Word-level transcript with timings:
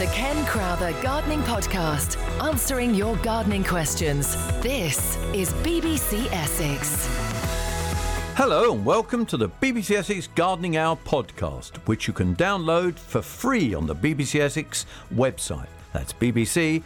The 0.00 0.06
Ken 0.06 0.46
Crowther 0.46 0.94
Gardening 1.02 1.42
Podcast, 1.42 2.16
answering 2.42 2.94
your 2.94 3.16
gardening 3.16 3.62
questions. 3.62 4.34
This 4.62 5.18
is 5.34 5.52
BBC 5.52 6.26
Essex. 6.32 7.06
Hello 8.34 8.72
and 8.72 8.82
welcome 8.82 9.26
to 9.26 9.36
the 9.36 9.50
BBC 9.50 9.98
Essex 9.98 10.26
Gardening 10.28 10.78
Hour 10.78 10.96
podcast, 11.04 11.76
which 11.86 12.06
you 12.06 12.14
can 12.14 12.34
download 12.34 12.98
for 12.98 13.20
free 13.20 13.74
on 13.74 13.86
the 13.86 13.94
BBC 13.94 14.40
Essex 14.40 14.86
website. 15.14 15.68
That's 15.92 16.14
bbc.co.uk 16.14 16.80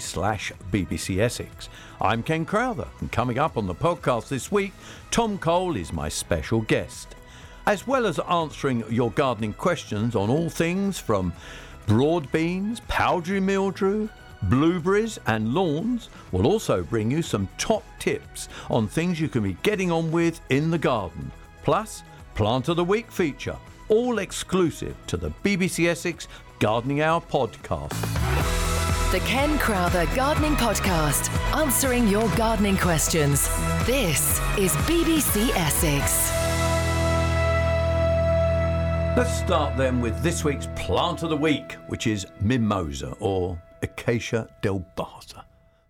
slash 0.00 0.52
BBC 0.72 1.18
Essex. 1.20 1.68
I'm 2.00 2.24
Ken 2.24 2.44
Crowther, 2.44 2.88
and 2.98 3.12
coming 3.12 3.38
up 3.38 3.56
on 3.56 3.68
the 3.68 3.74
podcast 3.76 4.26
this 4.26 4.50
week, 4.50 4.72
Tom 5.12 5.38
Cole 5.38 5.76
is 5.76 5.92
my 5.92 6.08
special 6.08 6.62
guest. 6.62 7.14
As 7.66 7.86
well 7.86 8.06
as 8.06 8.18
answering 8.20 8.84
your 8.90 9.10
gardening 9.12 9.52
questions 9.52 10.16
on 10.16 10.30
all 10.30 10.48
things 10.48 10.98
from 10.98 11.32
broad 11.86 12.30
beans, 12.32 12.80
powdery 12.88 13.40
mildew, 13.40 14.08
blueberries 14.44 15.18
and 15.26 15.52
lawns, 15.52 16.08
we'll 16.32 16.46
also 16.46 16.82
bring 16.82 17.10
you 17.10 17.22
some 17.22 17.48
top 17.58 17.84
tips 17.98 18.48
on 18.70 18.88
things 18.88 19.20
you 19.20 19.28
can 19.28 19.42
be 19.42 19.56
getting 19.62 19.90
on 19.90 20.10
with 20.10 20.40
in 20.50 20.70
the 20.70 20.78
garden. 20.78 21.30
Plus, 21.62 22.02
Plant 22.34 22.68
of 22.68 22.76
the 22.76 22.84
Week 22.84 23.10
feature, 23.10 23.56
all 23.88 24.18
exclusive 24.18 24.96
to 25.06 25.16
the 25.16 25.30
BBC 25.44 25.88
Essex 25.88 26.26
Gardening 26.58 27.02
Hour 27.02 27.20
podcast. 27.20 27.90
The 29.12 29.20
Ken 29.20 29.58
Crowther 29.58 30.06
Gardening 30.14 30.54
Podcast, 30.54 31.28
answering 31.56 32.06
your 32.06 32.28
gardening 32.36 32.76
questions. 32.76 33.48
This 33.84 34.38
is 34.56 34.72
BBC 34.86 35.50
Essex. 35.56 36.39
Let's 39.16 39.36
start 39.38 39.76
then 39.76 40.00
with 40.00 40.22
this 40.22 40.44
week's 40.44 40.68
plant 40.76 41.22
of 41.22 41.30
the 41.30 41.36
week, 41.36 41.72
which 41.88 42.06
is 42.06 42.26
mimosa 42.40 43.14
or 43.20 43.60
Acacia 43.82 44.48
dealbata. 44.62 45.42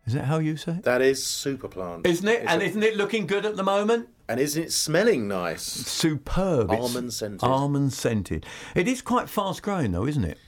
Is 0.06 0.14
that 0.14 0.25
how 0.25 0.39
you 0.39 0.56
say 0.56 0.72
it? 0.72 0.83
That 0.84 1.00
is 1.03 1.25
super 1.25 1.69
plant. 1.69 2.06
Isn't 2.06 2.27
it? 2.28 2.42
It's 2.42 2.50
and 2.50 2.62
a- 2.62 2.64
isn't 2.64 2.83
it 2.83 2.97
looking 2.97 3.27
good 3.27 3.45
at 3.47 3.56
the 3.56 3.62
moment? 3.62 4.08
and 4.28 4.39
isn't 4.41 4.62
it 4.62 4.72
smelling 4.72 5.27
nice? 5.28 5.62
Superb. 5.62 6.70
Almond 6.70 7.12
scented. 7.12 7.42
Almond 7.42 7.92
scented. 7.92 8.47
It 8.77 8.86
is 8.86 9.03
quite 9.03 9.28
fast 9.28 9.62
growing 9.62 9.91
though, 9.92 10.06
isn't 10.06 10.25
it? 10.25 10.39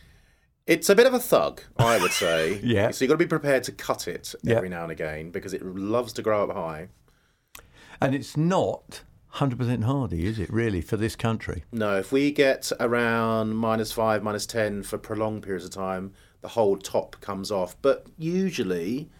It's 0.66 0.88
a 0.88 0.94
bit 0.94 1.06
of 1.08 1.14
a 1.14 1.18
thug, 1.18 1.60
I 1.76 1.98
would 1.98 2.12
say. 2.12 2.60
Yeah. 2.64 2.90
So 2.92 3.04
you've 3.04 3.08
got 3.10 3.14
to 3.14 3.24
be 3.24 3.26
prepared 3.28 3.64
to 3.64 3.72
cut 3.72 4.06
it 4.08 4.34
Yeah. 4.42 4.56
every 4.56 4.68
now 4.68 4.84
and 4.84 4.92
again 4.92 5.30
because 5.30 5.52
it 5.52 5.64
loves 5.64 6.12
to 6.14 6.22
grow 6.22 6.44
up 6.48 6.54
high. 6.56 6.88
And 8.00 8.14
it's 8.14 8.36
not 8.36 9.02
100% 9.34 9.84
hardy, 9.84 10.26
is 10.26 10.38
it, 10.38 10.52
really, 10.52 10.80
for 10.80 10.96
this 10.96 11.16
country? 11.16 11.64
No, 11.72 11.98
if 11.98 12.12
we 12.12 12.30
get 12.32 12.70
around 12.80 13.56
minus 13.56 13.92
five, 13.92 14.22
minus 14.22 14.46
10 14.46 14.82
for 14.82 14.98
prolonged 14.98 15.42
periods 15.42 15.64
of 15.64 15.70
time, 15.70 16.12
the 16.42 16.48
whole 16.48 16.76
top 16.76 17.20
comes 17.20 17.50
off. 17.50 17.76
But 17.80 18.06
usually 18.18 19.10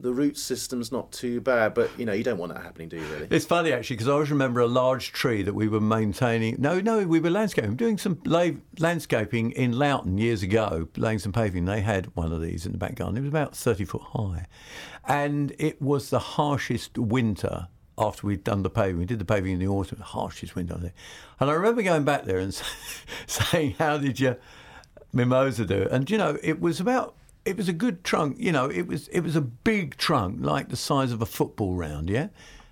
the 0.00 0.12
root 0.12 0.36
system's 0.36 0.90
not 0.90 1.12
too 1.12 1.40
bad. 1.40 1.74
But, 1.74 1.90
you 1.98 2.04
know, 2.04 2.12
you 2.12 2.24
don't 2.24 2.38
want 2.38 2.52
that 2.52 2.62
happening, 2.62 2.88
do 2.88 2.96
you, 2.96 3.06
really? 3.06 3.28
It's 3.30 3.46
funny 3.46 3.72
actually 3.72 3.96
because 3.96 4.08
I 4.08 4.12
always 4.12 4.30
remember 4.30 4.60
a 4.60 4.66
large 4.66 5.12
tree 5.12 5.42
that 5.42 5.54
we 5.54 5.68
were 5.68 5.80
maintaining. 5.80 6.56
No, 6.58 6.80
no, 6.80 7.06
we 7.06 7.20
were 7.20 7.30
landscaping, 7.30 7.76
doing 7.76 7.96
some 7.96 8.20
la- 8.24 8.50
landscaping 8.78 9.52
in 9.52 9.78
Loughton 9.78 10.18
years 10.18 10.42
ago, 10.42 10.88
laying 10.96 11.18
some 11.18 11.32
paving. 11.32 11.64
They 11.64 11.80
had 11.80 12.14
one 12.16 12.32
of 12.32 12.42
these 12.42 12.66
in 12.66 12.72
the 12.72 12.78
back 12.78 12.96
garden. 12.96 13.16
It 13.16 13.20
was 13.20 13.28
about 13.28 13.56
30 13.56 13.84
foot 13.84 14.02
high. 14.02 14.46
And 15.06 15.54
it 15.58 15.80
was 15.80 16.10
the 16.10 16.18
harshest 16.18 16.98
winter 16.98 17.68
after 17.98 18.26
we'd 18.26 18.44
done 18.44 18.62
the 18.62 18.70
paving. 18.70 18.98
We 18.98 19.04
did 19.04 19.18
the 19.18 19.24
paving 19.24 19.52
in 19.52 19.58
the 19.58 19.68
autumn, 19.68 19.98
the 19.98 20.04
harshest 20.04 20.54
winter. 20.54 20.74
I 20.74 20.80
think. 20.80 20.94
And 21.40 21.50
I 21.50 21.54
remember 21.54 21.82
going 21.82 22.04
back 22.04 22.24
there 22.24 22.38
and 22.38 22.54
saying, 23.26 23.76
How 23.78 23.98
did 23.98 24.20
you 24.20 24.36
mimosa 25.12 25.64
do? 25.64 25.88
And, 25.90 26.10
you 26.10 26.18
know, 26.18 26.38
it 26.42 26.60
was 26.60 26.80
about. 26.80 27.14
It 27.44 27.58
was 27.58 27.68
a 27.68 27.74
good 27.74 28.04
trunk, 28.04 28.38
you 28.40 28.52
know. 28.52 28.70
It 28.70 28.86
was 28.86 29.08
it 29.08 29.20
was 29.20 29.36
a 29.36 29.42
big 29.42 29.98
trunk, 29.98 30.38
like 30.40 30.70
the 30.70 30.76
size 30.76 31.12
of 31.12 31.20
a 31.20 31.26
football 31.26 31.74
round, 31.74 32.08
yeah. 32.08 32.28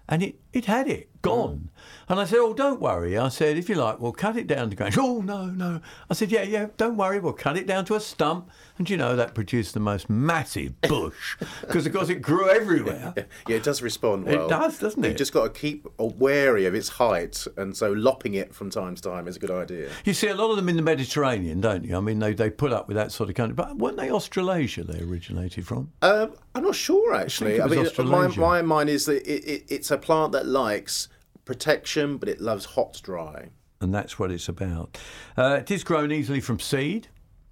And 0.08 0.22
it, 0.22 0.36
it 0.54 0.64
had 0.64 0.88
it 0.88 1.10
gone. 1.22 1.70
And 2.08 2.20
I 2.20 2.24
said, 2.24 2.38
"Oh, 2.40 2.52
don't 2.52 2.80
worry." 2.80 3.16
I 3.16 3.28
said, 3.28 3.56
"If 3.56 3.68
you 3.68 3.76
like, 3.76 4.00
we'll 4.00 4.12
cut 4.12 4.36
it 4.36 4.46
down 4.46 4.70
to 4.70 4.76
grass." 4.76 4.98
Oh 4.98 5.20
no, 5.20 5.46
no. 5.46 5.80
I 6.10 6.14
said, 6.14 6.30
"Yeah, 6.30 6.42
yeah, 6.42 6.66
don't 6.76 6.96
worry. 6.96 7.18
We'll 7.20 7.32
cut 7.32 7.56
it 7.56 7.66
down 7.66 7.84
to 7.86 7.94
a 7.94 8.00
stump." 8.00 8.50
And 8.76 8.90
you 8.90 8.96
know 8.96 9.16
that 9.16 9.34
produced 9.34 9.74
the 9.74 9.80
most 9.80 10.10
massive 10.10 10.80
bush 10.82 11.36
because 11.60 11.86
of 11.86 11.92
course 11.92 12.08
it 12.08 12.16
grew 12.16 12.48
everywhere. 12.50 13.14
Yeah, 13.48 13.56
it 13.56 13.62
does 13.62 13.82
respond 13.82 14.26
well. 14.26 14.46
It 14.46 14.48
does, 14.48 14.78
doesn't 14.78 15.04
it? 15.04 15.08
You've 15.08 15.16
just 15.16 15.32
got 15.32 15.54
to 15.54 15.60
keep 15.60 15.86
wary 15.98 16.66
of 16.66 16.74
its 16.74 16.88
height. 16.88 17.46
And 17.56 17.76
so 17.76 17.92
lopping 17.92 18.34
it 18.34 18.54
from 18.54 18.70
time 18.70 18.94
to 18.94 19.02
time 19.02 19.26
is 19.26 19.36
a 19.36 19.40
good 19.40 19.50
idea. 19.50 19.90
You 20.04 20.14
see 20.14 20.28
a 20.28 20.34
lot 20.34 20.50
of 20.50 20.56
them 20.56 20.68
in 20.68 20.76
the 20.76 20.82
Mediterranean, 20.82 21.60
don't 21.60 21.84
you? 21.84 21.96
I 21.96 22.00
mean, 22.00 22.18
they, 22.18 22.34
they 22.34 22.50
put 22.50 22.72
up 22.72 22.88
with 22.88 22.96
that 22.96 23.12
sort 23.12 23.28
of 23.30 23.36
country. 23.36 23.54
But 23.54 23.76
weren't 23.76 23.96
they 23.96 24.10
Australasia 24.10 24.84
they 24.84 25.00
originated 25.00 25.66
from? 25.66 25.92
Um, 26.02 26.34
I'm 26.54 26.62
not 26.62 26.74
sure 26.74 27.14
actually. 27.14 27.56
it 27.56 27.62
I, 27.62 27.66
mean, 27.66 27.88
my, 28.08 28.28
my 28.28 28.62
mind 28.62 28.90
is 28.90 29.06
that 29.06 29.22
it, 29.26 29.44
it, 29.44 29.64
it's 29.68 29.90
a 29.90 29.98
plant 29.98 30.32
that 30.32 30.46
likes 30.46 31.08
protection, 31.56 32.16
but 32.16 32.28
it 32.28 32.40
loves 32.40 32.64
hot 32.64 33.00
dry. 33.02 33.50
and 33.80 33.92
that's 33.94 34.18
what 34.18 34.30
it's 34.30 34.48
about. 34.48 34.96
Uh, 35.36 35.58
it 35.60 35.70
is 35.70 35.84
grown 35.84 36.10
easily 36.12 36.40
from 36.40 36.58
seed, 36.60 37.08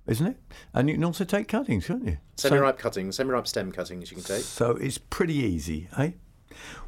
isn't 0.06 0.26
it? 0.26 0.36
And 0.72 0.88
you 0.88 0.94
can 0.94 1.04
also 1.04 1.24
take 1.24 1.48
cuttings, 1.48 1.86
can't 1.86 2.04
you? 2.06 2.16
Semi-ripe 2.36 2.78
cuttings, 2.78 3.16
semi-ripe 3.16 3.46
stem 3.46 3.70
cuttings 3.72 4.10
you 4.10 4.16
can 4.16 4.24
take. 4.24 4.42
So, 4.42 4.74
so 4.74 4.76
it's 4.76 4.96
pretty 4.98 5.34
easy, 5.34 5.88
eh? 5.98 6.12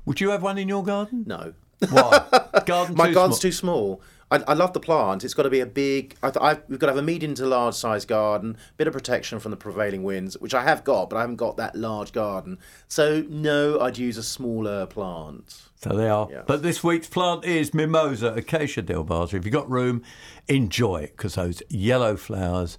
Would 0.07 0.21
you 0.21 0.31
have 0.31 0.43
one 0.43 0.57
in 0.59 0.69
your 0.69 0.83
garden? 0.85 1.25
No, 1.27 1.53
Why? 1.91 2.25
garden 2.67 2.97
my 2.97 3.09
too 3.09 3.15
garden's 3.15 3.37
small? 3.41 3.51
too 3.51 3.53
small. 3.53 4.03
I, 4.31 4.37
I 4.49 4.55
love 4.55 4.73
the 4.73 4.81
plant. 4.81 5.25
It's 5.25 5.35
got 5.35 5.43
to 5.43 5.51
be 5.51 5.61
a 5.61 5.67
big. 5.67 6.17
I, 6.23 6.29
I, 6.41 6.59
we've 6.69 6.79
got 6.79 6.87
to 6.87 6.93
have 6.95 6.97
a 6.97 7.03
medium 7.03 7.35
to 7.35 7.45
large 7.47 7.75
size 7.75 8.07
garden, 8.07 8.57
bit 8.79 8.87
of 8.87 8.95
protection 8.95 9.39
from 9.41 9.51
the 9.51 9.57
prevailing 9.59 10.03
winds, 10.05 10.39
which 10.41 10.55
I 10.55 10.63
have 10.63 10.85
got, 10.85 11.11
but 11.11 11.17
I 11.17 11.21
haven't 11.21 11.37
got 11.37 11.59
that 11.59 11.77
large 11.77 12.13
garden. 12.13 12.59
So 12.89 13.25
no, 13.29 13.79
I'd 13.81 13.99
use 13.99 14.17
a 14.17 14.23
smaller 14.23 14.87
plant. 14.87 15.63
So 15.83 15.97
they 15.97 16.09
are. 16.09 16.29
Yeah. 16.31 16.43
But 16.47 16.63
this 16.63 16.85
week's 16.85 17.09
plant 17.09 17.45
is 17.45 17.75
Mimosa 17.75 18.35
Acacia 18.35 18.83
dealbata. 18.83 19.35
If 19.35 19.45
you've 19.45 19.53
got 19.53 19.69
room, 19.69 20.03
enjoy 20.47 21.03
it 21.03 21.17
because 21.17 21.35
those 21.35 21.61
yellow 21.69 22.17
flowers, 22.17 22.79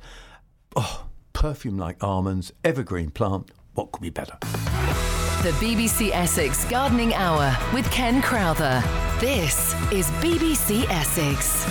oh, 0.77 1.07
perfume 1.33 1.77
like 1.77 2.01
almonds, 2.01 2.53
evergreen 2.63 3.09
plant. 3.09 3.51
What 3.73 3.91
could 3.91 4.01
be 4.01 4.09
better? 4.09 4.37
The 5.41 5.51
BBC 5.59 6.11
Essex 6.13 6.63
Gardening 6.65 7.13
Hour 7.13 7.57
with 7.73 7.89
Ken 7.91 8.21
Crowther. 8.21 8.81
This 9.19 9.73
is 9.91 10.09
BBC 10.21 10.85
Essex. 10.89 11.65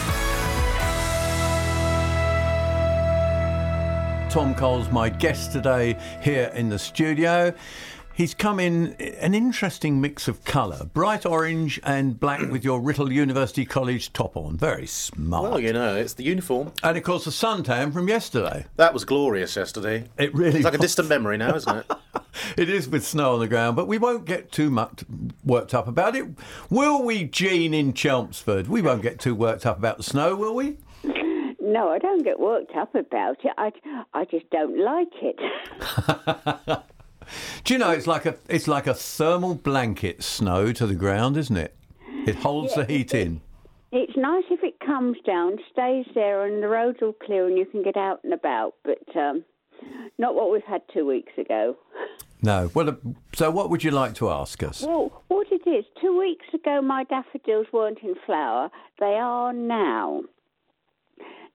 Tom 4.32 4.54
Cole's 4.54 4.90
my 4.90 5.10
guest 5.10 5.52
today 5.52 5.96
here 6.22 6.50
in 6.54 6.68
the 6.70 6.78
studio. 6.78 7.52
He's 8.14 8.34
come 8.34 8.60
in 8.60 8.92
an 9.20 9.34
interesting 9.34 10.00
mix 10.00 10.28
of 10.28 10.44
colour 10.44 10.84
bright 10.92 11.24
orange 11.24 11.80
and 11.82 12.20
black 12.20 12.40
with 12.50 12.62
your 12.64 12.80
Writtle 12.80 13.10
University 13.10 13.64
College 13.64 14.12
top 14.12 14.36
on. 14.36 14.56
Very 14.56 14.86
smart. 14.86 15.42
Well, 15.44 15.58
you 15.60 15.72
know, 15.72 15.96
it's 15.96 16.14
the 16.14 16.22
uniform. 16.24 16.72
and 16.82 16.96
of 16.96 17.02
course, 17.04 17.24
the 17.24 17.30
suntan 17.30 17.92
from 17.92 18.08
yesterday. 18.08 18.66
That 18.76 18.92
was 18.92 19.04
glorious 19.04 19.56
yesterday. 19.56 20.04
It 20.18 20.34
really 20.34 20.56
It's 20.56 20.64
like 20.64 20.74
a 20.74 20.78
distant 20.78 21.08
memory 21.08 21.38
now, 21.38 21.54
isn't 21.54 21.76
it? 21.76 21.90
It 22.56 22.70
is 22.70 22.88
with 22.88 23.06
snow 23.06 23.34
on 23.34 23.40
the 23.40 23.46
ground, 23.46 23.76
but 23.76 23.86
we 23.86 23.98
won't 23.98 24.24
get 24.24 24.50
too 24.50 24.70
much 24.70 25.04
worked 25.44 25.74
up 25.74 25.86
about 25.86 26.16
it. 26.16 26.26
Will 26.70 27.02
we, 27.02 27.24
Jean 27.24 27.74
in 27.74 27.92
Chelmsford? 27.92 28.68
We 28.68 28.80
won't 28.80 29.02
get 29.02 29.18
too 29.20 29.34
worked 29.34 29.66
up 29.66 29.76
about 29.76 29.98
the 29.98 30.02
snow, 30.02 30.34
will 30.34 30.54
we? 30.54 30.78
No, 31.60 31.90
I 31.90 31.98
don't 31.98 32.24
get 32.24 32.40
worked 32.40 32.74
up 32.74 32.94
about 32.94 33.36
it. 33.44 33.52
I, 33.58 33.70
I 34.14 34.24
just 34.24 34.48
don't 34.50 34.78
like 34.78 35.12
it. 35.20 36.82
Do 37.64 37.74
you 37.74 37.78
know 37.78 37.90
it's 37.90 38.06
like 38.06 38.26
a 38.26 38.36
it's 38.48 38.68
like 38.68 38.86
a 38.86 38.94
thermal 38.94 39.54
blanket 39.54 40.22
snow 40.22 40.72
to 40.72 40.86
the 40.86 40.94
ground, 40.94 41.36
isn't 41.36 41.56
it? 41.56 41.76
It 42.26 42.36
holds 42.36 42.74
the 42.74 42.84
heat 42.84 43.14
in. 43.14 43.40
It's 43.90 44.16
nice 44.16 44.44
if 44.50 44.62
it 44.62 44.80
comes 44.80 45.18
down, 45.26 45.58
stays 45.70 46.06
there, 46.14 46.46
and 46.46 46.62
the 46.62 46.68
roads 46.68 46.98
all 47.02 47.12
clear 47.12 47.46
and 47.46 47.58
you 47.58 47.66
can 47.66 47.82
get 47.82 47.96
out 47.96 48.20
and 48.24 48.32
about. 48.32 48.74
But 48.84 49.16
um, 49.16 49.44
not 50.18 50.34
what 50.34 50.50
we've 50.50 50.64
had 50.64 50.82
two 50.92 51.06
weeks 51.06 51.32
ago. 51.36 51.76
No. 52.42 52.70
Well, 52.74 52.90
uh, 52.90 52.94
so 53.34 53.50
what 53.50 53.70
would 53.70 53.84
you 53.84 53.90
like 53.90 54.14
to 54.14 54.30
ask 54.30 54.62
us? 54.62 54.82
Well, 54.82 55.22
what 55.28 55.46
it 55.50 55.68
is, 55.68 55.84
two 56.00 56.18
weeks 56.18 56.46
ago 56.54 56.80
my 56.80 57.04
daffodils 57.04 57.66
weren't 57.72 57.98
in 58.02 58.14
flower. 58.26 58.70
They 58.98 59.14
are 59.14 59.52
now. 59.52 60.22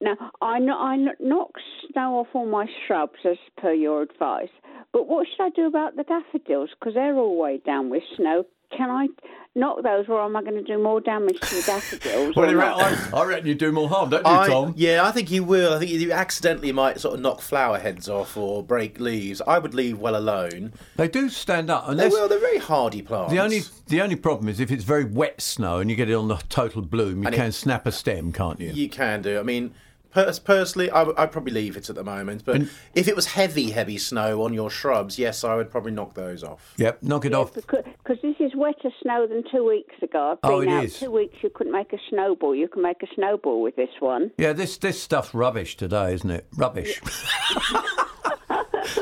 Now, 0.00 0.16
I, 0.40 0.58
I 0.58 0.96
knock 1.18 1.50
snow 1.90 2.18
off 2.20 2.28
all 2.32 2.46
my 2.46 2.66
shrubs 2.86 3.18
as 3.24 3.36
per 3.56 3.72
your 3.72 4.02
advice, 4.02 4.48
but 4.92 5.08
what 5.08 5.26
should 5.26 5.42
I 5.44 5.50
do 5.50 5.66
about 5.66 5.96
the 5.96 6.04
daffodils? 6.04 6.70
Because 6.78 6.94
they're 6.94 7.16
all 7.16 7.36
way 7.36 7.58
down 7.64 7.90
with 7.90 8.02
snow. 8.16 8.44
Can 8.76 8.90
I 8.90 9.08
knock 9.56 9.82
those, 9.82 10.04
or 10.10 10.22
am 10.22 10.36
I 10.36 10.42
going 10.42 10.54
to 10.54 10.62
do 10.62 10.80
more 10.80 11.00
damage 11.00 11.40
to 11.40 11.54
the 11.54 11.62
daffodils? 11.66 12.36
Well, 12.36 12.50
you 12.50 12.58
reckon- 12.60 13.14
I, 13.14 13.18
I 13.18 13.24
reckon 13.24 13.46
you 13.46 13.54
do 13.54 13.72
more 13.72 13.88
harm, 13.88 14.10
don't 14.10 14.26
you, 14.26 14.30
I, 14.30 14.46
Tom? 14.46 14.74
yeah, 14.76 15.04
I 15.04 15.10
think 15.10 15.30
you 15.30 15.42
will. 15.42 15.72
I 15.72 15.78
think 15.78 15.90
you 15.90 16.12
accidentally 16.12 16.70
might 16.70 17.00
sort 17.00 17.14
of 17.14 17.20
knock 17.20 17.40
flower 17.40 17.78
heads 17.78 18.10
off 18.10 18.36
or 18.36 18.62
break 18.62 19.00
leaves. 19.00 19.40
I 19.46 19.58
would 19.58 19.72
leave 19.72 19.98
well 19.98 20.14
alone. 20.16 20.74
They 20.96 21.08
do 21.08 21.30
stand 21.30 21.70
up, 21.70 21.86
They 21.86 21.92
unless 21.92 22.12
will. 22.12 22.28
They're 22.28 22.38
very 22.38 22.58
hardy 22.58 23.00
plants. 23.00 23.32
the 23.32 23.40
only 23.40 23.62
the 23.86 24.02
only 24.02 24.16
problem 24.16 24.48
is 24.50 24.60
if 24.60 24.70
it's 24.70 24.84
very 24.84 25.04
wet 25.04 25.40
snow 25.40 25.78
and 25.78 25.88
you 25.90 25.96
get 25.96 26.10
it 26.10 26.14
on 26.14 26.28
the 26.28 26.36
total 26.50 26.82
bloom, 26.82 27.22
you 27.22 27.26
And 27.26 27.34
it- 27.34 27.38
can 27.38 27.50
snap 27.52 27.86
a 27.86 27.90
stem, 27.90 28.32
can't 28.32 28.60
you? 28.60 28.70
you 28.70 28.90
can 28.90 29.22
do. 29.22 29.40
I 29.40 29.42
mean, 29.42 29.70
Pers- 29.70 29.78
personally, 30.12 30.90
I 30.90 31.02
would 31.02 31.16
probably 31.32 31.52
leave 31.52 31.76
it 31.76 31.88
at 31.88 31.96
the 31.96 32.04
moment. 32.04 32.44
But 32.44 32.62
if 32.94 33.08
it 33.08 33.16
was 33.16 33.26
heavy, 33.26 33.70
heavy 33.70 33.98
snow 33.98 34.42
on 34.42 34.54
your 34.54 34.70
shrubs, 34.70 35.18
yes, 35.18 35.44
I 35.44 35.54
would 35.56 35.70
probably 35.70 35.92
knock 35.92 36.14
those 36.14 36.42
off. 36.42 36.74
Yep, 36.78 37.02
knock 37.02 37.24
it 37.24 37.34
off. 37.34 37.54
Because 37.54 38.18
this 38.22 38.36
is 38.40 38.52
wetter 38.56 38.90
snow 39.02 39.26
than 39.26 39.44
two 39.52 39.66
weeks 39.66 39.94
ago. 40.02 40.32
I've 40.32 40.38
Oh, 40.50 40.60
been 40.60 40.70
it 40.70 40.72
out 40.72 40.84
is. 40.84 40.98
two 40.98 41.10
weeks. 41.10 41.36
You 41.42 41.50
couldn't 41.50 41.72
make 41.72 41.92
a 41.92 41.98
snowball. 42.10 42.54
You 42.54 42.68
can 42.68 42.82
make 42.82 43.02
a 43.02 43.06
snowball 43.14 43.62
with 43.62 43.76
this 43.76 43.90
one. 44.00 44.30
Yeah, 44.38 44.52
this 44.52 44.76
this 44.78 45.00
stuff's 45.00 45.34
rubbish 45.34 45.76
today, 45.76 46.14
isn't 46.14 46.30
it? 46.30 46.46
Rubbish. 46.56 47.00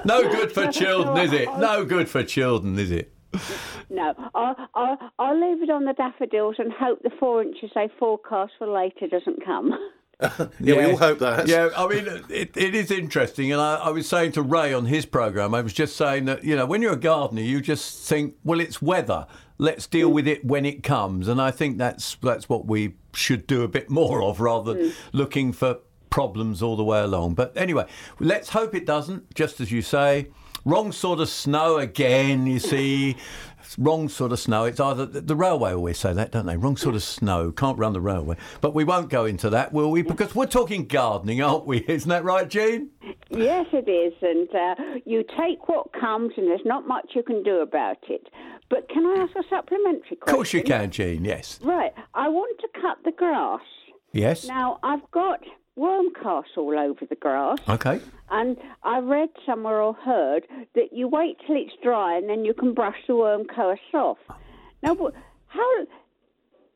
no 0.05 0.23
good 0.31 0.53
for 0.53 0.71
children, 0.71 1.17
is 1.19 1.33
it? 1.33 1.49
No 1.59 1.85
good 1.85 2.09
for 2.09 2.23
children, 2.25 2.79
is 2.79 2.91
it? 2.91 3.13
No, 3.91 4.15
I'll, 4.35 4.57
I'll, 4.75 4.99
I'll 5.19 5.51
leave 5.51 5.63
it 5.63 5.71
on 5.71 5.85
the 5.85 5.93
daffodils 5.93 6.57
and 6.59 6.73
hope 6.73 7.03
the 7.03 7.11
four 7.21 7.43
inches 7.43 7.71
they 7.75 7.89
forecast 7.99 8.53
for 8.59 8.67
later 8.67 9.07
doesn't 9.09 9.45
come. 9.45 9.73
Yeah, 10.61 10.77
we 10.77 10.85
all 10.85 10.97
hope 10.97 11.19
that. 11.19 11.47
Yeah, 11.47 11.69
I 11.77 11.87
mean, 11.89 12.07
it, 12.29 12.57
it 12.57 12.75
is 12.75 12.91
interesting. 12.91 13.53
And 13.53 13.61
I, 13.61 13.77
I 13.77 13.91
was 13.91 14.09
saying 14.09 14.33
to 14.33 14.43
Ray 14.43 14.73
on 14.73 14.87
his 14.87 15.05
program, 15.05 15.55
I 15.55 15.61
was 15.61 15.73
just 15.73 15.97
saying 15.97 16.25
that, 16.25 16.45
you 16.45 16.57
know, 16.57 16.67
when 16.67 16.83
you're 16.83 16.95
a 16.95 16.97
gardener, 16.97 17.43
you 17.43 17.61
just 17.61 18.09
think, 18.09 18.35
well, 18.43 18.61
it's 18.61 18.81
weather. 18.81 19.27
Let's 19.59 19.87
deal 19.87 20.11
with 20.11 20.27
it 20.27 20.45
when 20.45 20.65
it 20.65 20.83
comes. 20.83 21.29
And 21.29 21.41
I 21.41 21.51
think 21.51 21.79
that's 21.79 22.17
that's 22.23 22.49
what 22.49 22.67
we 22.67 22.95
should 23.15 23.47
do 23.47 23.63
a 23.63 23.69
bit 23.69 23.91
more 23.91 24.23
of 24.23 24.41
rather 24.41 24.75
than 24.75 24.83
mm. 24.91 24.95
looking 25.13 25.53
for 25.53 25.79
problems 26.11 26.63
all 26.63 26.77
the 26.77 26.85
way 26.85 27.01
along. 27.01 27.35
But 27.35 27.57
anyway, 27.57 27.87
let's 28.19 28.51
hope 28.51 28.75
it 28.75 28.87
doesn't, 28.87 29.35
just 29.35 29.61
as 29.61 29.71
you 29.71 29.83
say. 29.83 30.29
Wrong 30.65 30.91
sort 30.93 31.21
of 31.21 31.29
snow 31.29 31.77
again, 31.77 32.47
you 32.47 32.59
see. 32.59 33.17
Wrong 33.79 34.09
sort 34.09 34.33
of 34.33 34.39
snow. 34.39 34.65
It's 34.65 34.81
either 34.81 35.07
the 35.07 35.37
railway 35.37 35.73
always 35.73 35.99
say 35.99 36.13
that, 36.13 36.33
don't 36.33 36.47
they? 36.47 36.57
Wrong 36.57 36.77
sort 36.77 36.95
of 36.95 37.03
snow. 37.03 37.53
Can't 37.53 37.79
run 37.79 37.93
the 37.93 38.01
railway. 38.01 38.37
But 38.61 38.75
we 38.75 38.85
won't 38.85 39.11
go 39.11 39.25
into 39.25 39.51
that, 39.51 39.73
will 39.73 39.91
we? 39.91 40.03
Because 40.03 40.35
we're 40.35 40.47
talking 40.47 40.87
gardening, 40.87 41.43
aren't 41.43 41.67
we? 41.67 41.79
Isn't 41.89 42.09
that 42.09 42.25
right, 42.25 42.49
Jean? 42.49 42.91
yes, 43.31 43.67
it 43.73 43.89
is. 43.89 44.15
And 44.23 44.49
uh, 44.55 45.01
you 45.05 45.25
take 45.39 45.69
what 45.69 45.93
comes, 45.93 46.33
and 46.37 46.47
there's 46.47 46.61
not 46.65 46.87
much 46.87 47.11
you 47.15 47.23
can 47.23 47.43
do 47.43 47.61
about 47.61 47.99
it. 48.09 48.29
But 48.69 48.89
can 48.89 49.07
I 49.07 49.23
ask 49.23 49.37
a 49.37 49.49
supplementary 49.49 50.17
question? 50.17 50.29
Of 50.29 50.35
course 50.35 50.53
you 50.53 50.63
can, 50.63 50.91
Jean. 50.91 51.25
Yes. 51.25 51.61
Right. 51.63 51.93
I 52.15 52.29
want 52.29 52.59
to 52.61 52.69
cut 52.81 52.99
the 53.05 53.13
grass. 53.13 53.61
Yes. 54.13 54.47
Now, 54.47 54.79
I've 54.83 55.09
got 55.11 55.41
worm 55.77 56.07
casts 56.23 56.53
all 56.57 56.79
over 56.79 57.05
the 57.09 57.15
grass. 57.17 57.59
Okay. 57.69 58.01
And 58.31 58.57
I 58.83 58.99
read 58.99 59.29
somewhere 59.45 59.81
or 59.81 59.95
heard 59.95 60.47
that 60.75 60.93
you 60.93 61.07
wait 61.07 61.37
till 61.47 61.57
it's 61.57 61.75
dry 61.83 62.17
and 62.17 62.29
then 62.29 62.45
you 62.45 62.55
can 62.55 62.75
brush 62.75 62.97
the 63.07 63.15
worm 63.15 63.45
course 63.45 63.79
off. 63.95 64.19
Now, 64.83 64.95
wh- 64.95 65.15
how 65.47 65.87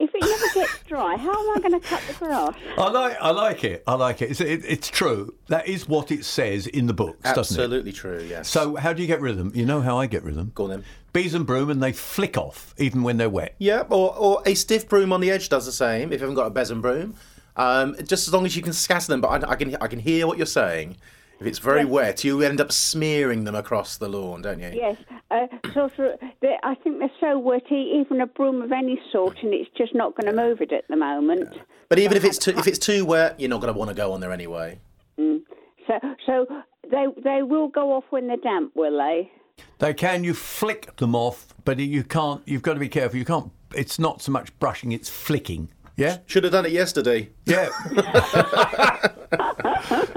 if 0.00 0.10
it 0.14 0.22
never 0.22 0.66
gets 0.66 0.82
dry, 0.88 1.16
how 1.16 1.30
am 1.30 1.56
I 1.56 1.60
going 1.60 1.78
to 1.78 1.86
cut 1.86 2.02
the 2.08 2.14
grass? 2.14 2.54
I 2.78 2.88
like. 2.88 3.16
I 3.20 3.30
like 3.30 3.64
it. 3.64 3.84
I 3.86 3.94
like 3.94 4.22
it. 4.22 4.30
It's, 4.30 4.40
it. 4.40 4.64
it's 4.66 4.88
true. 4.88 5.34
That 5.48 5.68
is 5.68 5.86
what 5.86 6.10
it 6.10 6.24
says 6.24 6.66
in 6.66 6.86
the 6.86 6.94
books, 6.94 7.22
doesn't 7.22 7.58
it? 7.58 7.62
Absolutely 7.62 7.92
true, 7.92 8.24
yes. 8.26 8.48
So 8.48 8.76
how 8.76 8.94
do 8.94 9.02
you 9.02 9.08
get 9.08 9.20
rid 9.20 9.32
of 9.32 9.38
them? 9.38 9.52
You 9.54 9.66
know 9.66 9.82
how 9.82 9.98
I 9.98 10.06
get 10.06 10.22
rid 10.22 10.32
of 10.32 10.36
them. 10.36 10.52
Go 10.54 10.64
on 10.64 10.70
then. 10.70 10.84
Besom 11.12 11.44
broom, 11.44 11.68
and 11.68 11.82
they 11.82 11.92
flick 11.92 12.38
off 12.38 12.74
even 12.78 13.02
when 13.02 13.18
they're 13.18 13.28
wet. 13.28 13.56
Yeah, 13.58 13.82
or, 13.90 14.16
or 14.16 14.42
a 14.46 14.54
stiff 14.54 14.88
broom 14.88 15.12
on 15.12 15.20
the 15.20 15.30
edge 15.30 15.48
does 15.48 15.66
the 15.66 15.72
same 15.72 16.12
if 16.12 16.20
you 16.20 16.26
haven't 16.26 16.36
got 16.36 16.46
a 16.46 16.50
besom 16.50 16.80
broom. 16.80 17.14
Um, 17.60 17.94
just 18.04 18.26
as 18.26 18.32
long 18.32 18.46
as 18.46 18.56
you 18.56 18.62
can 18.62 18.72
scatter 18.72 19.08
them, 19.08 19.20
but 19.20 19.28
I, 19.44 19.50
I 19.50 19.54
can 19.56 19.76
I 19.82 19.86
can 19.86 19.98
hear 19.98 20.26
what 20.26 20.38
you're 20.38 20.46
saying. 20.46 20.96
If 21.40 21.46
it's 21.46 21.58
very 21.58 21.84
wet, 21.86 22.22
you 22.22 22.42
end 22.42 22.60
up 22.60 22.70
smearing 22.70 23.44
them 23.44 23.54
across 23.54 23.96
the 23.96 24.08
lawn, 24.08 24.42
don't 24.42 24.60
you? 24.60 24.70
Yes, 24.74 24.96
uh, 25.30 25.46
sort 25.72 25.98
of. 25.98 26.18
they- 26.42 26.58
I 26.62 26.74
think 26.74 26.98
they're 26.98 27.10
so 27.18 27.40
wetty, 27.40 27.98
even 28.00 28.20
a 28.20 28.26
broom 28.26 28.60
of 28.60 28.72
any 28.72 29.00
sort, 29.10 29.36
and 29.42 29.52
it's 29.54 29.70
just 29.76 29.94
not 29.94 30.14
going 30.16 30.34
to 30.34 30.36
move 30.42 30.60
it 30.60 30.70
at 30.72 30.84
the 30.88 30.96
moment. 30.96 31.48
But 31.88 31.98
even 31.98 32.16
if 32.16 32.24
it's 32.24 32.36
too, 32.38 32.52
if 32.56 32.66
it's 32.66 32.78
too 32.78 33.04
wet, 33.06 33.40
you're 33.40 33.48
not 33.50 33.60
going 33.62 33.72
to 33.72 33.78
want 33.78 33.88
to 33.90 33.94
go 33.96 34.12
on 34.12 34.20
there 34.20 34.32
anyway. 34.32 34.78
So, 35.16 35.98
so 36.26 36.46
they 36.90 37.06
they 37.22 37.42
will 37.42 37.68
go 37.68 37.92
off 37.94 38.04
when 38.10 38.26
they're 38.26 38.36
damp, 38.36 38.72
will 38.74 38.96
they? 38.98 39.30
They 39.78 39.92
can. 39.94 40.24
You 40.24 40.34
flick 40.34 40.96
them 40.96 41.14
off, 41.14 41.54
but 41.64 41.78
you 41.78 42.04
can't. 42.04 42.42
You've 42.46 42.62
got 42.62 42.74
to 42.74 42.80
be 42.80 42.88
careful. 42.88 43.18
You 43.18 43.24
can't. 43.24 43.50
It's 43.74 43.98
not 43.98 44.22
so 44.22 44.32
much 44.32 44.56
brushing; 44.58 44.92
it's 44.92 45.08
flicking. 45.08 45.68
Yeah. 46.00 46.18
Should 46.26 46.44
have 46.44 46.52
done 46.52 46.66
it 46.66 46.72
yesterday. 46.72 47.28
Yeah. 47.44 47.68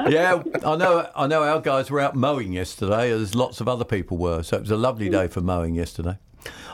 yeah, 0.08 0.42
I 0.66 0.76
know. 0.78 1.10
I 1.16 1.28
know. 1.28 1.44
Our 1.44 1.60
guys 1.60 1.92
were 1.92 2.00
out 2.00 2.16
mowing 2.16 2.54
yesterday, 2.54 3.12
as 3.12 3.36
lots 3.36 3.60
of 3.60 3.68
other 3.68 3.84
people 3.84 4.18
were. 4.18 4.44
So 4.44 4.58
it 4.58 4.62
was 4.62 4.72
a 4.72 4.78
lovely 4.78 5.10
day 5.10 5.28
for 5.28 5.42
mowing 5.42 5.76
yesterday. 5.76 6.18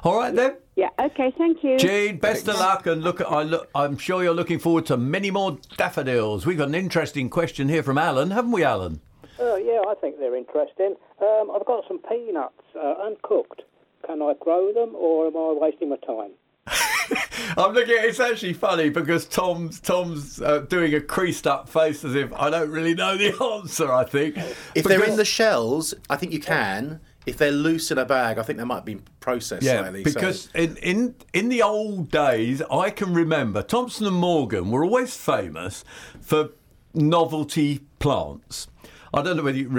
All 0.03 0.15
right 0.15 0.33
then, 0.33 0.57
Yeah. 0.75 0.89
Okay. 0.99 1.33
Thank 1.37 1.63
you. 1.63 1.77
Jean. 1.77 2.17
Best 2.19 2.47
of 2.47 2.59
luck, 2.59 2.85
and 2.85 3.03
look. 3.03 3.19
I 3.21 3.43
look. 3.43 3.69
I'm 3.73 3.97
sure 3.97 4.23
you're 4.23 4.33
looking 4.33 4.59
forward 4.59 4.85
to 4.87 4.97
many 4.97 5.31
more 5.31 5.57
daffodils. 5.77 6.45
We've 6.45 6.57
got 6.57 6.67
an 6.69 6.75
interesting 6.75 7.29
question 7.29 7.67
here 7.67 7.83
from 7.83 7.97
Alan, 7.97 8.31
haven't 8.31 8.51
we, 8.51 8.63
Alan? 8.63 9.01
Oh, 9.39 9.55
yeah, 9.55 9.81
I 9.89 9.95
think 9.95 10.19
they're 10.19 10.35
interesting. 10.35 10.95
Um, 11.21 11.49
I've 11.55 11.65
got 11.65 11.85
some 11.87 11.99
peanuts 11.99 12.61
uh, 12.75 12.95
uncooked. 13.05 13.63
Can 14.05 14.21
I 14.21 14.33
grow 14.39 14.73
them 14.73 14.95
or 14.95 15.27
am 15.27 15.37
I 15.37 15.53
wasting 15.59 15.89
my 15.89 15.97
time? 15.97 16.31
I'm 17.57 17.73
looking. 17.73 17.95
It's 17.97 18.19
actually 18.19 18.53
funny 18.53 18.89
because 18.89 19.25
Tom's 19.25 19.79
Tom's 19.79 20.41
uh, 20.41 20.59
doing 20.59 20.93
a 20.93 21.01
creased 21.01 21.47
up 21.47 21.67
face 21.69 22.03
as 22.03 22.15
if 22.15 22.31
I 22.33 22.49
don't 22.49 22.69
really 22.69 22.93
know 22.93 23.17
the 23.17 23.33
answer. 23.61 23.91
I 23.91 24.03
think 24.03 24.37
If 24.75 24.85
they're 24.85 25.03
in 25.03 25.17
the 25.17 25.25
shells, 25.25 25.93
I 26.09 26.15
think 26.15 26.31
you 26.31 26.39
can. 26.39 26.99
If 27.25 27.37
they're 27.37 27.51
loose 27.51 27.91
in 27.91 27.97
a 27.97 28.05
bag, 28.05 28.37
I 28.39 28.43
think 28.43 28.57
they 28.57 28.65
might 28.65 28.85
be 28.85 28.99
processed 29.19 29.63
Yeah, 29.63 29.81
slightly. 29.81 30.03
so- 30.05 30.13
because 30.13 30.49
in, 30.55 30.77
in 30.77 31.15
in 31.33 31.49
the 31.49 31.61
old 31.61 32.09
days, 32.09 32.61
I 32.71 32.89
can 32.91 33.13
remember 33.13 33.61
Thompson 33.61 34.07
and 34.07 34.15
Morgan 34.15 34.71
were 34.71 34.83
always 34.85 35.15
famous 35.15 35.83
for 36.21 36.49
novelty 36.93 37.79
plants. 37.99 38.67
I 39.13 39.21
don't 39.21 39.37
know 39.37 39.43
whether 39.43 39.57
you, 39.57 39.69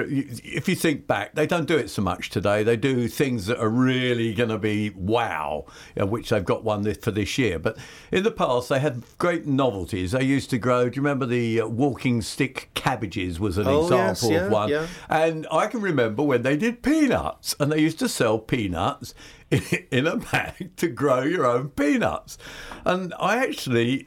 if 0.44 0.68
you 0.68 0.74
think 0.74 1.06
back, 1.06 1.34
they 1.34 1.46
don't 1.46 1.66
do 1.66 1.76
it 1.76 1.88
so 1.90 2.02
much 2.02 2.30
today. 2.30 2.62
They 2.62 2.76
do 2.76 3.06
things 3.08 3.46
that 3.46 3.58
are 3.60 3.68
really 3.68 4.34
going 4.34 4.48
to 4.50 4.58
be 4.58 4.90
wow, 4.90 5.66
uh, 6.00 6.06
which 6.06 6.30
they've 6.30 6.44
got 6.44 6.64
one 6.64 6.92
for 6.94 7.10
this 7.10 7.38
year. 7.38 7.58
But 7.58 7.78
in 8.10 8.24
the 8.24 8.30
past, 8.30 8.68
they 8.68 8.80
had 8.80 9.02
great 9.18 9.46
novelties. 9.46 10.12
They 10.12 10.24
used 10.24 10.50
to 10.50 10.58
grow. 10.58 10.88
Do 10.88 10.96
you 10.96 11.02
remember 11.02 11.26
the 11.26 11.60
uh, 11.60 11.68
walking 11.68 12.22
stick 12.22 12.70
cabbages? 12.74 13.38
Was 13.38 13.56
an 13.58 13.66
Oh, 13.68 13.88
yes, 13.88 14.22
example 14.22 14.30
yeah, 14.32 14.46
of 14.46 14.52
one. 14.52 14.68
yeah. 14.68 14.86
And 15.08 15.46
I 15.52 15.66
can 15.68 15.80
remember 15.80 16.22
when 16.22 16.42
they 16.42 16.56
did 16.56 16.82
peanuts, 16.82 17.54
and 17.60 17.70
they 17.70 17.80
used 17.80 17.98
to 18.00 18.08
sell 18.08 18.38
peanuts 18.38 19.14
in 19.90 20.06
a 20.06 20.16
bag 20.16 20.76
to 20.76 20.88
grow 20.88 21.22
your 21.22 21.46
own 21.46 21.68
peanuts. 21.70 22.36
And 22.84 23.14
I 23.20 23.36
actually, 23.36 24.06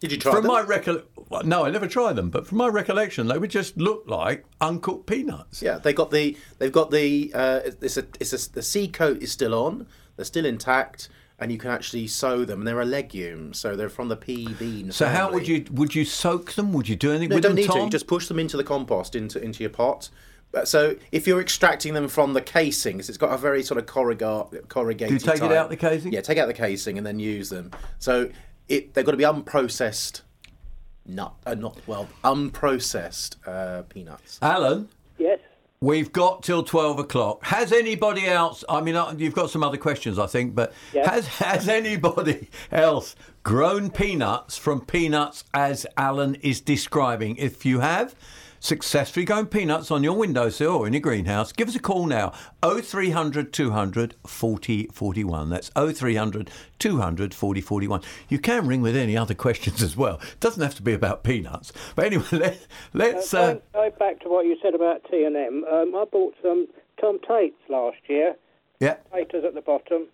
did 0.00 0.12
you 0.12 0.18
try 0.18 0.32
them? 0.32 0.42
from 0.42 0.48
them? 0.48 0.52
my 0.52 0.68
recollection, 0.68 1.48
no, 1.48 1.64
I 1.64 1.70
never 1.70 1.86
tried 1.88 2.14
them, 2.14 2.30
but 2.30 2.46
from 2.46 2.58
my 2.58 2.68
recollection, 2.68 3.26
they 3.28 3.38
would 3.38 3.50
just 3.50 3.76
look 3.76 4.04
like 4.06 4.44
uncooked 4.60 5.06
peanuts. 5.06 5.60
Yeah, 5.62 5.78
they 5.78 5.92
got 5.92 6.10
the 6.10 6.36
they've 6.58 6.72
got 6.72 6.90
the 6.90 7.32
uh, 7.34 7.60
it's 7.82 7.96
a 7.96 8.04
it's 8.20 8.32
a 8.32 8.52
the 8.52 8.62
seed 8.62 8.92
coat 8.92 9.22
is 9.22 9.32
still 9.32 9.54
on. 9.54 9.86
They're 10.16 10.24
still 10.24 10.46
intact, 10.46 11.08
and 11.38 11.52
you 11.52 11.58
can 11.58 11.70
actually 11.70 12.06
sow 12.06 12.44
them. 12.44 12.60
And 12.60 12.66
they're 12.68 12.80
a 12.80 12.84
legume, 12.84 13.54
so 13.54 13.76
they're 13.76 13.88
from 13.88 14.08
the 14.08 14.16
pea 14.16 14.52
bean. 14.54 14.90
So 14.92 15.06
how 15.06 15.32
would 15.32 15.46
you 15.48 15.64
would 15.72 15.94
you 15.94 16.04
soak 16.04 16.52
them? 16.52 16.72
Would 16.72 16.88
you 16.88 16.96
do 16.96 17.10
anything 17.10 17.28
No, 17.30 17.36
with 17.36 17.42
don't 17.42 17.50
them, 17.50 17.56
need 17.56 17.66
to. 17.66 17.72
Tom? 17.72 17.84
You 17.84 17.90
just 17.90 18.06
push 18.06 18.26
them 18.28 18.38
into 18.38 18.56
the 18.56 18.64
compost 18.64 19.14
into 19.14 19.42
into 19.42 19.62
your 19.62 19.70
pot. 19.70 20.10
So 20.64 20.96
if 21.12 21.26
you're 21.26 21.42
extracting 21.42 21.92
them 21.92 22.08
from 22.08 22.32
the 22.32 22.40
casings, 22.40 23.10
it's 23.10 23.18
got 23.18 23.34
a 23.34 23.36
very 23.36 23.62
sort 23.62 23.76
of 23.78 23.84
corruga- 23.84 24.66
corrugated. 24.68 25.08
Do 25.08 25.14
you 25.14 25.20
take 25.32 25.42
it 25.42 25.52
out 25.52 25.68
the 25.68 25.76
casing? 25.76 26.10
Yeah, 26.10 26.22
take 26.22 26.38
out 26.38 26.46
the 26.48 26.54
casing 26.54 26.96
and 26.96 27.06
then 27.06 27.18
use 27.18 27.50
them. 27.50 27.70
So 27.98 28.30
it 28.68 28.94
they've 28.94 29.04
got 29.04 29.12
to 29.12 29.16
be 29.18 29.24
unprocessed, 29.24 30.22
not 31.06 31.36
uh, 31.46 31.54
not 31.54 31.78
well 31.86 32.08
unprocessed 32.24 33.36
uh, 33.46 33.82
peanuts. 33.82 34.38
Alan. 34.42 34.88
Yes. 35.18 35.40
We've 35.80 36.10
got 36.12 36.42
till 36.42 36.64
twelve 36.64 36.98
o'clock. 36.98 37.44
Has 37.44 37.72
anybody 37.72 38.26
else? 38.26 38.64
I 38.68 38.80
mean, 38.80 38.96
uh, 38.96 39.14
you've 39.16 39.34
got 39.34 39.50
some 39.50 39.62
other 39.62 39.76
questions, 39.76 40.18
I 40.18 40.26
think, 40.26 40.54
but 40.54 40.72
Yeah. 40.92 41.08
has 41.08 41.26
has 41.28 41.68
anybody 41.68 42.48
else 42.72 43.14
grown 43.44 43.90
peanuts 43.90 44.56
from 44.58 44.80
peanuts 44.80 45.44
as 45.54 45.86
Alan 45.96 46.34
is 46.36 46.60
describing? 46.60 47.36
If 47.36 47.64
you 47.64 47.78
have 47.78 48.16
successfully 48.60 49.24
grown 49.24 49.46
peanuts 49.46 49.90
on 49.90 50.02
your 50.04 50.14
windowsill 50.16 50.72
or 50.76 50.86
in 50.86 50.92
your 50.92 51.00
greenhouse, 51.00 51.52
give 51.52 51.68
us 51.68 51.74
a 51.74 51.78
call 51.80 52.06
now. 52.06 52.32
0300 52.62 53.52
200 53.52 54.14
40 54.26 54.86
41. 54.92 55.48
That's 55.50 55.70
0300 55.70 56.50
200 56.78 57.34
40 57.34 57.60
41. 57.60 58.02
You 58.28 58.38
can 58.38 58.66
ring 58.66 58.82
with 58.82 58.96
any 58.96 59.16
other 59.16 59.34
questions 59.46 59.82
as 59.82 59.96
well. 59.96 60.16
It 60.22 60.40
doesn't 60.40 60.62
have 60.62 60.74
to 60.76 60.82
be 60.82 60.92
about 60.92 61.24
peanuts. 61.24 61.72
But 61.94 62.06
anyway, 62.06 62.24
let, 62.32 62.66
let's. 62.94 63.32
Uh, 63.34 63.46
going, 63.46 63.60
going 63.74 63.92
back 63.98 64.20
to 64.20 64.28
what 64.28 64.46
you 64.46 64.56
said 64.62 64.74
about 64.74 65.02
T&M, 65.10 65.64
um, 65.70 65.94
I 65.96 66.04
bought 66.10 66.34
some 66.42 66.66
TomTatoes 67.02 67.52
last 67.68 67.98
year. 68.08 68.34
yeah. 68.80 68.94
Potatoes 69.10 69.44
at 69.44 69.54
the 69.54 69.60
bottom 69.62 70.06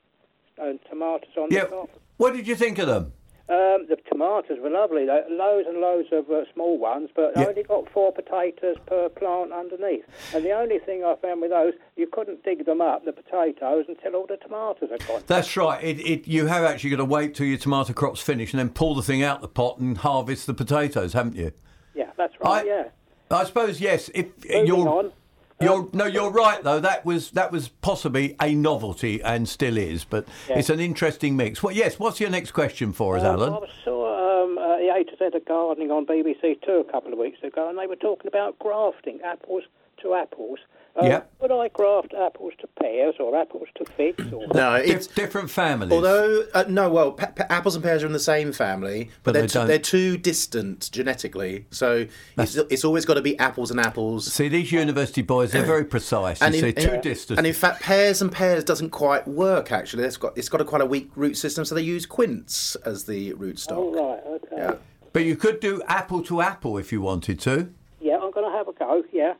and 0.58 0.78
tomatoes 0.88 1.28
on 1.36 1.48
Yeah. 1.50 1.64
the 1.64 1.70
top. 1.70 1.90
What 2.16 2.34
did 2.34 2.46
you 2.46 2.54
think 2.54 2.78
of 2.78 2.86
them? 2.86 3.12
Um, 3.46 3.84
the 3.90 3.96
tomatoes 4.10 4.58
were 4.62 4.70
lovely. 4.70 5.04
Lo- 5.04 5.22
Loads 5.30 5.68
and 5.68 5.78
loads 5.78 6.08
of 6.12 6.30
uh, 6.30 6.44
small 6.54 6.78
ones, 6.78 7.10
but 7.14 7.32
Yeah. 7.36 7.42
I 7.42 7.46
only 7.48 7.62
got 7.62 7.90
four 7.90 8.10
potatoes 8.10 8.76
per 8.86 9.10
plant 9.10 9.52
underneath. 9.52 10.04
And 10.34 10.42
the 10.44 10.52
only 10.52 10.78
thing 10.78 11.04
I 11.04 11.14
found 11.20 11.42
with 11.42 11.50
those, 11.50 11.74
you 11.96 12.06
couldn't 12.10 12.42
dig 12.42 12.64
them 12.64 12.80
up, 12.80 13.04
the 13.04 13.12
potatoes, 13.12 13.84
until 13.86 14.14
all 14.16 14.26
the 14.26 14.38
tomatoes 14.38 14.88
had 14.90 15.06
gone. 15.06 15.22
That's 15.26 15.54
right. 15.58 15.84
It, 15.84 16.00
it, 16.00 16.26
you 16.26 16.46
have 16.46 16.64
actually 16.64 16.90
got 16.90 16.96
to 16.96 17.04
wait 17.04 17.34
till 17.34 17.46
your 17.46 17.58
tomato 17.58 17.92
crop's 17.92 18.22
finished 18.22 18.54
and 18.54 18.60
then 18.60 18.70
pull 18.70 18.94
the 18.94 19.02
thing 19.02 19.22
out 19.22 19.42
the 19.42 19.48
pot 19.48 19.78
and 19.78 19.98
harvest 19.98 20.46
the 20.46 20.54
potatoes, 20.54 21.12
haven't 21.12 21.36
you? 21.36 21.52
Yeah. 21.94 22.10
that's 22.16 22.32
right. 22.42 22.64
I- 22.64 22.66
yeah. 22.66 22.84
I 23.30 23.44
suppose 23.44 23.80
yes. 23.80 24.10
If 24.14 24.26
Moving 24.44 24.66
you're, 24.66 24.88
on. 24.88 25.12
You're 25.60 25.88
no, 25.92 26.06
you're 26.06 26.30
right 26.30 26.62
though. 26.62 26.80
That 26.80 27.04
was 27.04 27.30
that 27.32 27.52
was 27.52 27.68
possibly 27.68 28.36
a 28.40 28.54
novelty 28.54 29.22
and 29.22 29.48
still 29.48 29.76
is, 29.76 30.04
but 30.04 30.26
Yeah. 30.48 30.58
it's 30.58 30.70
an 30.70 30.80
interesting 30.80 31.36
mix. 31.36 31.62
Well, 31.62 31.74
yes. 31.74 31.98
What's 31.98 32.20
your 32.20 32.30
next 32.30 32.50
question 32.52 32.92
for 32.92 33.16
us, 33.16 33.22
Um, 33.24 33.36
Alan? 33.40 33.52
I 33.54 33.84
saw 33.84 34.44
um, 34.44 34.58
uh, 34.58 34.76
the 34.78 34.88
A 34.94 35.04
to 35.04 35.16
Z 35.16 35.36
of 35.36 35.44
gardening 35.44 35.90
on 35.90 36.06
BBC 36.06 36.60
Two 36.64 36.84
a 36.86 36.92
couple 36.92 37.12
of 37.12 37.18
weeks 37.18 37.42
ago, 37.42 37.68
and 37.68 37.78
they 37.78 37.86
were 37.86 37.96
talking 37.96 38.26
about 38.26 38.58
grafting 38.58 39.20
apples 39.22 39.62
to 40.02 40.14
apples. 40.14 40.58
Um, 40.96 41.06
Yeah. 41.08 41.22
Would 41.40 41.50
I 41.50 41.68
graft 41.68 42.14
apples 42.14 42.52
to 42.60 42.68
pears 42.80 43.16
or 43.18 43.36
apples 43.36 43.66
to 43.76 43.84
figs? 43.96 44.32
Or... 44.32 44.46
No, 44.54 44.78
Dif- 44.80 44.96
it's 44.96 45.06
different 45.08 45.50
families. 45.50 45.92
although 45.92 46.44
uh, 46.54 46.64
no, 46.68 46.88
well, 46.88 47.12
pa- 47.12 47.32
pa- 47.34 47.46
apples 47.50 47.74
and 47.74 47.82
pears 47.84 48.02
are 48.02 48.06
in 48.06 48.12
the 48.12 48.18
same 48.20 48.52
family, 48.52 49.10
But 49.24 49.32
but, 49.32 49.32
they're 49.34 49.42
they 49.42 49.48
t- 49.48 49.66
they're 49.66 49.78
too 49.80 50.16
distant 50.16 50.88
genetically. 50.92 51.66
So 51.70 52.06
it's, 52.38 52.54
it's 52.56 52.84
always 52.84 53.04
got 53.04 53.14
to 53.14 53.22
be 53.22 53.38
apples 53.38 53.70
and 53.72 53.80
apples. 53.80 54.32
See, 54.32 54.48
these 54.48 54.70
university 54.72 55.22
boys, 55.22 55.50
they're 55.52 55.64
very 55.66 55.84
precise. 55.84 56.40
You 56.40 56.46
And 56.46 56.54
in- 56.54 56.60
say 56.60 56.72
too 56.72 56.90
and- 56.92 57.02
distant. 57.02 57.38
And 57.38 57.46
in 57.46 57.54
fact, 57.54 57.82
pears 57.82 58.22
and 58.22 58.30
pears 58.30 58.62
doesn't 58.64 58.90
quite 58.90 59.26
work. 59.26 59.72
Actually, 59.72 60.04
it's 60.04 60.16
got 60.16 60.38
it's 60.38 60.48
got 60.48 60.60
a 60.60 60.64
quite 60.64 60.82
a 60.82 60.86
weak 60.86 61.10
root 61.16 61.36
system, 61.36 61.64
so 61.64 61.74
they 61.74 61.82
use 61.82 62.06
quince 62.06 62.76
as 62.86 63.04
the 63.04 63.32
root 63.34 63.58
stock. 63.58 63.78
Oh, 63.78 63.92
right, 63.92 64.22
okay. 64.36 64.56
Yeah. 64.56 64.74
but 65.12 65.24
you 65.24 65.36
could 65.36 65.58
do 65.60 65.82
apple 65.88 66.22
to 66.22 66.40
apple 66.40 66.78
if 66.78 66.92
you 66.92 67.00
wanted 67.00 67.40
to. 67.40 67.68
Yeah, 68.00 68.18
I'm 68.18 68.30
going 68.30 68.50
to 68.50 68.56
have 68.56 68.68
a 68.68 68.72
go, 68.72 69.02
yeah. 69.12 69.34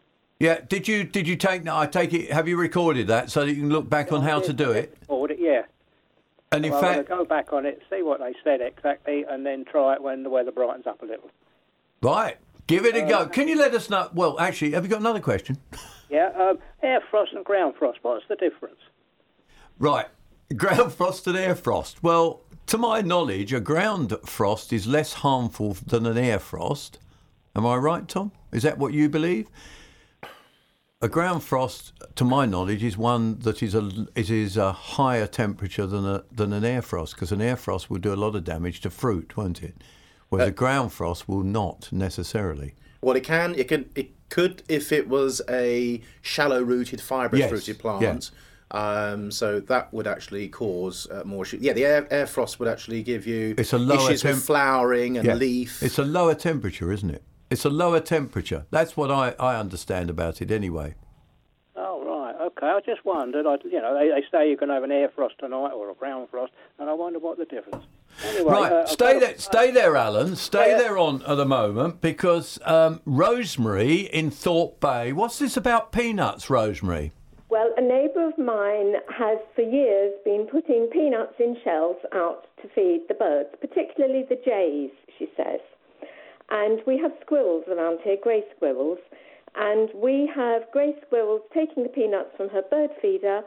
Yeah. 0.45 0.61
Did 0.69 0.87
you 0.87 1.05
did 1.05 1.27
you 1.27 1.37
take? 1.37 1.67
I 1.67 1.87
take 1.87 2.13
it. 2.13 2.31
Have 2.31 2.47
you 2.47 2.59
recorded 2.59 3.07
that 3.07 3.31
so 3.31 3.47
that 3.47 3.51
you 3.53 3.61
can 3.63 3.71
look 3.71 3.89
back 3.89 4.13
on 4.13 4.21
how 4.23 4.41
to 4.41 4.53
do 4.53 4.71
it? 4.73 4.95
Order, 5.09 5.35
yeah. 5.39 5.63
And 6.53 6.67
in 6.67 6.71
Well, 6.73 6.85
I'm 6.85 6.95
fact, 6.97 7.09
go 7.09 7.25
back 7.25 7.53
on 7.55 7.65
it, 7.65 7.81
see 7.91 8.03
what 8.03 8.21
they 8.21 8.35
said 8.45 8.61
exactly, 8.61 9.25
and 9.29 9.45
then 9.47 9.65
try 9.65 9.95
it 9.95 10.03
when 10.03 10.23
the 10.23 10.29
weather 10.29 10.53
brightens 10.53 10.87
up 10.87 11.03
a 11.03 11.07
little. 11.07 11.31
right. 12.03 12.37
Give 12.67 12.85
it 12.87 12.95
a 12.95 13.05
Uh, 13.05 13.09
go. 13.09 13.27
Can 13.27 13.49
you 13.49 13.57
let 13.59 13.75
us 13.75 13.89
know? 13.91 14.09
Well, 14.15 14.39
actually, 14.39 14.73
have 14.73 14.85
you 14.85 14.91
got 14.91 15.01
another 15.01 15.21
question? 15.21 15.59
Yeah, 16.11 16.29
um, 16.39 16.59
air 16.83 17.01
frost 17.11 17.33
and 17.33 17.45
ground 17.45 17.75
frost, 17.77 17.99
what's 18.03 18.25
the 18.29 18.37
difference? 18.37 18.79
Right. 19.81 20.07
Ground 20.55 20.93
frost 20.99 21.27
and 21.27 21.37
air 21.37 21.57
frost. 21.57 22.03
Well, 22.05 22.43
to 22.67 22.79
my 22.79 23.01
knowledge, 23.01 23.53
a 23.53 23.59
ground 23.59 24.15
frost 24.25 24.73
is 24.73 24.87
less 24.87 25.15
harmful 25.15 25.73
than 25.87 26.07
an 26.07 26.17
air 26.19 26.39
frost. 26.39 26.99
Am 27.57 27.67
I 27.67 27.77
right, 27.77 28.07
Tom? 28.07 28.31
Is 28.53 28.63
that 28.63 28.79
what 28.79 28.93
you 28.93 29.09
believe? 29.09 29.49
A 31.05 31.09
ground 31.09 31.43
frost, 31.43 31.93
to 32.15 32.25
my 32.25 32.47
knowledge, 32.47 32.83
is 32.83 32.97
one 32.97 33.39
that 33.41 33.63
is 33.63 33.75
a 33.75 33.91
is, 34.15 34.31
is 34.31 34.57
a 34.57 34.73
higher 34.73 35.27
temperature 35.27 35.87
than 35.87 36.07
a 36.07 36.25
than 36.33 36.55
an 36.55 36.65
air 36.65 36.81
frost 36.81 37.15
because 37.15 37.31
an 37.31 37.43
air 37.43 37.57
frost 37.57 37.91
will 37.91 37.99
do 37.99 38.15
a 38.15 38.17
lot 38.17 38.35
of 38.35 38.43
damage 38.45 38.81
to 38.81 38.89
fruit, 38.91 39.37
won't 39.37 39.63
it? 39.63 39.75
Whereas 40.31 40.49
a 40.49 40.53
ground 40.53 40.95
frost 40.95 41.29
will 41.29 41.43
not 41.43 41.91
necessarily. 41.93 42.75
Well, 43.03 43.17
it 43.17 43.23
can. 43.25 43.55
It 43.55 43.69
can. 43.69 43.91
It 43.95 44.13
could 44.31 44.63
if 44.67 44.93
it 44.93 45.07
was 45.07 45.43
a 45.47 46.01
shallow-rooted, 46.23 47.03
fibrous 47.03 47.41
Yes, 47.41 47.53
rooted 47.53 47.77
yeah. 47.77 47.83
plant. 47.83 48.31
Um, 48.71 49.31
so 49.31 49.61
that 49.61 49.93
would 49.93 50.07
actually 50.07 50.49
cause 50.49 51.07
uh, 51.11 51.23
more 51.27 51.45
issues. 51.45 51.61
Yeah, 51.61 51.75
the 51.75 51.85
air, 51.85 52.09
air 52.11 52.27
frost 52.27 52.59
would 52.61 52.67
actually 52.69 53.03
give 53.03 53.27
you 53.27 53.55
It's 53.59 53.75
a 53.75 53.79
lower 53.79 54.09
issues 54.09 54.23
temp- 54.23 54.37
with 54.37 54.45
flowering 54.47 55.19
and 55.19 55.27
Yeah. 55.27 55.35
leaf. 55.35 55.83
It's 55.83 55.99
a 55.99 56.03
lower 56.03 56.35
temperature, 56.35 56.91
isn't 56.91 57.11
it? 57.11 57.23
It's 57.55 57.65
a 57.65 57.71
lower 57.71 58.01
temperature. 58.01 58.67
That's 58.73 58.97
what 58.97 59.13
I, 59.13 59.37
I 59.39 59.55
understand 59.61 60.11
about 60.11 60.43
it 60.43 60.51
anyway. 60.51 60.97
Oh, 61.77 62.03
right, 62.05 62.35
okay. 62.49 62.67
I 62.67 62.81
just 62.85 63.05
wondered, 63.05 63.47
I, 63.47 63.59
you 63.65 63.81
know, 63.81 63.97
they, 63.97 64.09
they 64.09 64.27
say 64.29 64.51
you 64.51 64.57
can 64.57 64.71
have 64.71 64.83
an 64.83 64.91
air 64.91 65.09
frost 65.15 65.37
tonight 65.39 65.71
or 65.71 65.89
a 65.89 65.95
ground 65.95 66.31
frost, 66.33 66.53
and 66.81 66.91
I 66.91 66.95
wonder 66.95 67.21
what 67.21 67.39
the 67.39 67.45
difference. 67.45 67.85
Anyway, 68.25 68.51
Right, 68.53 68.73
uh, 68.73 68.87
stay 68.87 69.13
got 69.13 69.17
a- 69.17 69.21
there, 69.21 69.39
stay 69.39 69.71
there, 69.71 69.95
Alan. 69.97 70.35
Stay 70.35 70.71
Yeah. 70.73 70.79
there 70.79 70.99
on 70.99 71.23
at 71.23 71.37
the 71.37 71.45
moment 71.45 72.01
because 72.01 72.59
um, 72.65 73.01
Rosemary 73.05 74.01
in 74.01 74.33
Thorpe 74.33 74.81
Bay. 74.81 75.13
What's 75.13 75.39
this 75.39 75.57
about 75.57 75.93
peanuts, 75.93 76.51
Rosemary? 76.51 77.13
Well, 77.51 77.73
a 77.77 77.81
neighbour 77.83 78.27
of 78.31 78.37
mine 78.37 78.95
has 79.17 79.39
for 79.55 79.63
years 79.63 80.13
been 80.25 80.49
putting 80.51 80.89
peanuts 80.93 81.35
in 81.39 81.57
shells 81.63 81.99
out 82.13 82.47
to 82.63 82.69
feed 82.75 83.03
the 83.07 83.15
birds, 83.15 83.51
particularly 83.61 84.25
the 84.29 84.41
jays, 84.45 84.91
she 85.21 85.29
says. 85.37 85.61
And 86.51 86.81
we 86.87 86.99
have 86.99 87.13
squirrels 87.23 87.65
around 87.69 88.01
here, 88.05 88.17
grey 88.23 88.45
squirrels, 88.57 88.99
and 89.57 89.89
we 89.95 90.31
have 90.35 90.63
grey 90.73 90.95
squirrels 91.07 91.43
taking 91.53 91.83
the 91.83 91.89
peanuts 91.89 92.31
from 92.37 92.49
her 92.51 92.63
bird 92.71 92.91
feeder 93.01 93.43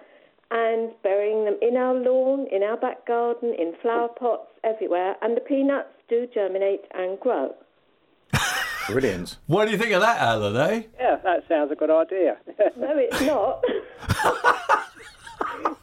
and 0.50 0.92
burying 1.04 1.46
them 1.46 1.58
in 1.62 1.76
our 1.76 1.94
lawn, 1.94 2.48
in 2.52 2.64
our 2.64 2.78
back 2.78 3.06
garden, 3.06 3.54
in 3.58 3.74
flower 3.82 4.08
pots, 4.08 4.48
everywhere, 4.64 5.16
and 5.22 5.36
the 5.36 5.42
peanuts 5.42 5.90
do 6.08 6.28
germinate 6.34 6.86
and 6.94 7.20
grow. 7.20 7.54
Brilliant. 8.88 9.38
What 9.48 9.66
do 9.66 9.72
you 9.72 9.78
think 9.78 9.92
of 9.92 10.02
that, 10.02 10.22
Alan? 10.22 10.56
Eh? 10.56 10.84
Yeah, 10.98 11.18
that 11.24 11.44
sounds 11.50 11.72
a 11.72 11.76
good 11.76 11.92
idea. 11.92 12.38
No, 12.78 12.96
it's 12.96 13.22
not. 13.22 13.64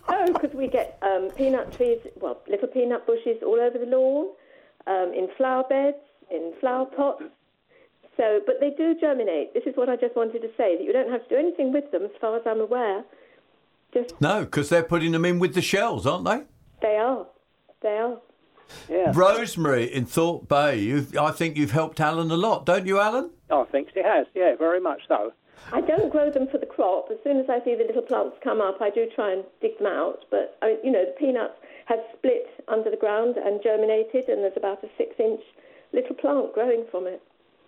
no, 0.08 0.32
because 0.32 0.54
we 0.54 0.68
get 0.68 0.96
um, 1.02 1.28
peanut 1.36 1.72
trees, 1.72 1.98
well, 2.20 2.40
little 2.48 2.68
peanut 2.68 3.04
bushes 3.06 3.42
all 3.44 3.60
over 3.60 3.78
the 3.78 3.86
lawn, 3.86 4.28
um, 4.86 5.12
in 5.12 5.28
flower 5.36 5.64
beds, 5.68 5.96
in 6.30 6.52
flower 6.60 6.86
pots. 6.86 7.24
So, 8.16 8.40
but 8.46 8.56
they 8.60 8.70
do 8.70 8.94
germinate. 9.00 9.54
This 9.54 9.64
is 9.66 9.76
what 9.76 9.88
I 9.88 9.96
just 9.96 10.14
wanted 10.14 10.40
to 10.42 10.48
say 10.56 10.76
that 10.76 10.84
you 10.84 10.92
don't 10.92 11.10
have 11.10 11.22
to 11.24 11.28
do 11.28 11.36
anything 11.36 11.72
with 11.72 11.90
them, 11.90 12.04
as 12.04 12.10
far 12.20 12.36
as 12.36 12.42
I'm 12.46 12.60
aware. 12.60 13.02
Just 13.92 14.20
No, 14.20 14.44
because 14.44 14.68
they're 14.68 14.84
putting 14.84 15.12
them 15.12 15.24
in 15.24 15.38
with 15.38 15.54
the 15.54 15.62
shells, 15.62 16.06
aren't 16.06 16.24
they? 16.24 16.42
they 16.82 16.96
are, 16.96 17.26
they 17.82 17.96
are. 17.98 18.18
yeah, 18.88 19.12
Rosemary 19.14 19.92
in 19.92 20.04
Thorpe 20.06 20.48
Bay. 20.48 20.78
You've, 20.78 21.16
I 21.16 21.30
think 21.32 21.56
you've 21.56 21.72
helped 21.72 21.98
Alan 22.00 22.30
a 22.30 22.36
lot, 22.36 22.66
don't 22.66 22.86
you, 22.86 23.00
Alan? 23.00 23.30
Oh, 23.50 23.62
I 23.62 23.64
think 23.66 23.88
she 23.94 24.02
has, 24.02 24.26
yeah, 24.34 24.54
very 24.56 24.80
much 24.80 25.02
so. 25.08 25.32
I 25.72 25.80
don't 25.80 26.10
grow 26.10 26.30
them 26.30 26.46
for 26.48 26.58
the 26.58 26.66
crop. 26.66 27.08
As 27.10 27.16
soon 27.24 27.38
as 27.38 27.46
I 27.48 27.64
see 27.64 27.74
the 27.74 27.84
little 27.84 28.02
plants 28.02 28.36
come 28.44 28.60
up, 28.60 28.80
I 28.80 28.90
do 28.90 29.06
try 29.14 29.32
and 29.32 29.44
dig 29.60 29.78
them 29.78 29.86
out. 29.86 30.24
But 30.30 30.58
I 30.62 30.66
mean, 30.68 30.78
you 30.84 30.92
know, 30.92 31.04
the 31.04 31.14
peanuts 31.18 31.54
have 31.86 32.00
split 32.16 32.46
under 32.68 32.90
the 32.90 32.96
ground 32.96 33.36
and 33.36 33.62
germinated, 33.62 34.28
and 34.28 34.42
there's 34.42 34.56
about 34.56 34.84
a 34.84 34.88
six-inch 34.98 35.40
little 35.94 36.14
plant 36.16 36.52
growing 36.54 36.84
from 36.90 37.06
it. 37.06 37.22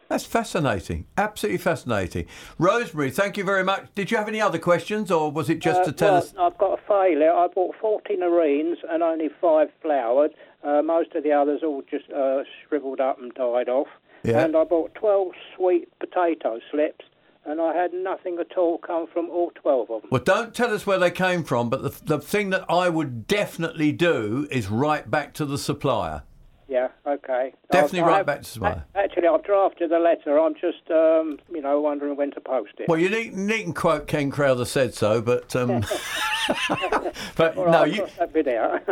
That's 0.08 0.24
fascinating. 0.24 1.06
Absolutely 1.18 1.58
fascinating. 1.58 2.26
Rosemary, 2.58 3.10
thank 3.10 3.36
you 3.36 3.42
very 3.42 3.64
much. 3.64 3.86
Did 3.96 4.10
you 4.12 4.16
have 4.18 4.28
any 4.28 4.40
other 4.40 4.58
questions, 4.58 5.10
or 5.10 5.32
was 5.32 5.50
it 5.50 5.58
just 5.58 5.80
Uh, 5.80 5.84
to 5.86 5.92
tell 5.92 6.12
well, 6.12 6.22
us? 6.22 6.34
I've 6.38 6.58
got 6.58 6.78
a 6.78 6.82
failure. 6.86 7.32
I 7.32 7.48
bought 7.48 7.74
40 7.80 8.16
nerines 8.16 8.76
and 8.88 9.02
only 9.02 9.28
five 9.40 9.68
flowered. 9.82 10.32
Uh, 10.62 10.82
most 10.82 11.14
of 11.16 11.24
the 11.24 11.32
others 11.32 11.62
all 11.64 11.82
just 11.90 12.08
uh, 12.12 12.44
shriveled 12.68 13.00
up 13.00 13.20
and 13.20 13.32
died 13.34 13.68
off. 13.68 13.88
Yeah. 14.22 14.44
And 14.44 14.56
I 14.56 14.62
bought 14.64 14.94
12 14.94 15.28
sweet 15.56 15.88
potato 15.98 16.60
slips, 16.70 17.04
and 17.44 17.60
I 17.60 17.74
had 17.74 17.92
nothing 17.92 18.38
at 18.38 18.56
all 18.56 18.78
come 18.78 19.08
from 19.12 19.28
all 19.28 19.50
12 19.56 19.90
of 19.90 20.02
them. 20.02 20.10
Well, 20.12 20.22
don't 20.24 20.54
tell 20.54 20.72
us 20.72 20.86
where 20.86 20.98
they 20.98 21.10
came 21.10 21.42
from, 21.42 21.68
but 21.68 21.82
the, 21.82 22.00
the 22.04 22.20
thing 22.20 22.50
that 22.50 22.64
I 22.70 22.88
would 22.88 23.26
definitely 23.26 23.90
do 23.90 24.46
is 24.52 24.68
write 24.68 25.10
back 25.10 25.34
to 25.34 25.44
the 25.44 25.58
supplier. 25.58 26.22
Yeah, 26.68 26.88
okay. 27.06 27.52
Definitely 27.70 28.00
I've- 28.00 28.08
right 28.08 28.16
have- 28.18 28.26
back 28.26 28.42
to 28.42 28.64
a- 28.64 28.84
Actually, 28.96 29.28
I've 29.28 29.44
drafted 29.44 29.92
a 29.92 29.98
letter. 29.98 30.38
I'm 30.38 30.54
just, 30.54 30.90
um, 30.90 31.38
you 31.52 31.60
know, 31.60 31.80
wondering 31.80 32.16
when 32.16 32.32
to 32.32 32.40
post 32.40 32.72
it. 32.78 32.88
Well, 32.88 32.98
you 32.98 33.08
needn't, 33.08 33.36
needn't 33.36 33.76
quote 33.76 34.06
Ken 34.08 34.30
Crowther 34.30 34.64
said 34.64 34.92
so, 34.92 35.22
but 35.22 35.54
um, 35.54 35.84
but 37.36 37.56
All 37.56 37.66
no, 37.70 37.84
you 37.84 38.06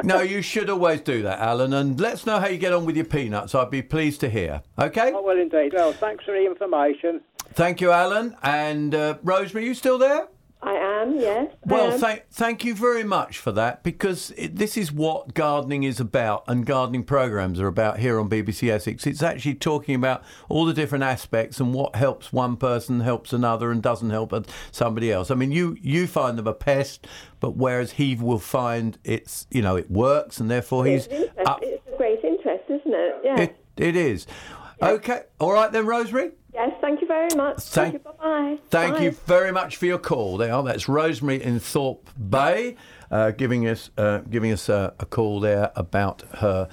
no, 0.02 0.20
you 0.20 0.42
should 0.42 0.70
always 0.70 1.00
do 1.00 1.22
that, 1.22 1.40
Alan. 1.40 1.72
And 1.72 2.00
let's 2.00 2.26
know 2.26 2.38
how 2.38 2.46
you 2.46 2.58
get 2.58 2.72
on 2.72 2.84
with 2.84 2.96
your 2.96 3.04
peanuts. 3.06 3.54
I'd 3.54 3.70
be 3.70 3.82
pleased 3.82 4.20
to 4.20 4.28
hear. 4.30 4.62
Okay. 4.78 5.12
oh, 5.14 5.22
well, 5.22 5.36
indeed. 5.38 5.72
Well, 5.74 5.92
thanks 5.92 6.24
for 6.24 6.32
the 6.32 6.44
information. 6.46 7.20
Thank 7.54 7.80
you, 7.80 7.90
Alan. 7.90 8.36
And 8.42 8.94
uh, 8.94 9.18
Rosemary, 9.22 9.66
you 9.66 9.74
still 9.74 9.98
there? 9.98 10.28
I 10.64 10.74
am, 10.76 11.20
yes. 11.20 11.52
Well, 11.66 11.92
am. 11.92 11.98
thank 11.98 12.24
thank 12.30 12.64
you 12.64 12.74
very 12.74 13.04
much 13.04 13.36
for 13.38 13.52
that 13.52 13.82
because 13.82 14.30
it, 14.36 14.56
this 14.56 14.78
is 14.78 14.90
what 14.90 15.34
gardening 15.34 15.82
is 15.82 16.00
about 16.00 16.42
and 16.48 16.64
gardening 16.64 17.04
programs 17.04 17.60
are 17.60 17.66
about 17.66 17.98
here 17.98 18.18
on 18.18 18.30
BBC 18.30 18.70
Essex. 18.70 19.06
It's 19.06 19.22
actually 19.22 19.56
talking 19.56 19.94
about 19.94 20.24
all 20.48 20.64
the 20.64 20.72
different 20.72 21.04
aspects 21.04 21.60
and 21.60 21.74
what 21.74 21.96
helps 21.96 22.32
one 22.32 22.56
person 22.56 23.00
helps 23.00 23.34
another 23.34 23.70
and 23.70 23.82
doesn't 23.82 24.08
help 24.08 24.32
somebody 24.72 25.12
else. 25.12 25.30
I 25.30 25.34
mean, 25.34 25.52
you 25.52 25.76
you 25.82 26.06
find 26.06 26.38
them 26.38 26.46
a 26.46 26.54
pest, 26.54 27.06
but 27.40 27.56
whereas 27.56 27.92
he 27.92 28.14
will 28.14 28.38
find 28.38 28.96
it's 29.04 29.46
you 29.50 29.60
know 29.60 29.76
it 29.76 29.90
works 29.90 30.40
and 30.40 30.50
therefore 30.50 30.86
he's 30.86 31.06
it's, 31.08 31.30
up. 31.46 31.60
it's 31.62 31.86
a 31.92 31.96
great 31.98 32.24
interest, 32.24 32.64
isn't 32.68 32.82
it? 32.86 33.16
Yes. 33.22 33.40
It 33.40 33.56
it 33.76 33.96
is. 33.96 34.26
Okay, 34.82 35.22
all 35.40 35.52
right 35.52 35.70
then, 35.72 35.86
Rosemary. 35.86 36.32
yes, 36.52 36.72
thank 36.80 37.00
you 37.00 37.06
very 37.06 37.34
much. 37.36 37.60
Thank- 37.62 37.94
you. 37.94 37.98
Bye-bye. 38.00 38.58
Thank 38.70 38.94
Bye. 38.96 39.02
you 39.02 39.10
very 39.12 39.52
much 39.52 39.76
for 39.76 39.86
your 39.86 39.98
call. 39.98 40.36
There, 40.36 40.60
that's 40.62 40.88
Rosemary 40.88 41.42
in 41.42 41.58
Thorpe 41.60 42.08
Bay, 42.30 42.76
uh, 43.10 43.30
giving 43.30 43.66
us 43.66 43.90
uh, 43.96 44.18
giving 44.30 44.52
us 44.52 44.68
a, 44.68 44.92
a 44.98 45.06
call 45.06 45.40
there 45.40 45.70
about 45.76 46.22
her 46.38 46.68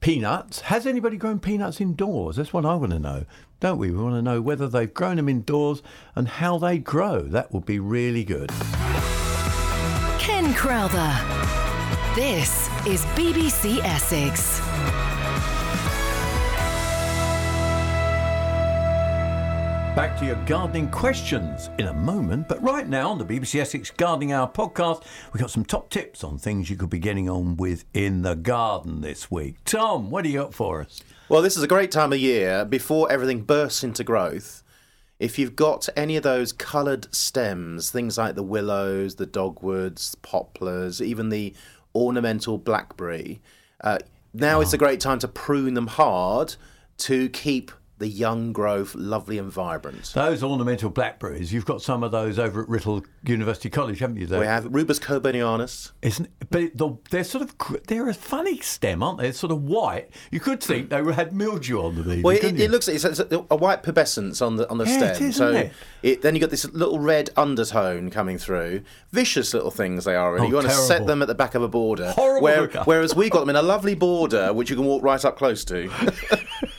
peanuts. 0.00 0.60
Has 0.60 0.86
anybody 0.86 1.16
grown 1.16 1.38
peanuts 1.40 1.80
indoors? 1.80 2.36
That's 2.36 2.52
what 2.52 2.64
I 2.66 2.74
want 2.74 2.92
to 2.92 2.98
know, 2.98 3.24
don't 3.60 3.78
we? 3.78 3.90
We 3.90 4.02
want 4.02 4.14
to 4.16 4.22
know 4.22 4.40
whether 4.40 4.68
they've 4.68 4.92
grown 4.92 5.16
them 5.16 5.28
indoors 5.28 5.82
and 6.14 6.28
how 6.28 6.58
they 6.58 6.78
grow. 6.78 7.22
That 7.22 7.52
would 7.52 7.64
be 7.66 7.78
really 7.78 8.22
good. 8.24 8.50
Ken 10.18 10.52
Crowther. 10.54 11.14
This 12.14 12.68
is 12.86 13.04
BBC 13.16 13.78
Essex. 13.84 14.60
Back 19.96 20.18
to 20.18 20.26
your 20.26 20.36
gardening 20.44 20.90
questions 20.90 21.70
in 21.78 21.86
a 21.86 21.94
moment, 21.94 22.48
but 22.48 22.62
right 22.62 22.86
now 22.86 23.08
on 23.08 23.16
the 23.16 23.24
BBC 23.24 23.58
Essex 23.58 23.90
Gardening 23.90 24.30
Hour 24.30 24.46
podcast, 24.46 25.02
we've 25.32 25.40
got 25.40 25.50
some 25.50 25.64
top 25.64 25.88
tips 25.88 26.22
on 26.22 26.36
things 26.36 26.68
you 26.68 26.76
could 26.76 26.90
be 26.90 26.98
getting 26.98 27.30
on 27.30 27.56
with 27.56 27.86
in 27.94 28.20
the 28.20 28.36
garden 28.36 29.00
this 29.00 29.30
week. 29.30 29.56
Tom, 29.64 30.10
what 30.10 30.22
do 30.22 30.28
you 30.28 30.40
got 30.40 30.52
for 30.52 30.82
us? 30.82 31.00
Well, 31.30 31.40
this 31.40 31.56
is 31.56 31.62
a 31.62 31.66
great 31.66 31.90
time 31.90 32.12
of 32.12 32.18
year 32.18 32.66
before 32.66 33.10
everything 33.10 33.40
bursts 33.40 33.82
into 33.82 34.04
growth. 34.04 34.62
If 35.18 35.38
you've 35.38 35.56
got 35.56 35.88
any 35.96 36.16
of 36.16 36.22
those 36.22 36.52
coloured 36.52 37.12
stems, 37.14 37.88
things 37.88 38.18
like 38.18 38.34
the 38.34 38.42
willows, 38.42 39.14
the 39.14 39.24
dogwoods, 39.24 40.14
poplars, 40.16 41.00
even 41.00 41.30
the 41.30 41.54
ornamental 41.94 42.58
blackberry, 42.58 43.40
uh, 43.80 44.00
now 44.34 44.60
is 44.60 44.74
a 44.74 44.78
great 44.78 45.00
time 45.00 45.20
to 45.20 45.28
prune 45.28 45.72
them 45.72 45.86
hard 45.86 46.56
to 46.98 47.30
keep 47.30 47.72
the 47.98 48.08
young 48.08 48.52
growth 48.52 48.94
lovely 48.94 49.38
and 49.38 49.50
vibrant. 49.50 50.12
Those 50.14 50.42
ornamental 50.42 50.90
blackberries, 50.90 51.52
you've 51.52 51.64
got 51.64 51.80
some 51.80 52.02
of 52.02 52.12
those 52.12 52.38
over 52.38 52.62
at 52.62 52.68
Writtle 52.68 53.04
University 53.24 53.70
College, 53.70 54.00
haven't 54.00 54.16
you? 54.16 54.26
There? 54.26 54.40
We 54.40 54.46
have 54.46 54.66
Rubus 54.66 54.98
cockburnianus. 54.98 55.92
Isn't 56.02 56.28
but 56.50 56.76
the, 56.76 56.96
they're 57.10 57.24
sort 57.24 57.42
of 57.42 57.54
they're 57.86 58.08
a 58.08 58.14
funny 58.14 58.60
stem, 58.60 59.02
aren't 59.02 59.18
they? 59.18 59.24
They're 59.24 59.32
sort 59.32 59.52
of 59.52 59.62
white. 59.62 60.10
You 60.30 60.40
could 60.40 60.62
think 60.62 60.90
they 60.90 61.02
had 61.12 61.32
mildew 61.32 61.80
on 61.80 61.94
them. 61.96 62.10
Even, 62.10 62.22
Well, 62.22 62.36
it, 62.36 62.60
it 62.60 62.70
looks 62.70 62.88
it's 62.88 63.04
a, 63.04 63.44
a 63.50 63.56
white 63.56 63.82
pubescence 63.82 64.44
on 64.44 64.56
the 64.56 64.68
on 64.70 64.78
the 64.78 64.84
Yeah, 64.84 64.96
stem. 64.98 65.10
it 65.16 65.20
is, 65.22 65.36
so 65.36 65.48
isn't 65.50 65.72
it? 66.02 66.22
then 66.22 66.34
you 66.34 66.40
got 66.40 66.50
this 66.50 66.64
little 66.72 66.98
red 66.98 67.30
undertone 67.36 68.10
coming 68.10 68.38
through. 68.38 68.82
Vicious 69.12 69.54
little 69.54 69.70
things 69.70 70.04
they 70.04 70.14
are. 70.14 70.34
Really, 70.34 70.46
Oh, 70.46 70.48
you 70.50 70.54
want 70.56 70.66
to 70.68 70.72
set 70.74 71.06
them 71.06 71.22
at 71.22 71.28
the 71.28 71.34
back 71.34 71.54
of 71.54 71.62
a 71.62 71.68
border. 71.68 72.10
Horrible 72.12 72.42
Where, 72.42 72.66
whereas 72.84 73.14
we 73.16 73.30
got 73.30 73.40
them 73.40 73.50
in 73.50 73.56
a 73.56 73.62
lovely 73.62 73.94
border, 73.94 74.52
which 74.52 74.68
you 74.70 74.76
can 74.76 74.84
walk 74.84 75.02
right 75.02 75.24
up 75.24 75.36
close 75.36 75.64
to. 75.64 75.90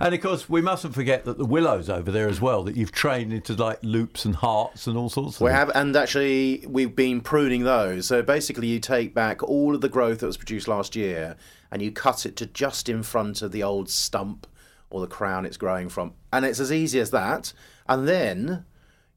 And 0.00 0.14
of 0.14 0.20
course, 0.20 0.48
we 0.48 0.60
mustn't 0.60 0.94
forget 0.94 1.24
that 1.24 1.38
the 1.38 1.44
willows 1.44 1.88
over 1.88 2.10
there 2.10 2.28
as 2.28 2.40
well 2.40 2.62
that 2.64 2.76
you've 2.76 2.92
trained 2.92 3.32
into 3.32 3.54
like 3.54 3.78
loops 3.82 4.24
and 4.24 4.36
hearts 4.36 4.86
and 4.86 4.96
all 4.96 5.08
sorts 5.08 5.36
of. 5.36 5.38
Things. 5.38 5.44
We 5.44 5.50
things. 5.50 5.58
have, 5.58 5.72
and 5.74 5.96
actually, 5.96 6.64
we've 6.68 6.94
been 6.94 7.20
pruning 7.20 7.64
those. 7.64 8.06
So 8.06 8.22
basically, 8.22 8.66
you 8.68 8.80
take 8.80 9.14
back 9.14 9.42
all 9.42 9.74
of 9.74 9.80
the 9.80 9.88
growth 9.88 10.20
that 10.20 10.26
was 10.26 10.36
produced 10.36 10.68
last 10.68 10.96
year, 10.96 11.36
and 11.70 11.82
you 11.82 11.90
cut 11.90 12.26
it 12.26 12.36
to 12.36 12.46
just 12.46 12.88
in 12.88 13.02
front 13.02 13.42
of 13.42 13.52
the 13.52 13.62
old 13.62 13.88
stump 13.90 14.46
or 14.90 15.00
the 15.00 15.06
crown 15.06 15.44
it's 15.44 15.56
growing 15.56 15.88
from, 15.88 16.14
and 16.32 16.44
it's 16.44 16.60
as 16.60 16.72
easy 16.72 17.00
as 17.00 17.10
that. 17.10 17.52
And 17.88 18.06
then 18.06 18.64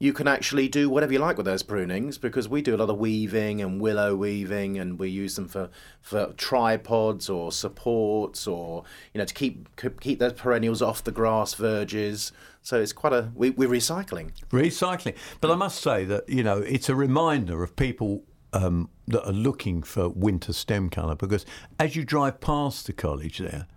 you 0.02 0.14
can 0.14 0.28
actually 0.30 0.70
do 0.70 0.90
whatever 0.90 1.12
you 1.12 1.20
like 1.20 1.36
with 1.36 1.46
those 1.46 1.62
prunings 1.62 2.18
because 2.18 2.48
we 2.48 2.62
do 2.62 2.74
a 2.74 2.78
lot 2.78 2.90
of 2.90 2.98
weaving 2.98 3.62
and 3.62 3.82
willow 3.82 4.16
weaving, 4.16 4.80
and 4.80 4.98
we 4.98 5.10
use 5.10 5.36
them 5.36 5.48
for 5.48 5.70
for 6.02 6.34
tripods 6.38 7.30
or 7.30 7.52
supports 7.52 8.48
or 8.48 8.84
you 9.14 9.20
know 9.20 9.26
to 9.26 9.34
keep 9.34 9.68
keep 10.00 10.20
those 10.20 10.34
perennials 10.34 10.82
off 10.82 11.04
the 11.04 11.12
grass 11.12 11.54
verges. 11.54 12.32
So 12.62 12.80
it's 12.80 12.94
quite 12.94 13.14
a 13.14 13.32
we, 13.36 13.50
we're 13.50 13.70
recycling. 13.70 14.32
recycling. 14.50 15.16
But 15.42 15.52
I 15.52 15.56
must 15.56 15.82
say 15.82 16.06
that 16.06 16.30
you 16.30 16.44
know 16.44 16.60
it's 16.60 16.88
a 16.88 16.96
reminder 16.96 17.62
of 17.62 17.76
people 17.76 18.24
um, 18.54 18.90
that 19.08 19.28
are 19.28 19.34
looking 19.34 19.84
for 19.84 20.10
winter 20.10 20.54
stem 20.54 20.90
colour 20.90 21.16
because 21.16 21.46
as 21.78 21.96
you 21.98 22.06
drive 22.06 22.40
past 22.40 22.88
the 22.88 22.94
college 22.94 23.40
there, 23.40 23.68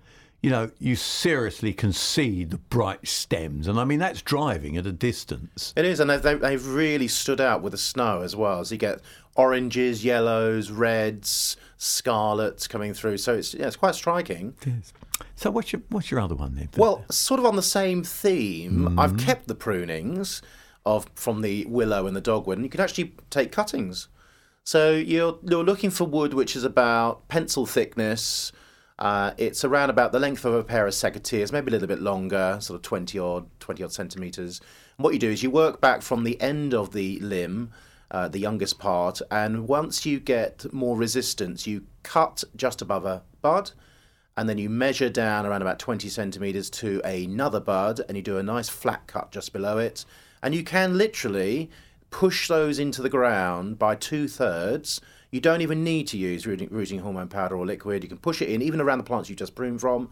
you 0.43 0.51
know 0.51 0.71
you 0.79 0.97
seriously 0.97 1.73
can 1.73 1.93
see 1.93 2.45
the 2.45 2.59
bright 2.59 3.07
stems, 3.07 3.69
and 3.69 3.79
I 3.79 3.85
mean 3.85 4.01
that's 4.01 4.23
driving 4.23 4.77
at 4.77 4.87
a 4.87 4.93
distance. 4.93 5.73
It 5.77 5.85
is, 5.85 6.01
and 6.01 6.11
they've, 6.11 6.23
they've- 6.23 6.67
really 6.67 7.09
stood 7.09 7.41
out 7.41 7.63
with 7.63 7.73
the 7.73 7.79
snow 7.79 8.23
as 8.23 8.35
well. 8.35 8.65
So 8.65 8.75
you 8.75 8.79
get 8.79 9.01
oranges, 9.37 10.05
yellows, 10.05 10.71
reds, 10.71 11.57
scarlets 11.77 12.67
coming 12.67 12.93
through. 12.95 13.19
So 13.19 13.35
it's 13.35 13.55
yeah, 13.55 13.67
it's 13.67 13.77
quite 13.77 13.95
striking. 13.95 14.55
It 14.63 14.69
is. 14.69 14.93
So 15.37 15.51
what's 15.51 15.73
your 15.73 15.83
what's 15.89 16.11
your 16.11 16.21
other 16.21 16.35
one 16.35 16.55
then? 16.55 16.69
Well, 16.77 17.05
sort 17.11 17.41
of 17.41 17.47
on 17.47 17.57
the 17.57 17.63
same 17.63 18.03
theme, 18.03 18.91
mm. 18.91 19.01
I've 19.01 19.17
kept 19.17 19.49
the 19.49 19.55
prunings 19.55 20.43
of 20.85 21.07
from 21.15 21.43
the 21.43 21.65
willow 21.67 22.07
and 22.07 22.17
the 22.17 22.21
dogwood, 22.21 22.59
and 22.59 22.65
you 22.65 22.71
can 22.71 22.81
actually 22.81 23.15
take 23.31 23.53
cuttings. 23.53 24.09
So 24.65 24.93
you're 24.93 25.39
you're 25.43 25.65
looking 25.65 25.91
for 25.91 26.05
wood 26.05 26.35
which 26.35 26.57
is 26.57 26.65
about 26.65 27.29
pencil 27.29 27.67
thickness. 27.67 28.53
Uh, 29.03 29.35
it's 29.37 29.65
around 29.65 29.91
about 29.91 30.13
the 30.13 30.21
length 30.21 30.45
of 30.45 30.55
a 30.55 30.63
pair 30.63 30.87
of 30.87 30.95
secateurs, 30.95 31.51
maybe 31.51 31.71
a 31.71 31.73
little 31.73 31.89
bit 31.89 32.01
longer, 32.01 32.57
sort 32.61 32.77
of 32.77 32.83
twenty 32.83 33.19
odd 33.19 33.49
twenty 33.59 33.83
odd 33.83 33.93
centimeters. 33.93 34.61
And 34.97 35.03
what 35.03 35.13
you 35.13 35.19
do 35.19 35.29
is 35.29 35.43
you 35.43 35.51
work 35.51 35.81
back 35.81 36.03
from 36.03 36.23
the 36.23 36.41
end 36.41 36.73
of 36.73 36.93
the 36.93 37.19
limb, 37.19 37.73
uh, 38.13 38.29
the 38.29 38.39
youngest 38.39 38.79
part, 38.79 39.21
and 39.29 39.67
once 39.67 40.07
you 40.07 40.21
get 40.21 40.73
more 40.73 40.97
resistance, 40.97 41.67
you 41.67 41.85
cut 42.05 42.45
just 42.55 42.81
above 42.81 43.05
a 43.05 43.25
bud 43.41 43.73
and 44.37 44.49
then 44.49 44.57
you 44.57 44.71
measure 44.71 45.09
down 45.09 45.47
around 45.47 45.63
about 45.63 45.81
20 45.81 46.09
centimeters 46.09 46.71
to 46.71 47.01
another 47.05 47.59
bud 47.59 48.01
and 48.07 48.17
you 48.17 48.23
do 48.23 48.39
a 48.39 48.43
nice 48.43 48.69
flat 48.69 49.07
cut 49.09 49.33
just 49.33 49.53
below 49.53 49.79
it 49.79 50.05
and 50.43 50.55
you 50.55 50.63
can 50.63 50.97
literally 50.97 51.69
push 52.11 52.49
those 52.49 52.79
into 52.79 53.03
the 53.03 53.11
ground 53.11 53.79
by 53.79 53.95
two 53.95 54.29
thirds 54.29 55.01
you 55.33 55.41
don't 55.41 55.63
even 55.63 55.83
need 55.83 56.07
to 56.09 56.17
use 56.17 56.47
rooting, 56.47 56.69
rooting 56.71 57.01
hormone 57.01 57.29
powder 57.29 57.57
or 57.57 57.67
liquid. 57.67 58.05
You 58.05 58.09
can 58.09 58.19
push 58.19 58.41
it 58.41 58.49
in 58.49 58.63
even 58.63 58.81
around 58.81 58.99
the 58.99 59.05
plants 59.05 59.29
you 59.29 59.35
just 59.35 59.57
pruned 59.57 59.81
from. 59.81 60.11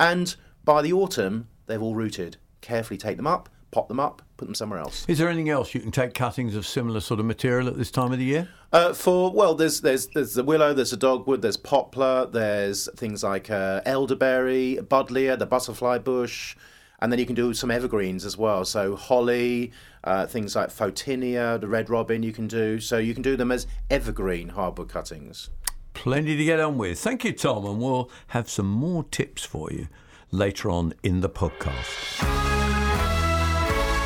And 0.00 0.34
by 0.64 0.80
the 0.80 0.94
autumn 0.94 1.48
they've 1.66 1.82
all 1.82 1.94
rooted. 1.94 2.38
Carefully 2.62 2.96
take 2.96 3.18
them 3.18 3.26
up 3.26 3.50
pop 3.72 3.88
them 3.88 3.98
up 3.98 4.22
put 4.36 4.44
them 4.44 4.54
somewhere 4.54 4.78
else. 4.78 5.04
Is 5.08 5.18
there 5.18 5.28
anything 5.28 5.48
else 5.48 5.74
you 5.74 5.80
can 5.80 5.90
take 5.90 6.14
cuttings 6.14 6.54
of 6.54 6.66
similar 6.66 7.00
sort 7.00 7.18
of 7.18 7.26
material 7.26 7.68
at 7.68 7.76
this 7.76 7.90
time 7.90 8.12
of 8.12 8.18
the 8.18 8.24
year? 8.24 8.48
Uh, 8.72 8.92
for 8.92 9.32
well, 9.32 9.54
there's 9.54 9.80
there's 9.80 10.06
there's 10.08 10.34
the 10.34 10.44
willow, 10.44 10.72
there's 10.72 10.90
the 10.90 10.96
dogwood, 10.96 11.42
there's 11.42 11.56
poplar, 11.56 12.26
there's 12.26 12.88
things 12.96 13.24
like 13.24 13.50
uh, 13.50 13.80
elderberry, 13.84 14.78
buddleia, 14.82 15.38
the 15.38 15.46
butterfly 15.46 15.98
bush, 15.98 16.54
and 17.02 17.10
then 17.10 17.18
you 17.18 17.26
can 17.26 17.34
do 17.34 17.52
some 17.52 17.70
evergreens 17.70 18.24
as 18.24 18.38
well. 18.38 18.64
So 18.64 18.94
holly, 18.94 19.72
uh, 20.04 20.26
things 20.26 20.54
like 20.54 20.70
photinia, 20.70 21.60
the 21.60 21.66
red 21.66 21.90
robin, 21.90 22.22
you 22.22 22.32
can 22.32 22.46
do. 22.46 22.78
So 22.78 22.98
you 22.98 23.12
can 23.12 23.24
do 23.24 23.36
them 23.36 23.50
as 23.50 23.66
evergreen 23.90 24.50
hardwood 24.50 24.88
cuttings. 24.88 25.50
Plenty 25.94 26.36
to 26.36 26.44
get 26.44 26.60
on 26.60 26.78
with. 26.78 27.00
Thank 27.00 27.24
you, 27.24 27.32
Tom, 27.32 27.66
and 27.66 27.80
we'll 27.80 28.08
have 28.28 28.48
some 28.48 28.68
more 28.68 29.02
tips 29.02 29.44
for 29.44 29.70
you 29.72 29.88
later 30.30 30.70
on 30.70 30.94
in 31.02 31.20
the 31.20 31.28
podcast. 31.28 32.20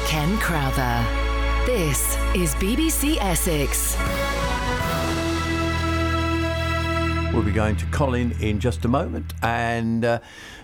Ken 0.06 0.38
Crowther. 0.38 1.04
This 1.66 2.16
is 2.34 2.54
BBC 2.54 3.18
Essex. 3.18 4.25
We'll 7.36 7.44
be 7.44 7.52
going 7.52 7.76
to 7.76 7.86
Colin 7.88 8.34
in 8.40 8.60
just 8.60 8.82
a 8.86 8.88
moment, 8.88 9.34
and 9.42 10.02
uh, 10.06 10.20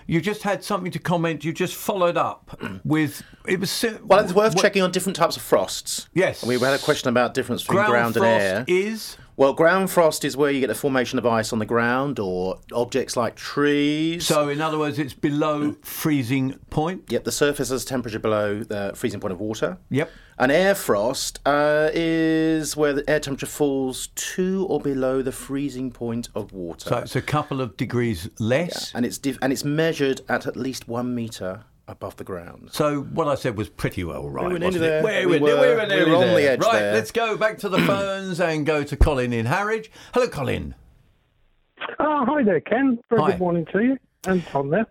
you 0.07 0.19
just 0.19 0.41
had 0.41 0.63
something 0.63 0.91
to 0.93 0.97
comment. 0.97 1.45
You 1.45 1.53
just 1.53 1.75
followed 1.75 2.17
up 2.17 2.59
with 2.83 3.21
it 3.47 3.59
was 3.59 3.85
Well, 4.03 4.19
it's 4.21 4.33
worth 4.33 4.55
what- 4.55 4.61
checking 4.63 4.81
on 4.81 4.89
different 4.91 5.15
types 5.15 5.37
of 5.37 5.43
frosts. 5.43 6.09
Yes. 6.15 6.41
And 6.41 6.49
we 6.49 6.57
had 6.59 6.73
a 6.73 6.79
question 6.79 7.09
about 7.09 7.35
difference 7.35 7.61
between 7.61 7.85
Ground, 7.85 8.15
ground, 8.15 8.17
and 8.17 8.25
air. 8.25 8.65
is 8.67 9.17
Well, 9.35 9.53
ground 9.53 9.89
frost 9.89 10.23
is 10.23 10.37
where 10.37 10.51
you 10.51 10.59
get 10.59 10.67
the 10.67 10.75
formation 10.75 11.17
of 11.17 11.25
ice 11.25 11.51
on 11.51 11.59
the 11.59 11.65
ground 11.65 12.19
or 12.19 12.59
objects 12.71 13.17
like 13.17 13.35
trees. 13.35 14.27
so. 14.27 14.49
In 14.49 14.61
other 14.61 14.77
words, 14.77 14.99
it's 14.99 15.13
below 15.13 15.75
freezing 15.81 16.59
point. 16.69 17.05
Yep, 17.09 17.23
the 17.23 17.31
surface 17.31 17.69
has 17.69 17.83
a 17.83 17.85
temperature 17.85 18.19
below 18.19 18.63
the 18.63 18.91
freezing 18.95 19.19
point 19.19 19.31
of 19.31 19.39
water. 19.39 19.77
Yep. 19.89 20.11
An 20.37 20.51
air 20.51 20.75
frost 20.75 21.39
uh, 21.45 21.89
is 21.93 22.75
where 22.77 22.93
the 22.93 23.09
air 23.09 23.19
temperature 23.19 23.45
falls 23.47 24.07
to 24.07 24.65
or 24.69 24.79
below 24.79 25.21
the 25.21 25.31
freezing 25.31 25.91
point 25.91 26.29
of 26.35 26.53
water. 26.53 26.89
So 26.89 26.97
it's 26.97 27.15
a 27.15 27.21
couple 27.21 27.61
of 27.61 27.75
degrees 27.77 28.29
less. 28.39 28.91
and 28.93 29.05
it's 29.05 29.17
diff- 29.17 29.39
and 29.41 29.51
it's 29.51 29.63
measured 29.63 30.21
at 30.29 30.45
at 30.45 30.55
least 30.55 30.87
one 30.87 31.15
meter 31.15 31.65
above 31.87 32.15
the 32.15 32.23
ground. 32.23 32.69
So 32.71 33.01
what 33.01 33.27
I 33.27 33.35
said 33.35 33.57
was 33.57 33.67
pretty 33.69 34.03
well 34.03 34.29
right, 34.29 34.43
were 34.43 34.49
nearly 34.51 34.65
wasn't 34.67 34.83
there. 34.83 34.99
it? 34.99 35.03
We're, 35.03 35.27
We 35.27 35.39
we're- 35.39 35.53
were- 35.53 35.59
we're 35.59 36.05
we 36.05 36.11
were 36.11 36.15
on 36.17 36.21
there. 36.27 36.35
the 36.35 36.49
edge 36.51 36.59
Right, 36.61 36.79
there. 36.79 36.93
let's 36.93 37.11
go 37.11 37.35
back 37.37 37.57
to 37.59 37.69
the 37.69 37.77
phones 37.87 38.39
and 38.39 38.65
go 38.65 38.83
to 38.83 38.95
Colin 38.95 39.33
in 39.33 39.45
Harwich. 39.47 39.91
Hello, 40.13 40.27
Colin. 40.27 40.75
Oh, 41.99 42.25
hi 42.25 42.43
there, 42.43 42.61
Ken. 42.61 42.99
Very 43.09 43.21
Hi. 43.21 43.31
good 43.31 43.39
morning 43.39 43.65
to 43.73 43.83
you 43.83 43.97
and 44.25 44.45
Tom 44.47 44.69
there. 44.69 44.85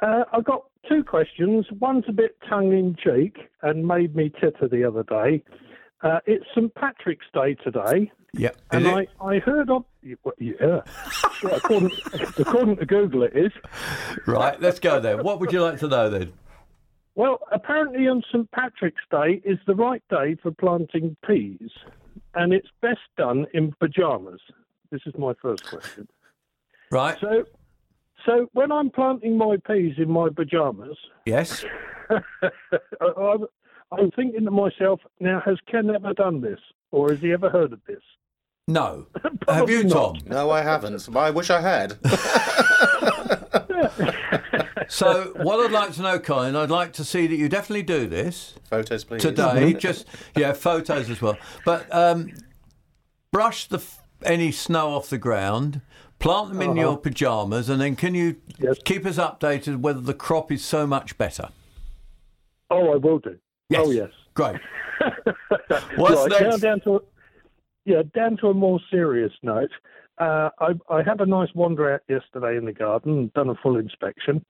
Uh, 0.00 0.24
I've 0.32 0.44
got 0.44 0.64
two 0.88 1.02
questions. 1.04 1.66
One's 1.80 2.04
a 2.08 2.12
bit 2.12 2.36
tongue 2.48 2.72
in 2.72 2.96
cheek 2.96 3.36
and 3.62 3.86
made 3.86 4.14
me 4.14 4.30
titter 4.40 4.68
the 4.68 4.84
other 4.84 5.02
day. 5.04 5.42
Uh, 6.02 6.18
it's 6.26 6.44
St 6.54 6.72
Patrick's 6.74 7.26
Day 7.34 7.54
today, 7.54 8.10
Yep. 8.34 8.56
and 8.70 8.88
I, 8.88 9.06
I 9.20 9.38
heard 9.40 9.68
of 9.68 9.84
yeah, 10.38 10.80
according, 11.44 11.90
according 12.38 12.76
to 12.78 12.86
Google 12.86 13.24
it 13.24 13.36
is. 13.36 13.52
Right, 14.26 14.58
let's 14.60 14.80
go 14.80 15.00
there. 15.00 15.22
What 15.22 15.38
would 15.40 15.52
you 15.52 15.62
like 15.62 15.78
to 15.80 15.88
know 15.88 16.08
then? 16.08 16.32
Well, 17.14 17.40
apparently 17.52 18.08
on 18.08 18.22
St 18.32 18.50
Patrick's 18.52 19.02
Day 19.10 19.42
is 19.44 19.58
the 19.66 19.74
right 19.74 20.02
day 20.08 20.36
for 20.42 20.50
planting 20.50 21.14
peas, 21.26 21.70
and 22.34 22.54
it's 22.54 22.68
best 22.80 23.00
done 23.18 23.46
in 23.52 23.72
pajamas. 23.78 24.40
This 24.90 25.02
is 25.04 25.12
my 25.18 25.34
first 25.42 25.64
question. 25.68 26.08
Right. 26.90 27.18
So, 27.20 27.44
so 28.24 28.48
when 28.52 28.72
I'm 28.72 28.90
planting 28.90 29.36
my 29.36 29.56
peas 29.66 29.94
in 29.98 30.10
my 30.10 30.28
pajamas, 30.34 30.96
Yes. 31.26 31.64
I'm, 32.10 33.46
I'm 33.92 34.10
thinking 34.10 34.44
to 34.46 34.50
myself, 34.50 35.00
now 35.20 35.40
has 35.44 35.58
Ken 35.70 35.90
ever 35.90 36.14
done 36.14 36.40
this, 36.40 36.60
or 36.90 37.10
has 37.10 37.20
he 37.20 37.32
ever 37.32 37.50
heard 37.50 37.72
of 37.72 37.80
this? 37.86 38.02
No. 38.68 39.06
Have 39.48 39.68
you, 39.68 39.88
Tom? 39.88 40.18
No, 40.26 40.50
I 40.50 40.62
haven't. 40.62 41.08
I 41.16 41.30
wish 41.30 41.50
I 41.50 41.60
had. 41.60 41.98
So, 44.88 45.32
what 45.36 45.58
I'd 45.64 45.72
like 45.72 45.92
to 45.94 46.02
know, 46.02 46.18
Colin, 46.18 46.54
I'd 46.54 46.70
like 46.70 46.92
to 46.94 47.04
see 47.04 47.26
that 47.26 47.34
you 47.36 47.48
definitely 47.48 47.82
do 47.82 48.06
this 48.06 48.54
Photos, 48.68 49.04
please. 49.04 49.22
today. 49.22 49.72
Just 49.78 50.06
yeah, 50.36 50.52
photos 50.52 51.08
as 51.08 51.22
well. 51.22 51.38
But 51.64 51.92
um, 51.94 52.30
brush 53.30 53.68
the 53.68 53.78
f- 53.78 54.02
any 54.22 54.52
snow 54.52 54.90
off 54.90 55.08
the 55.08 55.16
ground. 55.16 55.80
Plant 56.18 56.50
them 56.50 56.60
in 56.60 56.76
your 56.76 56.98
pajamas, 56.98 57.70
and 57.70 57.80
then 57.80 57.96
can 57.96 58.14
you 58.14 58.36
Yes. 58.58 58.76
keep 58.84 59.06
us 59.06 59.16
updated 59.16 59.78
whether 59.80 60.00
the 60.00 60.14
crop 60.14 60.52
is 60.52 60.62
so 60.62 60.86
much 60.86 61.16
better? 61.16 61.48
Oh, 62.70 62.92
I 62.92 62.96
will 62.96 63.18
do. 63.18 63.38
Yes. 63.70 63.82
Oh, 63.86 63.90
yes. 63.92 64.10
Great. 64.34 64.60
What's 65.96 66.30
right, 66.32 66.42
next? 66.42 66.60
down 66.60 66.80
to 66.80 67.02
yeah, 67.84 68.02
down 68.14 68.36
to 68.38 68.48
a 68.48 68.54
more 68.54 68.80
serious 68.90 69.32
note. 69.42 69.70
Uh, 70.18 70.50
I, 70.60 70.72
I 70.90 71.02
had 71.02 71.20
a 71.20 71.26
nice 71.26 71.48
wander 71.54 71.92
out 71.92 72.02
yesterday 72.08 72.56
in 72.56 72.64
the 72.64 72.72
garden, 72.72 73.30
done 73.34 73.48
a 73.48 73.54
full 73.54 73.76
inspection, 73.76 74.44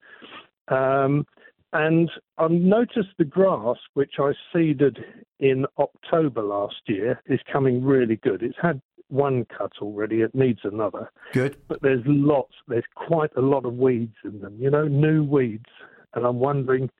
um, 0.68 1.26
and 1.72 2.10
I 2.36 2.48
noticed 2.48 3.10
the 3.18 3.24
grass, 3.24 3.76
which 3.94 4.14
I 4.18 4.32
seeded 4.52 4.98
in 5.40 5.64
October 5.78 6.42
last 6.42 6.82
year, 6.86 7.22
is 7.26 7.40
coming 7.50 7.82
really 7.82 8.16
good. 8.16 8.42
It's 8.42 8.58
had 8.60 8.82
one 9.08 9.46
cut 9.56 9.72
already; 9.80 10.20
it 10.20 10.34
needs 10.34 10.60
another. 10.64 11.10
Good. 11.32 11.56
But 11.68 11.80
there's 11.80 12.02
lots, 12.06 12.54
there's 12.68 12.84
quite 12.94 13.30
a 13.36 13.40
lot 13.40 13.64
of 13.64 13.74
weeds 13.74 14.16
in 14.24 14.40
them. 14.40 14.56
You 14.58 14.70
know, 14.70 14.86
new 14.86 15.24
weeds, 15.24 15.70
and 16.14 16.26
I'm 16.26 16.40
wondering. 16.40 16.90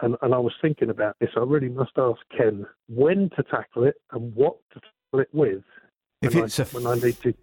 And, 0.00 0.14
and 0.20 0.34
I 0.34 0.38
was 0.38 0.52
thinking 0.60 0.90
about 0.90 1.16
this. 1.20 1.30
I 1.38 1.40
really 1.40 1.70
must 1.70 1.92
ask 1.96 2.20
Ken 2.36 2.66
when 2.86 3.30
to 3.34 3.42
tackle 3.42 3.84
it 3.84 3.94
and 4.12 4.34
what 4.34 4.58
to 4.74 4.80
tackle 5.16 5.20
it 5.20 5.28
with. 5.32 5.62
If 6.22 6.34
when 6.34 6.44
it's 6.44 6.58
I, 6.58 6.62
a 6.62 6.66
when 6.66 6.86
I 6.86 6.94
need 6.94 7.20
to. 7.22 7.34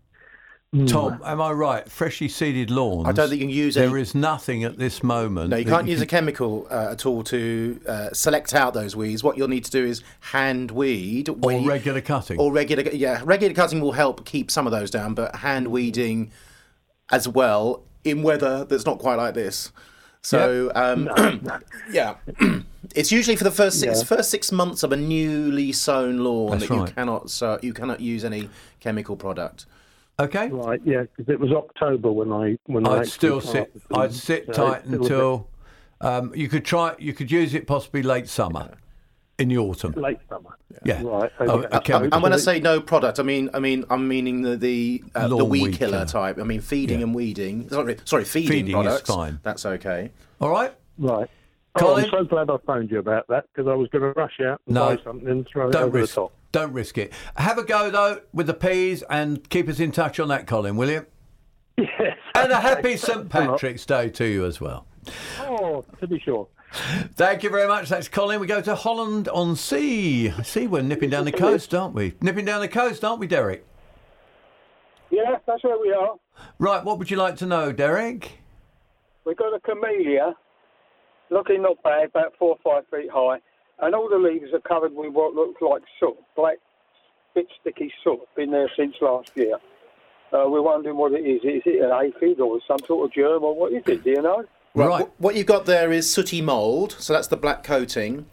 Mm. 0.73 0.89
Tom, 0.89 1.21
am 1.23 1.39
I 1.39 1.51
right? 1.51 1.87
Freshly 1.87 2.27
seeded 2.27 2.71
lawns. 2.71 3.07
I 3.07 3.11
don't 3.11 3.29
think 3.29 3.41
you 3.41 3.47
can 3.47 3.55
use 3.55 3.75
There 3.75 3.89
any- 3.89 4.01
is 4.01 4.15
nothing 4.15 4.63
at 4.63 4.79
this 4.79 5.03
moment. 5.03 5.51
No, 5.51 5.57
you 5.57 5.65
can't 5.65 5.87
use 5.87 6.01
a 6.01 6.05
chemical 6.07 6.65
uh, 6.71 6.89
at 6.93 7.05
all 7.05 7.23
to 7.25 7.79
uh, 7.87 8.09
select 8.11 8.55
out 8.55 8.73
those 8.73 8.95
weeds. 8.95 9.23
What 9.23 9.37
you'll 9.37 9.49
need 9.49 9.65
to 9.65 9.71
do 9.71 9.85
is 9.85 10.01
hand 10.19 10.71
weed 10.71 11.29
or 11.29 11.33
when 11.33 11.65
regular 11.67 12.01
cutting. 12.01 12.39
or 12.39 12.51
regular. 12.51 12.89
Yeah, 12.91 13.21
regular 13.23 13.53
cutting 13.53 13.81
will 13.81 13.91
help 13.91 14.25
keep 14.25 14.49
some 14.49 14.65
of 14.65 14.71
those 14.71 14.89
down, 14.89 15.13
but 15.13 15.35
hand 15.35 15.67
weeding 15.67 16.31
as 17.11 17.27
well 17.27 17.83
in 18.03 18.23
weather 18.23 18.65
that's 18.65 18.85
not 18.85 18.97
quite 18.97 19.15
like 19.15 19.35
this. 19.35 19.71
So 20.23 20.71
um, 20.73 21.09
yeah, 21.91 22.15
it's 22.95 23.11
usually 23.11 23.35
for 23.35 23.43
the 23.43 23.51
first 23.51 23.79
six, 23.79 23.99
Yeah. 23.99 24.05
first 24.05 24.29
six 24.29 24.51
months 24.51 24.81
of 24.83 24.91
a 24.91 24.97
newly 24.97 25.71
sown 25.73 26.19
lawn 26.23 26.51
That's 26.51 26.67
that 26.69 26.75
you 26.75 26.85
cannot 26.85 27.29
so 27.29 27.59
you 27.61 27.73
cannot 27.73 27.99
use 27.99 28.23
any 28.23 28.49
chemical 28.79 29.15
product. 29.17 29.65
okay. 30.19 30.47
Right, 30.49 30.81
yeah, 30.85 31.01
because 31.03 31.31
it 31.31 31.39
was 31.39 31.51
October 31.51 32.11
when 32.11 32.31
I 32.31 32.57
when 32.67 32.87
I 32.87 32.91
I'd 32.91 32.97
actually 32.99 33.09
still 33.11 33.41
sit. 33.41 33.71
I'd 33.93 34.13
sit 34.13 34.45
so 34.47 34.53
tight 34.53 34.77
it's 34.77 34.87
still 34.87 34.99
a 34.99 35.03
until 35.03 35.47
um, 36.01 36.31
you 36.35 36.47
could 36.47 36.63
try. 36.65 36.95
You 36.99 37.13
could 37.13 37.29
use 37.31 37.53
it 37.53 37.67
possibly 37.67 38.01
late 38.03 38.29
summer, 38.29 38.75
in 39.43 39.49
the 39.49 39.57
autumn. 39.59 39.91
late 39.93 40.17
summer. 40.29 40.57
Yeah. 40.83 41.01
Right. 41.03 41.31
Oh, 41.41 41.63
Okay. 41.73 41.93
a. 41.93 41.97
And 42.01 42.21
when 42.23 42.33
I 42.33 42.37
say 42.37 42.59
no 42.59 42.81
product, 42.81 43.19
I 43.19 43.23
mean 43.23 43.49
I 43.53 43.59
mean 43.59 43.85
I'm 43.89 44.07
meaning 44.07 44.41
the 44.41 44.57
the, 44.57 45.03
uh, 45.13 45.27
the 45.27 45.45
weed 45.45 45.61
weed 45.61 45.77
killer, 45.77 45.91
killer. 45.99 46.05
type. 46.05 46.39
I 46.39 46.43
mean 46.43 46.61
feeding 46.61 46.99
Yeah. 46.99 47.05
and 47.05 47.15
weeding. 47.15 47.69
Sorry, 47.69 47.97
sorry, 48.05 48.23
feeding, 48.25 48.65
Feeding 48.65 48.85
is 48.85 49.01
fine. 49.01 49.39
That's 49.43 49.65
okay. 49.65 50.11
All 50.41 50.49
right. 50.49 50.73
Right. 50.97 51.29
Colin? 51.77 52.05
Oh, 52.05 52.17
I'm 52.17 52.23
so 52.23 52.29
glad 52.29 52.49
I 52.51 52.57
phoned 52.67 52.91
you 52.91 52.99
about 52.99 53.27
that 53.29 53.45
because 53.53 53.67
I 53.67 53.73
was 53.73 53.89
going 53.89 54.03
to 54.03 54.11
rush 54.19 54.39
out 54.41 54.61
and 54.67 54.75
No. 54.75 54.95
buy 54.95 55.03
something 55.03 55.27
and 55.27 55.47
throw 55.47 55.69
it 55.69 55.71
Don't 55.71 55.83
over 55.83 55.97
risk. 55.99 56.13
the 56.15 56.21
top. 56.21 56.31
Don't 56.51 56.71
risk 56.73 56.97
it. 56.99 57.11
Have 57.35 57.57
a 57.57 57.63
go 57.63 57.89
though 57.89 58.21
with 58.31 58.45
the 58.47 58.53
peas 58.53 59.03
and 59.09 59.47
keep 59.49 59.67
us 59.67 59.79
in 59.79 59.91
touch 59.91 60.19
on 60.19 60.27
that, 60.27 60.45
Colin. 60.47 60.75
Will 60.77 60.89
you? 60.89 61.05
Yes. 61.77 62.17
And 62.35 62.51
a 62.51 62.59
happy 62.59 62.97
St 62.97 63.27
Patrick's 63.29 63.85
Day 63.87 64.09
to 64.11 64.25
you 64.25 64.45
as 64.45 64.61
well. 64.61 64.85
Oh, 65.39 65.85
to 65.99 66.07
be 66.07 66.19
sure. 66.19 66.47
Thank 67.15 67.43
you 67.43 67.49
very 67.49 67.67
much. 67.67 67.89
That's 67.89 68.07
Colin. 68.07 68.39
We 68.39 68.47
go 68.47 68.61
to 68.61 68.75
Holland 68.75 69.27
on 69.27 69.55
Sea. 69.55 70.31
I 70.31 70.41
see 70.41 70.65
we're 70.65 70.81
nipping 70.81 71.11
down 71.11 71.25
the 71.25 71.31
coast, 71.31 71.73
aren't 71.73 71.93
we? 71.93 72.13
Nipping 72.21 72.45
down 72.45 72.61
the 72.61 72.67
coast, 72.67 73.03
aren't 73.03 73.19
we, 73.19 73.27
Derek? 73.27 73.65
Yeah, 75.11 75.37
that's 75.45 75.63
where 75.63 75.79
we 75.79 75.93
are. 75.93 76.15
Right. 76.57 76.83
What 76.83 76.97
would 76.97 77.11
you 77.11 77.17
like 77.17 77.35
to 77.37 77.45
know, 77.45 77.71
Derek? 77.71 78.39
We've 79.25 79.37
got 79.37 79.53
a 79.53 79.59
camellia, 79.59 80.35
looking 81.29 81.61
not 81.61 81.81
bad, 81.83 82.05
about 82.05 82.33
four 82.37 82.57
or 82.57 82.57
five 82.63 82.83
feet 82.89 83.09
high, 83.11 83.39
and 83.79 83.93
all 83.93 84.09
the 84.09 84.17
leaves 84.17 84.51
are 84.53 84.59
covered 84.59 84.93
with 84.93 85.13
what 85.13 85.35
looks 85.35 85.61
like 85.61 85.83
soot, 85.99 86.17
black, 86.35 86.57
bit 87.35 87.47
sticky 87.61 87.93
soot. 88.03 88.19
Been 88.35 88.51
there 88.51 88.69
since 88.75 88.95
last 89.01 89.31
year. 89.35 89.55
Uh, 90.33 90.45
we're 90.49 90.63
wondering 90.63 90.97
what 90.97 91.13
it 91.13 91.21
is. 91.21 91.41
Is 91.43 91.61
it 91.65 91.83
an 91.83 91.91
aphid 91.91 92.39
or 92.39 92.59
some 92.67 92.79
sort 92.87 93.05
of 93.05 93.13
germ, 93.13 93.43
or 93.43 93.55
what 93.55 93.71
is 93.71 93.83
it? 93.85 94.03
Do 94.03 94.09
you 94.09 94.21
know? 94.23 94.43
Right. 94.75 95.05
wh- 95.05 95.21
What 95.21 95.35
you've 95.35 95.45
got 95.47 95.65
there 95.65 95.91
is 95.91 96.11
sooty 96.11 96.41
mould, 96.41 96.93
so 96.99 97.13
that's 97.13 97.27
the 97.27 97.37
black 97.37 97.63
coating, 97.63 98.25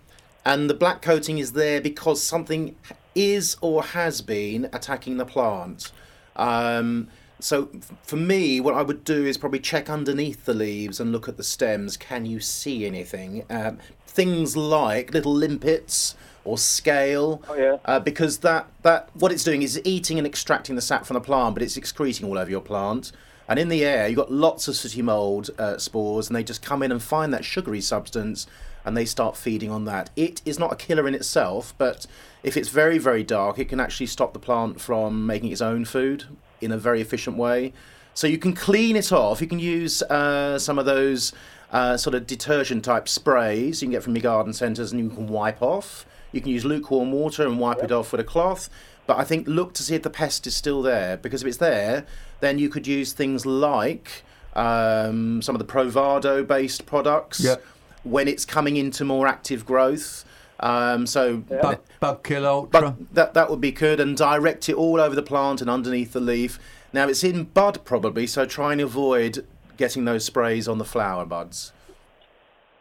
and 0.44 0.70
the 0.70 0.74
black 0.74 1.02
coating 1.02 1.38
is 1.38 1.52
there 1.52 1.80
because 1.80 2.22
something 2.22 2.76
is 3.14 3.56
or 3.60 3.82
has 3.82 4.22
been 4.22 4.68
attacking 4.72 5.16
the 5.18 5.26
plant. 5.26 5.92
Um, 6.36 7.08
so 7.40 7.68
for 8.02 8.16
me, 8.16 8.60
what 8.60 8.74
I 8.74 8.82
would 8.82 9.04
do 9.04 9.24
is 9.26 9.36
probably 9.36 9.58
check 9.60 9.90
underneath 9.90 10.44
the 10.44 10.54
leaves 10.54 11.00
and 11.00 11.10
look 11.12 11.28
at 11.28 11.36
the 11.36 11.42
stems. 11.44 11.96
Can 11.96 12.24
you 12.24 12.40
see 12.40 12.86
anything? 12.86 13.44
Um, 13.50 13.78
things 14.06 14.56
like 14.56 15.12
little 15.12 15.32
limpets 15.34 16.14
or 16.44 16.56
scale. 16.56 17.42
Oh, 17.48 17.54
yeah. 17.54 17.76
Uh, 17.84 18.00
because 18.00 18.38
that, 18.38 18.66
that 18.82 19.10
what 19.14 19.32
it's 19.32 19.44
doing 19.44 19.62
is 19.62 19.80
eating 19.84 20.18
and 20.18 20.26
extracting 20.26 20.74
the 20.76 20.82
sap 20.82 21.04
from 21.04 21.14
the 21.14 21.20
plant, 21.20 21.54
but 21.54 21.62
it's 21.62 21.76
excreting 21.76 22.26
all 22.26 22.38
over 22.38 22.50
your 22.50 22.60
plant. 22.62 23.12
And 23.50 23.58
in 23.58 23.68
the 23.68 23.84
air, 23.84 24.06
you've 24.06 24.16
got 24.16 24.30
lots 24.30 24.68
of 24.68 24.76
sooty 24.76 25.02
mold 25.02 25.50
uh, 25.58 25.76
spores, 25.76 26.28
and 26.28 26.36
they 26.36 26.44
just 26.44 26.62
come 26.62 26.84
in 26.84 26.92
and 26.92 27.02
find 27.02 27.34
that 27.34 27.44
sugary 27.44 27.80
substance, 27.80 28.46
and 28.84 28.96
they 28.96 29.04
start 29.04 29.36
feeding 29.36 29.72
on 29.72 29.86
that. 29.86 30.08
It 30.14 30.40
is 30.44 30.56
not 30.56 30.72
a 30.72 30.76
killer 30.76 31.08
in 31.08 31.16
itself, 31.16 31.74
but 31.76 32.06
if 32.44 32.56
it's 32.56 32.68
very, 32.68 32.96
very 32.96 33.24
dark, 33.24 33.58
it 33.58 33.68
can 33.68 33.80
actually 33.80 34.06
stop 34.06 34.34
the 34.34 34.38
plant 34.38 34.80
from 34.80 35.26
making 35.26 35.50
its 35.50 35.60
own 35.60 35.84
food 35.84 36.26
in 36.60 36.70
a 36.70 36.78
very 36.78 37.00
efficient 37.00 37.36
way. 37.36 37.72
So 38.14 38.28
you 38.28 38.38
can 38.38 38.54
clean 38.54 38.94
it 38.94 39.10
off. 39.10 39.40
You 39.40 39.48
can 39.48 39.58
use 39.58 40.00
uh, 40.02 40.56
some 40.56 40.78
of 40.78 40.86
those 40.86 41.32
uh, 41.72 41.96
sort 41.96 42.14
of 42.14 42.28
detergent 42.28 42.84
type 42.84 43.08
sprays 43.08 43.82
you 43.82 43.86
can 43.86 43.92
get 43.92 44.04
from 44.04 44.14
your 44.14 44.22
garden 44.22 44.52
centres, 44.52 44.92
and 44.92 45.02
you 45.02 45.10
can 45.10 45.26
wipe 45.26 45.60
off. 45.60 46.06
You 46.30 46.40
can 46.40 46.52
use 46.52 46.64
lukewarm 46.64 47.10
water 47.10 47.44
and 47.44 47.58
wipe 47.58 47.82
it 47.82 47.90
off 47.90 48.12
with 48.12 48.20
a 48.20 48.24
cloth. 48.24 48.70
But 49.10 49.18
I 49.18 49.24
think 49.24 49.48
look 49.48 49.72
to 49.74 49.82
see 49.82 49.96
if 49.96 50.02
the 50.04 50.08
pest 50.10 50.46
is 50.46 50.54
still 50.54 50.82
there, 50.82 51.16
because 51.16 51.42
if 51.42 51.48
it's 51.48 51.56
there, 51.56 52.06
then 52.38 52.60
you 52.60 52.68
could 52.68 52.86
use 52.86 53.12
things 53.12 53.44
like 53.44 54.22
um, 54.54 55.42
some 55.42 55.56
of 55.56 55.58
the 55.58 55.64
Provado 55.64 56.46
based 56.46 56.86
products 56.86 57.40
Yep. 57.40 57.60
when 58.04 58.28
it's 58.28 58.44
coming 58.44 58.76
into 58.76 59.04
more 59.04 59.26
active 59.26 59.66
growth. 59.66 60.24
Um, 60.60 61.08
so 61.08 61.38
Bug, 61.38 61.80
bug 61.98 62.22
kill 62.22 62.46
ultra. 62.46 62.70
but 62.70 63.14
that 63.14 63.34
that 63.34 63.50
would 63.50 63.60
be 63.60 63.72
good, 63.72 63.98
and 63.98 64.16
direct 64.16 64.68
it 64.68 64.76
all 64.76 65.00
over 65.00 65.16
the 65.16 65.22
plant 65.24 65.60
and 65.60 65.68
underneath 65.68 66.12
the 66.12 66.20
leaf. 66.20 66.60
Now 66.92 67.08
it's 67.08 67.24
in 67.24 67.46
bud 67.46 67.84
probably, 67.84 68.28
so 68.28 68.46
try 68.46 68.70
and 68.70 68.80
avoid 68.80 69.44
getting 69.76 70.04
those 70.04 70.24
sprays 70.24 70.68
on 70.68 70.78
the 70.78 70.84
flower 70.84 71.26
buds. 71.26 71.72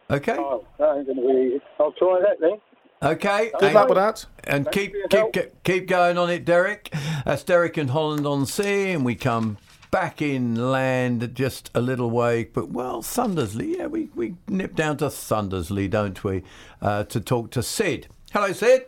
okay. 0.08 0.36
Oh, 0.38 0.64
that 0.78 0.96
ain't 0.96 1.06
going 1.06 1.16
to 1.16 1.22
be 1.26 1.56
easy. 1.56 1.64
I'll 1.80 1.90
try 1.90 2.20
that 2.20 2.38
then. 2.40 2.60
Okay. 3.02 3.50
Good 3.58 3.66
and, 3.66 3.74
luck 3.74 3.88
with 3.88 3.96
that. 3.96 4.26
and 4.44 4.64
Thanks 4.64 4.76
keep 4.76 4.92
keep 4.92 5.12
help. 5.12 5.32
keep 5.32 5.62
keep 5.64 5.88
going 5.88 6.18
on 6.18 6.30
it, 6.30 6.44
Derek. 6.44 6.92
That's 7.24 7.42
Derek 7.42 7.76
and 7.76 7.90
Holland 7.90 8.26
on 8.26 8.46
Sea, 8.46 8.90
and 8.92 9.04
we 9.04 9.14
come 9.14 9.56
back 9.90 10.22
inland 10.22 11.34
just 11.34 11.70
a 11.74 11.80
little 11.80 12.10
way. 12.10 12.44
But 12.44 12.70
well, 12.70 13.02
Thundersley, 13.02 13.78
yeah, 13.78 13.86
we 13.86 14.10
we 14.14 14.34
nip 14.48 14.74
down 14.74 14.98
to 14.98 15.06
Thundersley, 15.06 15.88
don't 15.88 16.22
we, 16.22 16.42
uh, 16.82 17.04
to 17.04 17.20
talk 17.20 17.50
to 17.52 17.62
Sid. 17.62 18.08
Hello, 18.32 18.52
Sid. 18.52 18.84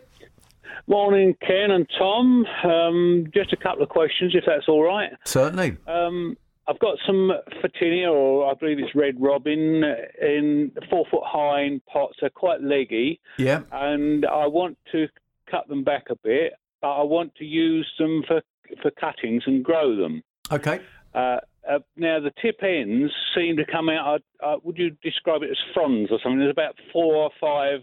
Morning, 0.85 1.35
Ken 1.41 1.71
and 1.71 1.87
Tom. 1.97 2.45
Um, 2.63 3.27
just 3.33 3.53
a 3.53 3.57
couple 3.57 3.83
of 3.83 3.89
questions, 3.89 4.35
if 4.35 4.43
that's 4.45 4.67
all 4.67 4.83
right. 4.83 5.11
Certainly. 5.25 5.77
Um, 5.87 6.37
I've 6.67 6.79
got 6.79 6.97
some 7.05 7.31
Photinia, 7.61 8.09
or 8.11 8.49
I 8.49 8.53
believe 8.53 8.79
it's 8.79 8.95
Red 8.95 9.15
Robin, 9.19 9.83
in 10.21 10.71
four 10.89 11.05
foot 11.11 11.23
high 11.25 11.63
in 11.63 11.81
pots. 11.81 12.17
They're 12.21 12.29
quite 12.29 12.61
leggy, 12.61 13.19
Yeah. 13.37 13.61
and 13.71 14.25
I 14.25 14.47
want 14.47 14.77
to 14.93 15.07
cut 15.49 15.67
them 15.67 15.83
back 15.83 16.05
a 16.09 16.15
bit, 16.15 16.53
but 16.81 16.91
I 16.93 17.03
want 17.03 17.35
to 17.35 17.45
use 17.45 17.91
them 17.97 18.23
for 18.27 18.41
for 18.81 18.91
cuttings 18.91 19.43
and 19.45 19.63
grow 19.63 19.95
them. 19.95 20.23
Okay. 20.51 20.79
Uh, 21.13 21.37
uh, 21.69 21.79
now 21.95 22.19
the 22.19 22.31
tip 22.41 22.63
ends 22.63 23.11
seem 23.35 23.55
to 23.57 23.65
come 23.65 23.89
out. 23.89 24.21
Uh, 24.41 24.45
uh, 24.45 24.57
would 24.63 24.77
you 24.77 24.91
describe 25.03 25.43
it 25.43 25.49
as 25.51 25.57
fronds 25.73 26.11
or 26.11 26.19
something? 26.23 26.39
There's 26.39 26.51
about 26.51 26.75
four 26.91 27.15
or 27.15 27.29
five. 27.39 27.81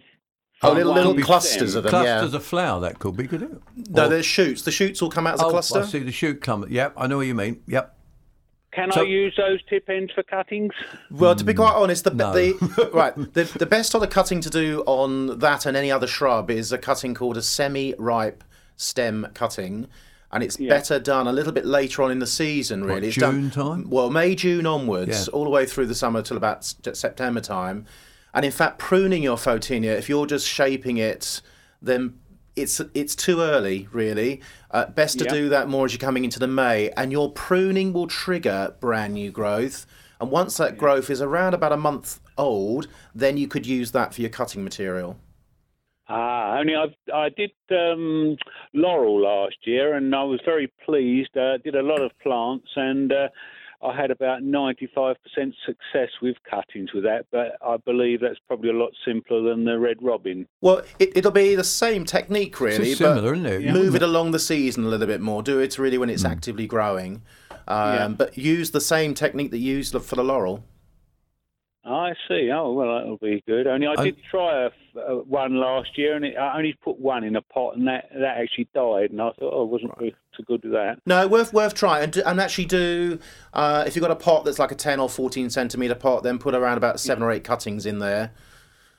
Oh, 0.62 0.70
on 0.70 0.76
little, 0.76 0.92
one 0.92 0.96
little 0.98 1.12
stem. 1.14 1.24
clusters 1.24 1.74
of 1.74 1.84
them, 1.84 1.90
Clusters 1.90 2.32
yeah. 2.32 2.36
of 2.36 2.44
flower 2.44 2.80
that 2.80 2.98
could 2.98 3.16
be, 3.16 3.26
could 3.26 3.42
it? 3.42 3.50
No, 3.88 4.04
Or- 4.04 4.08
there's 4.08 4.26
shoots. 4.26 4.62
The 4.62 4.70
shoots 4.70 5.00
all 5.00 5.10
come 5.10 5.26
out 5.26 5.34
as 5.34 5.40
a 5.40 5.46
oh, 5.46 5.50
cluster. 5.50 5.80
I 5.80 5.86
see 5.86 6.00
the 6.00 6.12
shoot 6.12 6.42
come. 6.42 6.66
Yep, 6.68 6.94
I 6.98 7.06
know 7.06 7.16
what 7.18 7.26
you 7.26 7.34
mean. 7.34 7.62
Yep. 7.66 7.96
Can 8.72 8.92
So- 8.92 9.00
I 9.00 9.04
use 9.04 9.34
those 9.36 9.60
tip 9.68 9.88
ends 9.88 10.12
for 10.12 10.22
cuttings? 10.22 10.72
Well, 11.10 11.34
to 11.34 11.44
be 11.44 11.54
quite 11.54 11.72
hmm. 11.72 11.82
honest, 11.82 12.04
the, 12.04 12.14
no. 12.14 12.32
the 12.32 12.90
right 12.94 13.14
the, 13.16 13.44
the 13.44 13.66
best 13.66 13.90
sort 13.90 14.04
of 14.04 14.10
cutting 14.10 14.40
to 14.42 14.50
do 14.50 14.82
on 14.86 15.38
that 15.40 15.66
and 15.66 15.76
any 15.76 15.90
other 15.90 16.06
shrub 16.06 16.50
is 16.50 16.72
a 16.72 16.78
cutting 16.78 17.14
called 17.14 17.36
a 17.36 17.42
semi-ripe 17.42 18.44
stem 18.76 19.26
cutting. 19.34 19.88
And 20.32 20.44
it's 20.44 20.60
Yeah. 20.60 20.68
better 20.68 21.00
done 21.00 21.26
a 21.26 21.32
little 21.32 21.52
bit 21.52 21.66
later 21.66 22.04
on 22.04 22.12
in 22.12 22.20
the 22.20 22.26
season, 22.26 22.84
really. 22.84 23.08
What, 23.08 23.14
June 23.14 23.48
done, 23.48 23.50
time? 23.50 23.90
Well, 23.90 24.10
May, 24.10 24.36
June 24.36 24.64
onwards, 24.64 25.26
Yeah. 25.26 25.32
all 25.32 25.42
the 25.42 25.50
way 25.50 25.66
through 25.66 25.86
the 25.86 25.94
summer 25.94 26.22
till 26.22 26.36
about 26.36 26.64
September 26.64 27.40
time. 27.40 27.86
And 28.32 28.44
in 28.44 28.52
fact, 28.52 28.78
pruning 28.78 29.24
your 29.24 29.36
photinia, 29.36 29.98
if 29.98 30.08
you're 30.08 30.26
just 30.26 30.46
shaping 30.46 30.98
it, 30.98 31.40
then 31.82 32.19
it's 32.60 32.80
it's 32.94 33.14
too 33.14 33.40
early, 33.40 33.88
really. 33.92 34.40
Uh, 34.70 34.86
best 34.86 35.18
to 35.18 35.24
Yeah. 35.24 35.30
do 35.32 35.48
that 35.48 35.68
more 35.68 35.84
as 35.86 35.92
you're 35.92 35.98
coming 35.98 36.24
into 36.24 36.38
the 36.38 36.46
May, 36.46 36.90
and 36.96 37.10
your 37.12 37.30
pruning 37.32 37.92
will 37.92 38.06
trigger 38.06 38.74
brand 38.80 39.14
new 39.14 39.30
growth. 39.30 39.86
And 40.20 40.30
once 40.30 40.56
that 40.58 40.76
growth 40.76 41.08
is 41.10 41.22
around 41.22 41.54
about 41.54 41.72
a 41.72 41.76
month 41.76 42.20
old, 42.36 42.88
then 43.14 43.36
you 43.38 43.48
could 43.48 43.66
use 43.66 43.92
that 43.92 44.14
for 44.14 44.20
your 44.20 44.30
cutting 44.30 44.62
material. 44.62 45.16
Ah, 46.08 46.58
only 46.58 46.74
I 46.74 46.86
I 47.14 47.28
did 47.28 47.52
um, 47.70 48.36
laurel 48.74 49.20
last 49.22 49.56
year, 49.64 49.94
and 49.94 50.14
I 50.14 50.24
was 50.24 50.40
very 50.44 50.70
pleased. 50.84 51.36
Uh, 51.36 51.58
did 51.58 51.76
a 51.76 51.82
lot 51.82 52.02
of 52.02 52.10
plants, 52.18 52.68
and 52.76 53.12
uh, 53.12 53.28
I 53.82 53.96
had 53.96 54.10
about 54.10 54.42
ninety-five 54.42 55.16
percent 55.22 55.54
success 55.64 56.10
with 56.20 56.36
cuttings 56.48 56.92
with 56.92 57.04
that. 57.04 57.26
But 57.32 57.56
I 57.66 57.76
believe 57.78 58.20
that's 58.20 58.38
probably 58.46 58.70
a 58.70 58.74
lot 58.74 58.90
simpler 59.04 59.42
than 59.42 59.64
the 59.64 59.78
red 59.78 59.96
robin. 60.02 60.46
Well, 60.60 60.82
it, 60.98 61.16
it'll 61.16 61.30
be 61.30 61.54
the 61.54 61.64
same 61.64 62.04
technique, 62.04 62.60
really. 62.60 62.90
It's 62.90 62.98
similar, 62.98 63.32
but 63.34 63.48
isn't 63.48 63.66
it? 63.68 63.72
Move 63.72 63.94
it 63.94 64.02
along 64.02 64.32
the 64.32 64.38
season 64.38 64.84
a 64.84 64.88
little 64.88 65.06
bit 65.06 65.20
more. 65.20 65.42
Do 65.42 65.58
it 65.60 65.78
really 65.78 65.98
when 65.98 66.10
it's 66.10 66.22
Hmm. 66.22 66.32
actively 66.32 66.66
growing. 66.66 67.22
Um, 67.68 67.94
Yeah. 67.94 68.08
But 68.08 68.36
use 68.36 68.70
the 68.72 68.80
same 68.80 69.14
technique 69.14 69.50
that 69.52 69.58
you 69.58 69.76
used 69.76 69.94
for 70.02 70.16
the 70.16 70.24
laurel. 70.24 70.64
I 71.84 72.12
see. 72.28 72.50
Oh 72.52 72.72
well, 72.72 72.98
that'll 72.98 73.16
be 73.16 73.42
good. 73.46 73.66
Only 73.66 73.86
I 73.86 73.92
I- 73.94 74.04
did 74.04 74.16
try 74.30 74.64
a, 74.64 74.70
uh, 74.98 75.14
one 75.22 75.56
last 75.56 75.96
year, 75.96 76.14
and 76.14 76.24
it, 76.24 76.36
I 76.36 76.56
only 76.58 76.74
put 76.84 76.98
one 76.98 77.24
in 77.24 77.36
a 77.36 77.42
pot, 77.42 77.76
and 77.76 77.88
that 77.88 78.10
that 78.12 78.36
actually 78.38 78.68
died. 78.74 79.10
And 79.12 79.20
I 79.22 79.30
thought, 79.30 79.52
oh, 79.54 79.62
I 79.66 79.70
wasn't 79.70 79.98
very- 79.98 80.14
so 80.36 80.44
good 80.46 80.62
with 80.62 80.72
that. 80.72 80.98
No, 81.06 81.26
worth 81.26 81.52
worth 81.54 81.74
trying 81.74 82.04
and, 82.04 82.16
and 82.18 82.38
actually 82.40 82.66
do. 82.66 83.18
Uh, 83.54 83.84
if 83.86 83.96
you've 83.96 84.02
got 84.02 84.10
a 84.10 84.16
pot 84.16 84.44
that's 84.44 84.58
like 84.58 84.72
a 84.72 84.76
ten 84.76 85.00
or 85.00 85.08
fourteen 85.08 85.48
centimeter 85.48 85.94
pot, 85.94 86.22
then 86.22 86.38
put 86.38 86.54
around 86.54 86.76
about 86.76 87.00
seven 87.00 87.22
or 87.22 87.32
eight 87.32 87.44
cuttings 87.44 87.86
in 87.86 87.98
there. 87.98 88.32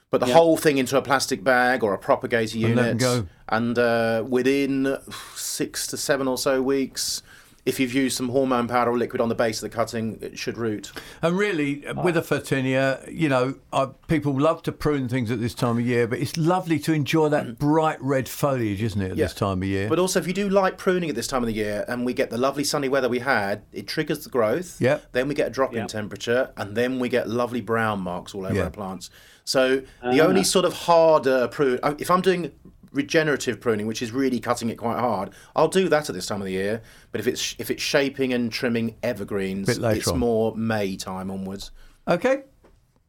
Put 0.09 0.19
the 0.19 0.27
Yeah. 0.27 0.33
whole 0.33 0.57
thing 0.57 0.77
into 0.77 0.97
a 0.97 1.01
plastic 1.01 1.41
bag 1.43 1.83
or 1.83 1.93
a 1.93 1.97
propagator 1.97 2.55
And 2.65 2.75
let 2.75 2.85
'em 2.85 2.85
unit, 2.85 2.99
go. 2.99 3.27
and 3.47 3.79
uh, 3.79 4.25
within 4.27 4.97
six 5.35 5.87
to 5.87 5.95
seven 5.97 6.27
or 6.27 6.37
so 6.37 6.61
weeks, 6.61 7.21
if 7.65 7.79
you've 7.79 7.93
used 7.93 8.17
some 8.17 8.29
hormone 8.29 8.67
powder 8.67 8.89
or 8.91 8.97
liquid 8.97 9.21
on 9.21 9.29
the 9.29 9.35
base 9.35 9.61
of 9.61 9.69
the 9.69 9.75
cutting, 9.75 10.17
it 10.21 10.37
should 10.39 10.57
root. 10.57 10.91
And 11.21 11.37
really, 11.37 11.83
with 12.03 12.17
a 12.17 12.21
Photinia, 12.21 13.07
you 13.11 13.29
know, 13.29 13.55
uh, 13.71 13.87
people 14.07 14.33
love 14.39 14.63
to 14.63 14.71
prune 14.71 15.07
things 15.07 15.29
at 15.29 15.39
this 15.39 15.53
time 15.53 15.77
of 15.77 15.85
year, 15.85 16.07
but 16.07 16.17
it's 16.19 16.35
lovely 16.37 16.79
to 16.79 16.91
enjoy 16.93 17.29
that 17.29 17.59
bright 17.59 18.01
red 18.01 18.27
foliage, 18.27 18.81
isn't 18.81 19.01
it, 19.01 19.05
at 19.05 19.11
Mm. 19.11 19.17
Yeah. 19.17 19.25
this 19.25 19.33
time 19.35 19.61
of 19.61 19.67
year? 19.67 19.87
But 19.89 19.99
also, 19.99 20.19
if 20.19 20.25
you 20.27 20.33
do 20.33 20.49
light 20.49 20.77
pruning 20.79 21.09
at 21.09 21.15
this 21.15 21.27
time 21.27 21.43
of 21.43 21.47
the 21.47 21.53
year 21.53 21.85
and 21.87 22.03
we 22.05 22.13
get 22.13 22.31
the 22.31 22.37
lovely 22.37 22.63
sunny 22.63 22.89
weather 22.89 23.07
we 23.09 23.19
had, 23.19 23.61
it 23.71 23.87
triggers 23.87 24.23
the 24.23 24.29
growth. 24.31 24.81
Yeah. 24.81 24.99
Then 25.11 25.27
we 25.27 25.35
get 25.35 25.47
a 25.47 25.51
drop 25.51 25.73
Yeah. 25.73 25.81
in 25.83 25.87
temperature 25.87 26.49
and 26.57 26.75
then 26.75 26.97
we 26.99 27.09
get 27.09 27.29
lovely 27.29 27.61
brown 27.61 28.01
marks 28.01 28.33
all 28.33 28.45
over 28.45 28.55
Yeah. 28.55 28.63
our 28.63 28.69
plants. 28.71 29.11
So 29.43 29.81
the 30.03 30.21
only 30.21 30.43
sort 30.43 30.65
of 30.65 30.73
harder 30.73 31.47
prune, 31.47 31.79
uh, 31.83 31.95
if 31.99 32.09
I'm 32.11 32.21
doing 32.21 32.51
regenerative 32.91 33.59
pruning, 33.59 33.87
which 33.87 34.01
is 34.01 34.11
really 34.11 34.39
cutting 34.39 34.69
it 34.69 34.75
quite 34.75 34.99
hard, 34.99 35.31
I'll 35.55 35.67
do 35.67 35.89
that 35.89 36.09
at 36.09 36.15
this 36.15 36.25
time 36.25 36.41
of 36.41 36.45
the 36.45 36.53
year. 36.53 36.81
But 37.11 37.21
if 37.21 37.27
it's 37.27 37.55
if 37.59 37.71
it's 37.71 37.81
shaping 37.81 38.33
and 38.33 38.51
trimming 38.51 38.95
evergreens, 39.03 39.69
it's 39.69 40.07
on. 40.07 40.19
more 40.19 40.55
May 40.55 40.95
time 40.97 41.31
onwards. 41.31 41.71
okay. 42.07 42.43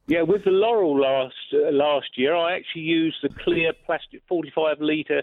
Yeah, 0.08 0.22
with 0.22 0.44
the 0.44 0.50
laurel 0.50 1.00
last 1.00 1.34
uh, 1.54 1.70
last 1.70 2.08
year, 2.18 2.34
I 2.34 2.56
actually 2.56 2.82
used 2.82 3.18
the 3.22 3.28
clear 3.28 3.72
plastic 3.86 4.20
45 4.28 4.80
litre 4.80 5.22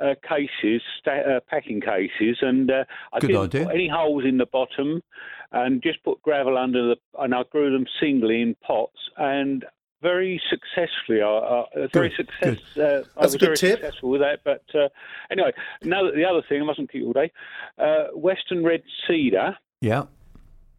uh, 0.00 0.14
cases, 0.26 0.80
sta- 1.00 1.36
uh, 1.36 1.40
packing 1.50 1.80
cases, 1.80 2.38
and 2.40 2.70
uh, 2.70 2.84
I 3.12 3.18
Good 3.18 3.26
didn't 3.28 3.42
idea. 3.42 3.64
put 3.66 3.74
any 3.74 3.88
holes 3.88 4.24
in 4.24 4.38
the 4.38 4.46
bottom, 4.46 5.02
and 5.50 5.82
just 5.82 6.02
put 6.04 6.22
gravel 6.22 6.56
under 6.56 6.90
the, 6.90 6.96
and 7.18 7.34
I 7.34 7.42
grew 7.50 7.72
them 7.72 7.84
singly 8.00 8.40
in 8.40 8.54
pots, 8.64 8.98
and 9.16 9.64
very 10.02 10.40
successfully. 10.50 11.22
I, 11.22 11.26
I 11.26 11.86
very 11.92 12.12
success. 12.16 12.58
Uh, 12.76 13.04
I 13.16 13.22
was 13.22 13.34
very 13.36 13.56
tip. 13.56 13.80
successful 13.80 14.10
with 14.10 14.20
that. 14.20 14.40
But 14.44 14.64
uh, 14.74 14.88
anyway, 15.30 15.52
now 15.82 16.10
the 16.10 16.24
other 16.24 16.42
thing, 16.48 16.60
I 16.60 16.64
mustn't 16.64 16.90
keep 16.90 17.00
you 17.02 17.06
all 17.06 17.12
day. 17.12 17.30
Uh, 17.78 18.08
Western 18.14 18.64
red 18.64 18.82
cedar 19.06 19.56
Yeah. 19.80 20.04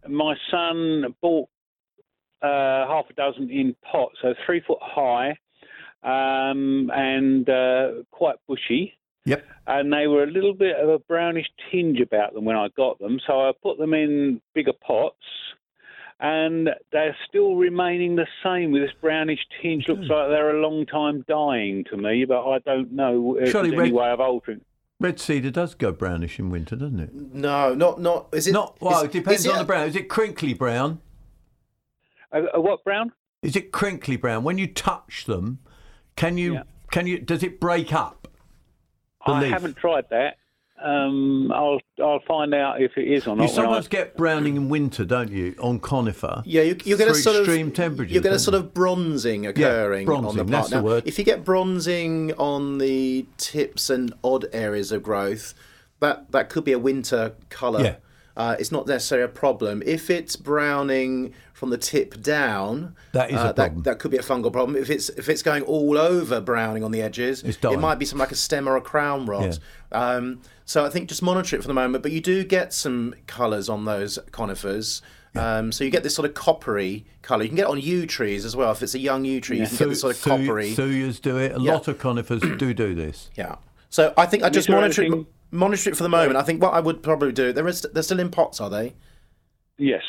my 0.08 0.36
son 0.52 1.16
bought 1.22 1.50
uh, 2.42 2.86
half 2.88 3.06
a 3.10 3.14
dozen 3.14 3.50
in 3.50 3.76
pots, 3.90 4.18
so 4.22 4.34
three 4.46 4.62
foot 4.68 4.80
high 4.82 5.38
um, 6.04 6.92
and 6.94 7.50
uh, 7.50 8.04
quite 8.12 8.36
bushy. 8.48 8.94
Yep. 9.26 9.46
And 9.68 9.94
they 9.94 10.08
were 10.08 10.24
a 10.24 10.30
little 10.30 10.54
bit 10.54 10.76
of 10.76 10.90
a 10.90 11.00
brownish 11.00 11.48
tinge 11.72 12.02
about 12.02 12.34
them 12.34 12.44
when 12.44 12.58
I 12.58 12.68
got 12.76 13.00
them, 13.00 13.20
so 13.26 13.40
I 13.48 13.54
put 13.64 13.78
them 13.78 13.94
in 13.94 14.42
bigger 14.54 14.74
pots. 14.86 15.16
And 16.20 16.70
they're 16.92 17.16
still 17.28 17.56
remaining 17.56 18.16
the 18.16 18.28
same 18.44 18.72
with 18.72 18.82
this 18.82 18.92
brownish 19.02 19.40
tinge. 19.62 19.88
Looks 19.88 20.08
like 20.08 20.30
they're 20.30 20.56
a 20.58 20.62
long 20.62 20.86
time 20.86 21.26
dying 21.28 21.84
to 21.90 21.98
me, 21.98 22.24
but 22.26 22.48
I 22.48 22.60
don't 22.60 22.92
know 22.94 23.38
if 23.38 23.50
Surely 23.52 23.72
there's 23.72 23.82
any 23.82 23.92
red- 23.92 24.00
way 24.00 24.10
of 24.12 24.20
altering. 24.22 24.62
Red 25.00 25.20
cedar 25.20 25.52
does 25.52 25.76
go 25.76 25.92
brownish 25.92 26.40
in 26.40 26.50
winter, 26.50 26.78
doesn't 26.78 27.00
it? 27.00 27.14
No, 27.14 27.74
not 27.74 28.00
not. 28.00 28.28
Is 28.32 28.48
it 28.48 28.54
Not 28.54 28.78
well. 28.80 29.00
is- 29.00 29.04
it 29.06 29.12
depends 29.12 29.42
is 29.42 29.46
it 29.48 29.52
on 29.52 29.58
the 29.58 29.66
brown. 29.66 29.88
Is 29.88 29.96
it 29.98 30.08
crinkly 30.08 30.54
brown? 30.54 31.02
A, 32.32 32.56
uh, 32.58 32.62
what 32.62 32.84
brown? 32.86 33.12
Is 33.42 33.56
it 33.58 33.72
crinkly 33.74 34.16
brown? 34.16 34.44
When 34.46 34.58
you 34.58 34.68
touch 34.68 35.26
them, 35.26 35.60
can 36.16 36.38
you 36.38 36.54
Yeah. 36.54 36.64
can 36.92 37.06
you 37.08 37.20
does 37.20 37.44
it 37.44 37.60
break 37.60 37.92
up? 37.94 38.30
I 39.26 39.42
leaf? 39.42 39.52
haven't 39.52 39.76
tried 39.78 40.06
that. 40.10 40.38
Um, 40.82 41.52
I'll 41.54 41.80
I'll 42.04 42.20
find 42.28 42.54
out 42.54 42.82
if 42.82 42.98
it 42.98 43.08
is 43.08 43.26
or 43.28 43.32
You 43.32 43.36
not. 43.38 43.44
when 43.44 43.50
I- 43.50 43.54
sometimes 43.54 43.88
get 43.88 44.18
browning 44.18 44.58
in 44.58 44.70
winter, 44.70 45.06
don't 45.06 45.32
you, 45.32 45.56
on 45.62 45.80
conifer? 45.80 46.42
Yeah, 46.46 46.64
you, 46.64 46.76
you 46.84 46.98
get 46.98 47.08
a 47.08 47.14
through 47.14 47.22
sort 47.22 47.36
extreme 47.38 47.68
of 47.68 47.74
temperatures. 47.74 48.14
You 48.14 48.22
get 48.22 48.34
a 48.34 48.40
sort 48.40 48.56
of 48.56 48.74
bronzing 48.74 49.46
occurring 49.48 50.10
on 50.10 50.24
the 50.24 50.44
bronzing, 50.44 50.48
plant. 50.48 50.52
that's 50.52 50.70
the 50.72 50.82
word. 50.82 51.04
If 51.06 51.18
you 51.20 51.24
get 51.26 51.46
bronzing 51.46 52.34
on 52.34 52.80
the 52.80 53.26
tips 53.38 53.90
and 53.90 54.14
odd 54.24 54.46
areas 54.52 54.92
of 54.92 55.04
growth, 55.04 55.54
that 56.00 56.32
that 56.32 56.50
could 56.50 56.66
be 56.66 56.74
a 56.74 56.80
winter 56.80 57.34
colour. 57.50 57.82
Yeah. 57.84 57.96
Uh, 58.36 58.56
it's 58.60 58.72
not 58.72 58.88
necessarily 58.88 59.26
a 59.26 59.28
problem. 59.28 59.84
If 59.86 60.10
it's 60.10 60.36
browning 60.36 61.34
from 61.54 61.70
the 61.70 61.78
tip 61.78 62.20
down, 62.22 62.96
That 63.12 63.30
is 63.30 63.36
a 63.36 63.40
uh, 63.40 63.54
problem. 63.54 63.84
That, 63.84 63.92
that 63.92 64.00
could 64.00 64.12
be 64.12 64.18
a 64.18 64.22
fungal 64.24 64.52
problem. 64.52 64.76
If 64.76 64.90
it's 64.90 65.10
if 65.10 65.30
it's 65.30 65.44
going 65.44 65.64
all 65.64 65.98
over 65.98 66.42
browning 66.42 66.84
on 66.84 66.92
the 66.92 67.02
edges, 67.02 67.44
It's 67.44 67.58
it 67.64 67.80
might 67.80 68.00
be 68.00 68.06
something 68.06 68.20
like 68.20 68.32
a 68.32 68.36
stem 68.36 68.68
or 68.68 68.76
a 68.76 68.82
crown 68.82 69.26
rot. 69.28 69.60
Um, 69.92 70.42
so 70.66 70.84
I 70.86 70.90
think 70.90 71.10
just 71.10 71.22
monitor 71.22 71.56
it 71.58 71.62
for 71.62 71.68
the 71.68 71.74
moment. 71.74 72.02
But 72.02 72.12
you 72.12 72.22
do 72.22 72.44
get 72.44 72.74
some 72.74 73.14
colours 73.28 73.70
on 73.70 73.86
those 73.86 74.18
conifers. 74.32 75.02
Um, 75.36 75.72
so 75.72 75.84
you 75.84 75.90
get 75.90 76.04
this 76.04 76.14
sort 76.14 76.28
of 76.28 76.36
coppery 76.36 77.06
colour. 77.24 77.44
You 77.44 77.50
can 77.50 77.56
get 77.56 77.64
it 77.64 77.70
on 77.72 77.80
yew 77.80 78.06
trees 78.06 78.46
as 78.46 78.56
well. 78.56 78.72
If 78.72 78.84
it's 78.84 78.94
a 78.94 79.00
young 79.00 79.26
yew 79.26 79.42
tree, 79.42 79.60
you 79.60 79.68
can 79.68 79.78
get 79.78 79.90
this 79.90 80.02
sort 80.02 80.16
of 80.16 80.22
Thu- 80.22 80.30
coppery. 80.30 80.76
Thuyas 80.76 81.20
do 81.22 81.38
it. 81.38 81.56
A 81.56 81.60
Yeah. 81.60 81.74
lot 81.74 81.88
of 81.88 81.98
conifers 82.00 82.42
do 82.58 82.74
do 82.74 82.94
this. 82.94 83.30
Yeah. 83.36 83.56
So 83.90 84.14
I 84.18 84.26
think 84.28 84.44
I 84.44 84.50
just 84.50 84.68
there 84.68 84.76
monitor 84.76 85.02
it, 85.04 85.06
anything- 85.06 85.28
monitor 85.54 85.90
it 85.92 85.96
for 85.98 86.04
the 86.04 86.10
moment. 86.10 86.36
I 86.38 86.42
think 86.44 86.62
what 86.62 86.74
I 86.74 86.80
would 86.80 87.02
probably 87.04 87.32
do. 87.32 87.54
There 87.54 87.68
is 87.68 87.82
they're 87.94 88.04
still 88.04 88.20
in 88.20 88.30
pots, 88.32 88.60
are 88.60 88.70
they? 88.70 88.94
yes. 89.78 90.04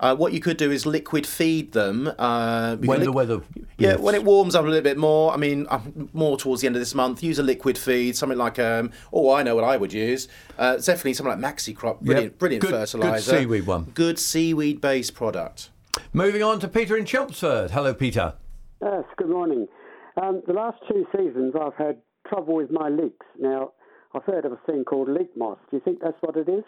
Uh, 0.00 0.14
what 0.14 0.32
you 0.32 0.40
could 0.40 0.56
do 0.56 0.72
is 0.72 0.84
liquid 0.84 1.24
feed 1.24 1.70
them. 1.72 2.10
Uh, 2.18 2.74
When 2.76 2.98
can 2.98 3.04
the 3.06 3.12
weather 3.12 3.40
Yeah, 3.78 3.90
lifts. 3.90 4.02
when 4.02 4.14
it 4.16 4.24
warms 4.24 4.56
up 4.56 4.64
a 4.64 4.68
little 4.68 4.82
bit 4.82 4.98
more. 4.98 5.32
I 5.32 5.36
mean, 5.36 5.66
uh, 5.70 5.78
more 6.12 6.36
towards 6.36 6.60
the 6.60 6.66
end 6.66 6.74
of 6.74 6.80
this 6.82 6.96
month, 6.96 7.22
use 7.22 7.38
a 7.38 7.44
liquid 7.44 7.78
feed, 7.78 8.16
something 8.16 8.36
like 8.36 8.58
um. 8.58 8.90
Oh, 9.12 9.32
I 9.32 9.44
know 9.44 9.54
what 9.54 9.62
I 9.64 9.76
would 9.76 9.92
use. 9.92 10.26
Uh, 10.58 10.76
definitely 10.76 11.14
something 11.14 11.40
like 11.40 11.54
Maxicrop. 11.56 12.00
Brilliant, 12.00 12.38
brilliant 12.38 12.62
Good- 12.62 12.72
good 12.72 12.76
fertilizer. 12.80 13.36
seaweed 13.38 13.66
one. 13.66 13.84
Good 13.94 14.18
seaweed 14.18 14.80
based 14.80 15.14
product. 15.14 15.70
Moving 16.12 16.42
on 16.42 16.58
to 16.58 16.68
Peter 16.68 16.96
in 16.96 17.04
Chelmsford. 17.06 17.70
Hello, 17.70 17.94
Peter. 17.94 18.34
Yes, 18.82 19.04
good 19.16 19.30
morning. 19.30 19.68
Um, 20.20 20.42
the 20.48 20.52
last 20.54 20.78
two 20.88 21.06
seasons 21.16 21.54
I've 21.58 21.74
had 21.76 21.98
trouble 22.28 22.56
with 22.56 22.70
my 22.72 22.88
leeks. 22.88 23.24
Now, 23.38 23.72
I've 24.14 24.24
heard 24.24 24.44
of 24.44 24.52
a 24.52 24.58
thing 24.66 24.84
called 24.84 25.08
leek 25.08 25.36
moth. 25.36 25.58
Do 25.70 25.76
you 25.76 25.82
think 25.84 25.98
that's 26.00 26.16
what 26.20 26.36
it 26.36 26.48
is? 26.48 26.64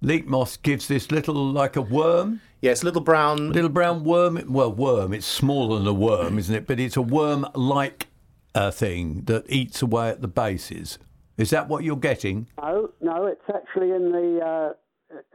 Leek 0.00 0.26
moth 0.26 0.60
gives 0.62 0.88
this 0.88 1.10
little 1.10 1.34
like 1.50 1.76
a 1.76 1.80
worm, 1.80 2.40
Yeah, 2.60 2.72
it's 2.72 2.82
a 2.82 2.84
little 2.84 3.00
brown. 3.00 3.52
little 3.52 3.70
brown 3.70 4.04
worm. 4.04 4.38
Well, 4.48 4.72
worm. 4.72 5.14
It's 5.14 5.24
smaller 5.26 5.78
than 5.78 5.86
a 5.86 5.94
worm, 5.94 6.38
isn't 6.38 6.54
it? 6.54 6.66
But 6.66 6.78
it's 6.80 6.96
a 6.96 7.02
worm-like 7.02 8.08
uh, 8.54 8.70
thing 8.70 9.22
that 9.24 9.44
eats 9.48 9.80
away 9.80 10.10
at 10.10 10.20
the 10.20 10.28
bases. 10.28 10.98
Is 11.38 11.50
that 11.50 11.68
what 11.68 11.84
you're 11.84 11.96
getting? 11.96 12.48
No, 12.60 12.90
no, 13.00 13.26
it's 13.26 13.48
actually 13.54 13.90
in 13.92 14.12
the 14.12 14.40
uh, 14.44 14.72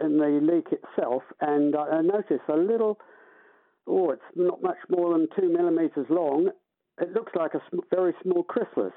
in 0.05 0.17
the 0.17 0.39
leek 0.41 0.67
itself, 0.71 1.23
and 1.41 1.75
I, 1.75 1.97
I 1.97 2.01
noticed 2.01 2.47
a 2.47 2.55
little. 2.55 2.99
Oh, 3.87 4.11
it's 4.11 4.21
not 4.35 4.61
much 4.61 4.77
more 4.89 5.17
than 5.17 5.27
two 5.39 5.49
millimeters 5.49 6.05
long. 6.09 6.49
It 7.01 7.11
looks 7.13 7.31
like 7.35 7.53
a 7.55 7.61
sm- 7.69 7.79
very 7.89 8.13
small 8.21 8.43
chrysalis. 8.43 8.93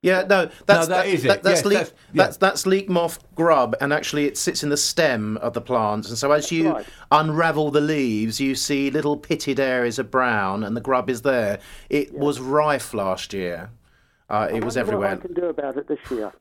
Yeah, 0.00 0.22
no, 0.28 0.48
that's 0.66 0.86
that 0.86 1.06
is 1.08 1.24
it. 1.24 1.42
that's 1.42 1.58
Yes, 1.60 1.64
leek. 1.64 1.78
that's- 1.78 1.94
yeah. 2.12 2.22
That's 2.24 2.36
that's 2.36 2.66
leek 2.66 2.88
moth 2.88 3.18
grub, 3.34 3.74
and 3.80 3.92
actually 3.92 4.26
it 4.26 4.38
sits 4.38 4.62
in 4.62 4.68
the 4.68 4.76
stem 4.76 5.36
of 5.38 5.54
the 5.54 5.60
plant. 5.60 6.08
And 6.08 6.16
so 6.16 6.30
as 6.30 6.52
you 6.52 6.70
right. 6.72 6.86
unravel 7.10 7.72
the 7.72 7.80
leaves, 7.80 8.40
you 8.40 8.54
see 8.54 8.90
little 8.90 9.16
pitted 9.16 9.58
areas 9.58 9.98
of 9.98 10.08
brown, 10.10 10.62
and 10.62 10.76
the 10.76 10.80
grub 10.80 11.10
is 11.10 11.22
there. 11.22 11.58
It 11.90 12.12
was 12.14 12.38
rife 12.38 12.94
last 12.94 13.32
year. 13.32 13.70
Uh, 14.30 14.48
it 14.52 14.62
was 14.64 14.76
everywhere. 14.76 15.10
What 15.16 15.18
I 15.18 15.26
can 15.26 15.34
do 15.34 15.46
about 15.46 15.76
it 15.76 15.88
this 15.88 15.98
year? 16.10 16.32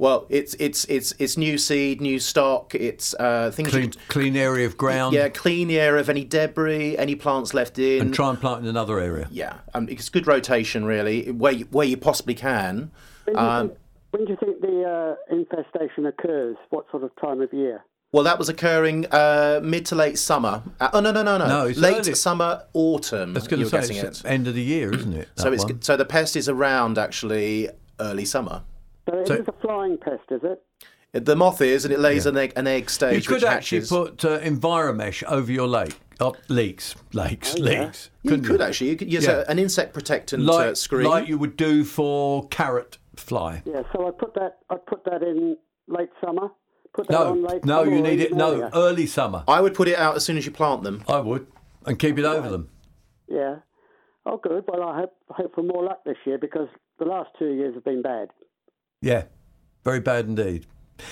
Well, 0.00 0.26
it's 0.28 0.54
it's 0.54 0.84
it's 0.84 1.12
it's 1.18 1.36
new 1.36 1.58
seed, 1.58 2.00
new 2.00 2.20
stock. 2.20 2.72
It's 2.76 3.14
uh, 3.14 3.50
things 3.52 3.70
Clean, 3.70 3.90
could- 3.90 4.08
clean 4.08 4.36
area 4.36 4.64
of 4.64 4.76
ground. 4.76 5.12
yeah, 5.12 5.28
clean 5.28 5.66
the 5.66 5.80
area 5.80 6.00
of 6.00 6.08
any 6.08 6.24
debris, 6.24 6.96
any 6.96 7.16
plants 7.16 7.52
left 7.52 7.80
in. 7.80 8.00
And 8.02 8.14
try 8.14 8.30
and 8.30 8.40
plant 8.40 8.62
in 8.62 8.68
another 8.68 9.00
area. 9.00 9.26
yeah, 9.32 9.54
um, 9.74 9.88
it's 9.88 10.08
good 10.08 10.28
rotation 10.28 10.84
really, 10.84 11.32
where 11.32 11.52
you, 11.52 11.64
where 11.72 11.86
you 11.86 11.96
possibly 11.96 12.34
can. 12.34 12.92
When 13.24 13.34
do 13.34 13.42
you 13.42 13.48
Um, 13.48 13.68
think, 13.68 13.78
when 14.12 14.24
do 14.24 14.30
you 14.30 14.36
think 14.38 14.60
the 14.60 15.16
uh, 15.30 15.34
infestation 15.34 16.06
occurs? 16.06 16.56
What 16.70 16.86
sort 16.92 17.02
of 17.02 17.10
time 17.20 17.40
of 17.40 17.52
year? 17.52 17.84
Well, 18.12 18.22
that 18.22 18.38
was 18.38 18.48
occurring 18.48 19.04
uh, 19.10 19.58
mid 19.64 19.84
to 19.86 19.96
late 19.96 20.16
summer. 20.16 20.62
Uh, 20.80 20.90
oh 20.92 21.00
no 21.00 21.10
no 21.10 21.24
no 21.24 21.38
no! 21.38 21.48
No, 21.48 21.64
late 21.70 21.96
early. 22.06 22.14
summer, 22.14 22.62
autumn. 22.72 23.30
I 23.30 23.34
was 23.34 23.48
going 23.48 23.60
you 23.62 23.68
to 23.68 23.76
were 23.76 23.82
say 23.82 23.94
getting 23.94 24.06
it's 24.08 24.20
it. 24.20 24.26
end 24.28 24.46
of 24.46 24.54
the 24.54 24.62
year, 24.62 24.94
isn't 24.94 25.12
it? 25.12 25.28
So 25.36 25.50
that 25.50 25.54
it's 25.70 25.86
so 25.86 25.96
the 25.96 26.04
pest 26.04 26.36
is 26.36 26.48
around 26.48 26.98
actually 26.98 27.68
early 27.98 28.24
summer. 28.24 28.62
So 29.08 29.18
it 29.18 29.26
So- 29.28 29.34
is 29.34 29.48
a 29.48 29.52
flying 29.60 29.96
pest, 29.98 30.22
is 30.30 30.40
it? 30.44 30.62
The 31.24 31.34
moth 31.34 31.62
is, 31.62 31.84
and 31.86 31.94
it 31.94 32.00
lays 32.00 32.26
Yeah. 32.26 32.32
an 32.32 32.36
egg 32.38 32.52
an 32.56 32.66
egg 32.66 32.90
stage. 32.90 33.14
You 33.24 33.28
could 33.28 33.42
which 33.42 33.44
actually 33.44 33.78
hatches. 33.78 33.88
put 33.88 34.24
uh, 34.24 34.38
Enviromesh 34.40 35.22
over 35.24 35.50
your 35.50 35.66
lake. 35.66 35.98
Up 36.20 36.36
leaks, 36.48 36.94
lakes, 37.14 37.54
Oh, 37.54 37.62
yeah. 37.64 37.84
leaks. 37.84 38.10
You 38.22 38.30
couldn't 38.30 38.44
could 38.46 38.60
actually. 38.60 38.90
You 38.90 38.96
could 38.96 39.10
use 39.12 39.24
Yeah. 39.24 39.44
a, 39.46 39.50
an 39.50 39.58
insect 39.58 39.94
protectant 39.94 40.42
like, 40.42 40.66
uh, 40.70 40.74
screen. 40.74 41.06
like 41.08 41.28
you 41.28 41.38
would 41.38 41.56
do 41.56 41.84
for 41.84 42.46
carrot 42.48 42.98
fly. 43.16 43.62
Yeah. 43.64 43.82
So 43.92 44.06
I 44.06 44.10
put 44.10 44.34
that. 44.34 44.58
I 44.68 44.76
put 44.76 45.04
that 45.04 45.22
in 45.22 45.56
late 45.86 46.10
summer. 46.22 46.50
Put 46.92 47.06
that 47.08 47.20
on 47.20 47.42
No, 47.42 47.48
late 47.48 47.64
no, 47.64 47.84
summer 47.84 47.94
you 47.96 48.02
need 48.02 48.20
it. 48.20 48.34
No, 48.34 48.50
earlier? 48.52 48.70
early 48.74 49.06
summer. 49.06 49.44
I 49.48 49.60
would 49.60 49.74
put 49.74 49.86
it 49.88 49.96
out 49.96 50.16
as 50.16 50.24
soon 50.24 50.36
as 50.36 50.44
you 50.44 50.50
plant 50.52 50.82
them. 50.82 51.04
I 51.08 51.20
would, 51.20 51.46
and 51.86 51.98
keep 51.98 52.18
it 52.18 52.24
over 52.24 52.48
them. 52.50 52.68
Yeah. 53.28 53.56
Oh, 54.26 54.36
good. 54.38 54.64
Well, 54.66 54.82
I 54.82 54.98
hope 55.00 55.14
hope 55.30 55.54
for 55.54 55.62
more 55.62 55.84
luck 55.84 56.04
this 56.04 56.16
year 56.26 56.36
because 56.38 56.68
the 56.98 57.04
last 57.06 57.30
two 57.38 57.52
years 57.54 57.74
have 57.74 57.84
been 57.84 58.02
bad. 58.02 58.28
Yeah, 59.00 59.24
very 59.84 60.00
bad 60.00 60.26
indeed. 60.26 60.66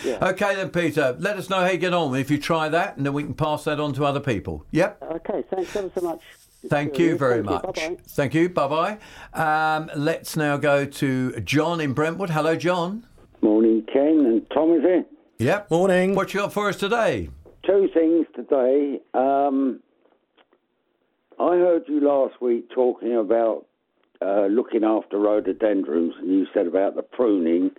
Yeah. 0.05 0.19
Okay 0.31 0.57
then, 0.57 0.71
Peter. 0.71 1.17
Let 1.19 1.37
us 1.37 1.49
know 1.49 1.61
how 1.61 1.69
you 1.71 1.79
get 1.79 1.95
on 1.95 2.15
if 2.17 2.31
you 2.31 2.39
try 2.39 2.69
that, 2.69 2.97
and 2.97 3.07
then 3.07 3.13
we 3.13 3.23
can 3.23 3.35
pass 3.35 3.65
that 3.65 3.79
on 3.79 3.93
to 3.95 4.05
other 4.05 4.19
people. 4.21 4.67
Yep. 4.73 5.03
Okay. 5.03 5.45
Thanks 5.49 5.77
ever 5.77 5.91
so 5.95 6.01
much. 6.01 6.21
Thank 6.69 6.99
you 6.99 7.17
very 7.17 7.45
Thank 7.45 7.47
you. 7.47 7.53
much. 7.53 7.63
Bye-bye. 7.77 7.97
Thank 8.09 8.35
you. 8.35 8.49
Bye 8.49 8.99
bye. 9.33 9.77
Um, 9.77 9.91
let's 9.95 10.37
now 10.37 10.57
go 10.57 10.85
to 10.85 11.41
John 11.43 11.81
in 11.81 11.93
Brentwood. 11.93 12.31
Hello, 12.31 12.57
John. 12.57 13.07
Morning, 13.41 13.87
Ken 13.93 14.25
and 14.27 14.45
Tom, 14.51 14.73
is 14.73 14.83
it? 14.85 15.07
Yep. 15.39 15.71
Morning. 15.71 16.17
What 16.17 16.35
you 16.35 16.41
got 16.41 16.53
for 16.53 16.69
us 16.69 16.77
today? 16.77 17.31
Two 17.65 17.89
things 17.95 18.27
today. 18.35 19.01
Um, 19.15 19.81
I 21.39 21.55
heard 21.57 21.85
you 21.87 22.01
last 22.01 22.41
week 22.41 22.69
talking 22.75 23.15
about 23.15 23.67
uh, 24.23 24.47
looking 24.47 24.85
after 24.85 25.19
rhododendrons, 25.19 26.15
and 26.19 26.31
you 26.31 26.47
said 26.53 26.67
about 26.67 26.97
the 26.97 27.03
pruning, 27.03 27.71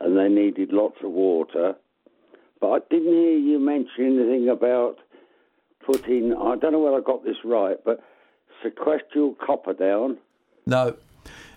and 0.00 0.16
they 0.16 0.28
needed 0.28 0.72
lots 0.72 0.96
of 1.02 1.10
water. 1.10 1.74
But 2.60 2.68
I 2.68 2.78
didn't 2.90 3.12
hear 3.12 3.36
you 3.38 3.58
mention 3.58 4.18
anything 4.18 4.48
about 4.48 4.98
putting, 5.84 6.32
I 6.32 6.56
don't 6.56 6.72
know 6.72 6.80
whether 6.80 6.96
I 6.96 7.00
got 7.00 7.24
this 7.24 7.36
right, 7.44 7.76
but 7.84 8.02
sequestral 8.62 9.34
copper 9.34 9.74
down. 9.74 10.18
No. 10.66 10.96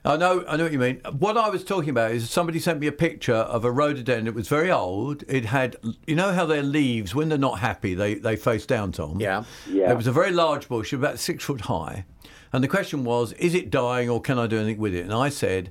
I 0.06 0.16
know, 0.16 0.46
I 0.48 0.56
know 0.56 0.64
what 0.64 0.72
you 0.72 0.80
mean. 0.80 1.02
What 1.18 1.38
I 1.38 1.50
was 1.50 1.64
talking 1.64 1.90
about 1.90 2.12
is 2.12 2.30
somebody 2.30 2.60
sent 2.60 2.80
me 2.80 2.88
a 2.88 2.92
picture 2.92 3.36
of 3.36 3.66
a 3.66 3.72
rhododendron. 3.72 4.28
It 4.28 4.34
was 4.34 4.48
very 4.48 4.72
old. 4.72 5.24
It 5.28 5.46
had, 5.46 5.76
you 6.08 6.16
know 6.16 6.32
how 6.32 6.46
their 6.46 6.64
leaves, 6.64 7.14
when 7.14 7.30
they're 7.30 7.38
not 7.38 7.60
happy, 7.60 7.96
they, 7.96 8.16
they 8.16 8.36
face 8.36 8.66
down, 8.66 8.94
Tom? 8.94 9.20
Yeah. 9.20 9.44
Yeah. 9.70 9.92
It 9.92 9.98
was 9.98 10.08
a 10.08 10.12
very 10.12 10.32
large 10.32 10.70
bush, 10.70 10.94
about 10.94 11.20
six 11.20 11.44
foot 11.44 11.62
high. 11.62 12.06
And 12.54 12.64
the 12.64 12.68
question 12.68 13.04
was, 13.04 13.34
is 13.34 13.54
it 13.54 13.70
dying 13.70 14.10
or 14.10 14.22
can 14.22 14.40
I 14.40 14.48
do 14.48 14.58
anything 14.58 14.80
with 14.80 14.96
it? 14.96 15.04
And 15.04 15.14
I 15.14 15.30
said, 15.30 15.70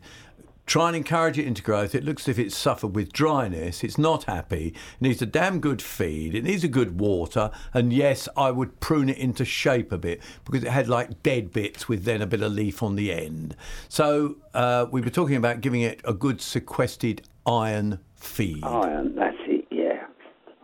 try 0.68 0.88
and 0.88 0.96
encourage 0.96 1.38
it 1.38 1.46
into 1.46 1.62
growth. 1.62 1.94
It 1.94 2.04
looks 2.04 2.24
as 2.24 2.28
if 2.28 2.38
it's 2.38 2.56
suffered 2.56 2.94
with 2.94 3.12
dryness. 3.12 3.82
It's 3.82 3.98
not 3.98 4.24
happy. 4.24 4.68
It 4.68 5.00
needs 5.00 5.22
a 5.22 5.26
damn 5.26 5.60
good 5.60 5.80
feed. 5.80 6.34
It 6.34 6.44
needs 6.44 6.62
a 6.62 6.68
good 6.68 7.00
water. 7.00 7.50
And 7.72 7.92
yes, 7.92 8.28
I 8.36 8.50
would 8.50 8.78
prune 8.78 9.08
it 9.08 9.16
into 9.16 9.44
shape 9.44 9.90
a 9.90 9.98
bit 9.98 10.20
because 10.44 10.62
it 10.62 10.70
had 10.70 10.88
like 10.88 11.22
dead 11.22 11.52
bits 11.52 11.88
with 11.88 12.04
then 12.04 12.20
a 12.20 12.26
bit 12.26 12.42
of 12.42 12.52
leaf 12.52 12.82
on 12.82 12.96
the 12.96 13.12
end. 13.12 13.56
So 13.88 14.36
uh, 14.54 14.86
we 14.90 15.00
were 15.00 15.10
talking 15.10 15.36
about 15.36 15.62
giving 15.62 15.80
it 15.80 16.00
a 16.04 16.12
good 16.12 16.40
sequestered 16.40 17.22
iron 17.46 18.00
feed. 18.14 18.62
Iron, 18.62 19.14
that's 19.14 19.36
it, 19.46 19.66
yeah. 19.70 20.06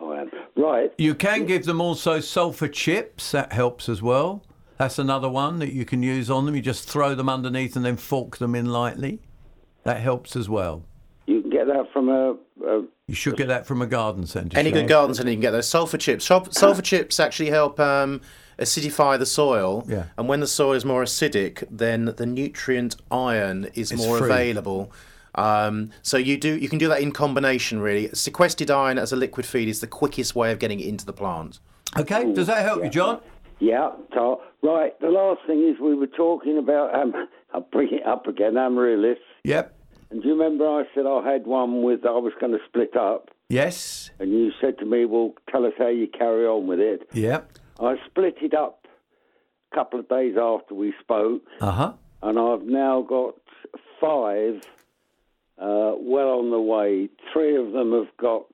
Iron. 0.03 0.31
Right. 0.57 0.93
You 0.99 1.15
can 1.15 1.47
give 1.47 1.65
them 1.65 1.81
also 1.81 2.21
sulfur 2.21 2.69
chips. 2.69 3.33
That 3.33 3.53
helps 3.53 3.89
as 3.89 4.03
well. 4.03 4.45
That's 4.77 4.99
another 4.99 5.31
one 5.31 5.61
that 5.61 5.73
you 5.73 5.85
can 5.85 6.03
use 6.03 6.29
on 6.29 6.47
them. 6.47 6.57
You 6.57 6.63
just 6.63 6.89
throw 6.89 7.15
them 7.15 7.29
underneath 7.29 7.77
and 7.77 7.85
then 7.85 7.97
fork 7.97 8.37
them 8.37 8.55
in 8.55 8.67
lightly. 8.67 9.21
That 9.85 10.01
helps 10.01 10.37
as 10.37 10.49
well. 10.49 10.83
You 11.27 11.41
can 11.41 11.51
get 11.51 11.67
that 11.69 11.91
from 11.93 12.09
a, 12.09 12.33
a 12.67 12.83
You 13.07 13.15
should 13.15 13.37
get 13.37 13.49
that 13.49 13.67
from 13.67 13.81
a 13.81 13.87
garden 13.87 14.27
centre. 14.27 14.59
Any 14.59 14.71
good 14.71 14.89
garden 14.89 15.15
centre 15.15 15.31
you 15.31 15.37
can 15.37 15.43
get 15.43 15.53
those 15.53 15.69
sulfur 15.69 15.97
chips. 15.99 16.25
Sul- 16.27 16.49
Sulfur 16.51 16.83
chips 16.83 17.19
actually 17.19 17.51
help 17.51 17.81
um, 17.81 18.21
acidify 18.59 19.19
the 19.19 19.27
soil. 19.27 19.85
Yeah. 19.89 20.05
And 20.19 20.29
when 20.29 20.41
the 20.41 20.47
soil 20.47 20.73
is 20.73 20.85
more 20.85 21.03
acidic, 21.03 21.65
then 21.71 22.07
the 22.17 22.27
nutrient 22.27 22.97
iron 23.11 23.69
is 23.75 23.91
It's 23.93 24.03
more 24.03 24.19
free. 24.19 24.31
available. 24.31 24.93
Um, 25.35 25.91
so 26.03 26.17
you 26.17 26.37
do 26.39 26.57
you 26.57 26.69
can 26.69 26.79
do 26.79 26.87
that 26.89 27.01
in 27.01 27.11
combination 27.11 27.81
really. 27.81 28.09
Sequestered 28.13 28.71
iron 28.71 28.99
as 28.99 29.13
a 29.13 29.17
liquid 29.17 29.45
feed 29.47 29.67
is 29.69 29.81
the 29.81 29.87
quickest 29.89 30.37
way 30.37 30.53
of 30.53 30.59
getting 30.61 30.79
it 30.79 30.87
into 30.87 31.05
the 31.05 31.13
plant. 31.13 31.59
Okay, 31.99 32.33
does 32.33 32.47
that 32.47 32.63
help 32.65 32.85
you, 32.85 32.91
John? 32.91 33.21
Yeah, 33.61 33.91
so, 34.13 34.43
right. 34.63 34.99
The 35.01 35.09
last 35.09 35.41
thing 35.47 35.67
is 35.69 35.81
we 35.81 35.95
were 35.95 36.07
talking 36.09 36.59
about. 36.59 36.95
Um, 36.95 37.13
I'll 37.55 37.61
bring 37.61 37.93
it 37.95 38.05
up 38.05 38.27
again. 38.27 38.57
Amaryllis. 38.57 39.19
Yep. 39.45 39.74
And 40.15 40.23
do 40.23 40.29
you 40.29 40.35
remember 40.41 40.65
I 40.69 40.85
said 40.95 41.07
I 41.09 41.29
had 41.29 41.45
one 41.45 41.83
with 41.83 42.07
I 42.07 42.11
was 42.13 42.33
going 42.41 42.53
to 42.53 42.61
split 42.69 42.97
up, 42.97 43.31
Yes. 43.49 44.13
and 44.21 44.31
you 44.31 44.53
said 44.61 44.79
to 44.79 44.85
me, 44.87 45.05
"Well, 45.07 45.35
tell 45.51 45.67
us 45.67 45.73
how 45.77 45.89
you 45.89 46.07
carry 46.07 46.47
on 46.47 46.69
with 46.69 46.79
it." 46.79 47.09
Yep. 47.13 47.51
I 47.81 47.97
split 48.07 48.37
it 48.41 48.55
up 48.55 48.87
a 49.73 49.75
couple 49.75 49.99
of 49.99 50.09
days 50.09 50.37
after 50.41 50.73
we 50.73 50.95
spoke, 51.01 51.43
Uh 51.61 51.71
huh. 51.73 51.93
and 52.23 52.39
I've 52.39 52.63
now 52.63 53.03
got 53.03 53.35
five 54.01 54.63
uh, 55.59 55.95
well 55.99 56.39
on 56.39 56.53
the 56.53 56.61
way. 56.61 57.09
Three 57.33 57.57
of 57.57 57.73
them 57.73 57.91
have 57.93 58.17
got 58.17 58.47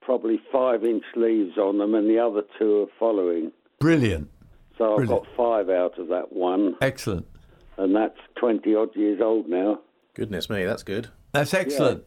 probably 0.00 0.40
five-inch 0.50 1.04
leaves 1.14 1.56
on 1.56 1.78
them, 1.78 1.94
and 1.94 2.10
the 2.10 2.18
other 2.18 2.42
two 2.58 2.82
are 2.82 2.86
following. 2.98 3.52
Brilliant. 3.78 4.28
So 4.76 4.90
I've 4.90 5.06
Brilliant. 5.06 5.24
got 5.24 5.36
five 5.36 5.70
out 5.70 6.00
of 6.00 6.08
that 6.08 6.32
one, 6.32 6.74
Excellent. 6.80 7.26
and 7.78 7.94
that's 7.94 8.18
20 8.40 8.74
odd 8.74 8.96
years 8.96 9.20
old 9.22 9.48
now. 9.48 9.78
Goodness 10.16 10.48
me, 10.48 10.64
that's 10.64 10.82
good. 10.82 11.08
That's 11.32 11.52
excellent. 11.52 12.04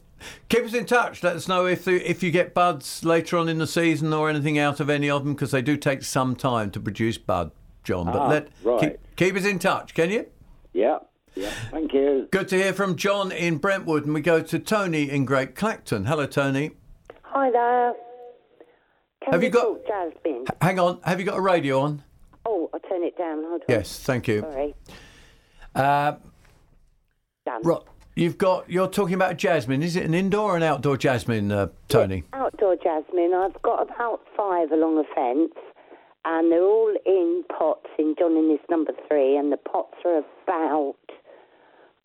Keep 0.50 0.66
us 0.66 0.74
in 0.74 0.88
touch. 0.88 1.22
Let 1.22 1.36
us 1.36 1.48
know 1.48 1.68
if 1.68 1.86
the, 1.86 2.10
if 2.10 2.24
you 2.24 2.32
get 2.32 2.56
buds 2.56 3.06
later 3.06 3.38
on 3.38 3.48
in 3.48 3.60
the 3.60 3.68
season 3.68 4.12
or 4.14 4.32
anything 4.32 4.58
out 4.58 4.80
of 4.80 4.90
any 4.90 5.12
of 5.12 5.24
them 5.24 5.36
because 5.36 5.52
they 5.52 5.62
do 5.62 5.78
take 5.78 6.02
some 6.02 6.36
time 6.36 6.72
to 6.72 6.80
produce 6.80 7.20
bud, 7.20 7.52
John. 7.84 8.08
But 8.08 8.16
Ah, 8.18 8.28
let 8.28 8.48
right. 8.64 8.80
keep, 8.82 9.16
keep 9.16 9.36
us 9.36 9.46
in 9.46 9.60
touch, 9.60 9.94
can 9.94 10.10
you? 10.10 10.26
Yeah, 10.74 10.98
yeah. 11.36 11.52
Thank 11.70 11.94
you. 11.94 12.28
Good 12.32 12.48
to 12.48 12.58
hear 12.58 12.74
from 12.74 12.96
John 12.96 13.32
in 13.32 13.58
Brentwood, 13.60 14.06
and 14.06 14.16
we 14.16 14.22
go 14.22 14.42
to 14.42 14.58
Tony 14.58 15.08
in 15.10 15.24
Great 15.26 15.54
Clacton. 15.56 16.06
Hello, 16.06 16.26
Tony. 16.26 16.72
Hi 17.26 17.52
there. 17.52 17.94
Can 19.24 19.34
Have 19.34 19.44
you 19.44 19.52
got- 19.52 19.62
talk 19.62 19.88
Jasmine? 19.88 20.46
Hang 20.64 20.80
on, 20.80 21.00
have 21.04 21.20
you 21.20 21.28
got 21.28 21.38
a 21.38 21.42
radio 21.42 21.80
on? 21.82 22.04
Oh, 22.44 22.72
I'll 22.74 22.80
turn 22.80 23.04
it 23.04 23.16
down. 23.20 23.44
Hold 23.44 23.62
on. 23.62 23.66
Yes, 23.70 24.00
thank 24.00 24.28
you. 24.28 24.42
Sorry. 24.42 24.74
Uh, 25.76 26.14
Done. 27.46 27.62
right, 27.64 27.82
you've 28.20 28.38
got. 28.38 28.70
You're 28.70 28.88
talking 28.88 29.16
about 29.16 29.38
jasmine. 29.38 29.82
Is 29.82 29.96
it 29.96 30.04
an 30.04 30.14
indoor 30.14 30.54
or 30.54 30.58
an 30.58 30.64
outdoor 30.64 30.98
jasmine, 30.98 31.52
uh, 31.52 31.70
Tony? 31.88 32.24
Outdoor 32.34 32.76
jasmine. 32.76 33.34
I've 33.34 33.60
got 33.62 33.90
about 33.90 34.22
five 34.36 34.72
along 34.72 35.00
a 35.00 35.16
fence, 35.16 35.54
and 36.26 36.52
they're 36.52 36.62
all 36.62 36.94
in 37.06 37.44
pots 37.58 37.88
in 37.98 38.16
John 38.20 38.36
Innes 38.36 38.60
number 38.70 38.94
three, 39.08 39.38
and 39.38 39.52
the 39.52 39.58
pots 39.58 39.96
are 40.06 40.22
about 40.44 40.96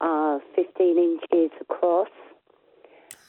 uh, 0.01 0.39
15 0.55 0.99
inches 0.99 1.51
across. 1.61 2.09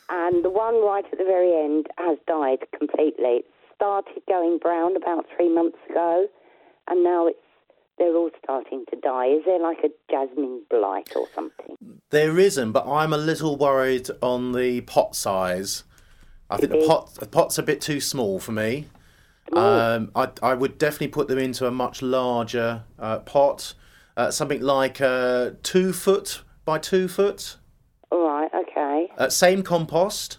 And 0.07 0.45
the 0.45 0.51
one 0.51 0.85
right 0.85 1.05
at 1.11 1.17
the 1.17 1.25
very 1.25 1.51
end 1.51 1.87
has 1.97 2.19
died 2.27 2.59
completely. 2.77 3.41
It 3.41 3.45
started 3.75 4.21
going 4.29 4.59
brown 4.59 4.95
about 4.95 5.25
three 5.35 5.53
months 5.53 5.79
ago, 5.89 6.27
and 6.87 7.03
now 7.03 7.25
it's 7.25 7.39
they're 7.97 8.15
all 8.15 8.29
starting 8.43 8.85
to 8.89 8.99
die. 8.99 9.27
Is 9.27 9.45
there 9.45 9.59
like 9.59 9.79
a 9.83 9.89
jasmine 10.11 10.63
blight 10.69 11.13
or 11.15 11.27
something? 11.33 11.77
There 12.09 12.37
isn't, 12.37 12.71
but 12.71 12.85
I'm 12.87 13.13
a 13.13 13.17
little 13.17 13.57
worried 13.57 14.09
on 14.21 14.51
the 14.51 14.81
pot 14.81 15.15
size. 15.15 15.83
I 16.49 16.57
think 16.57 16.71
the 16.71 16.85
pot 16.85 17.15
the 17.15 17.25
pot's 17.25 17.57
a 17.57 17.63
bit 17.63 17.81
too 17.81 17.99
small 17.99 18.39
for 18.39 18.51
me. 18.51 18.87
Um, 19.53 20.11
I 20.15 20.29
I 20.41 20.53
would 20.53 20.77
definitely 20.77 21.09
put 21.09 21.27
them 21.27 21.39
into 21.39 21.65
a 21.65 21.71
much 21.71 22.01
larger 22.01 22.83
uh, 22.99 23.19
pot, 23.19 23.73
uh, 24.17 24.31
something 24.31 24.61
like 24.61 25.01
uh, 25.01 25.51
two 25.63 25.93
foot 25.93 26.41
by 26.63 26.77
two 26.77 27.07
foot. 27.07 27.57
All 28.11 28.27
right, 28.27 28.51
okay. 28.53 29.11
Uh, 29.17 29.29
same 29.29 29.63
compost. 29.63 30.37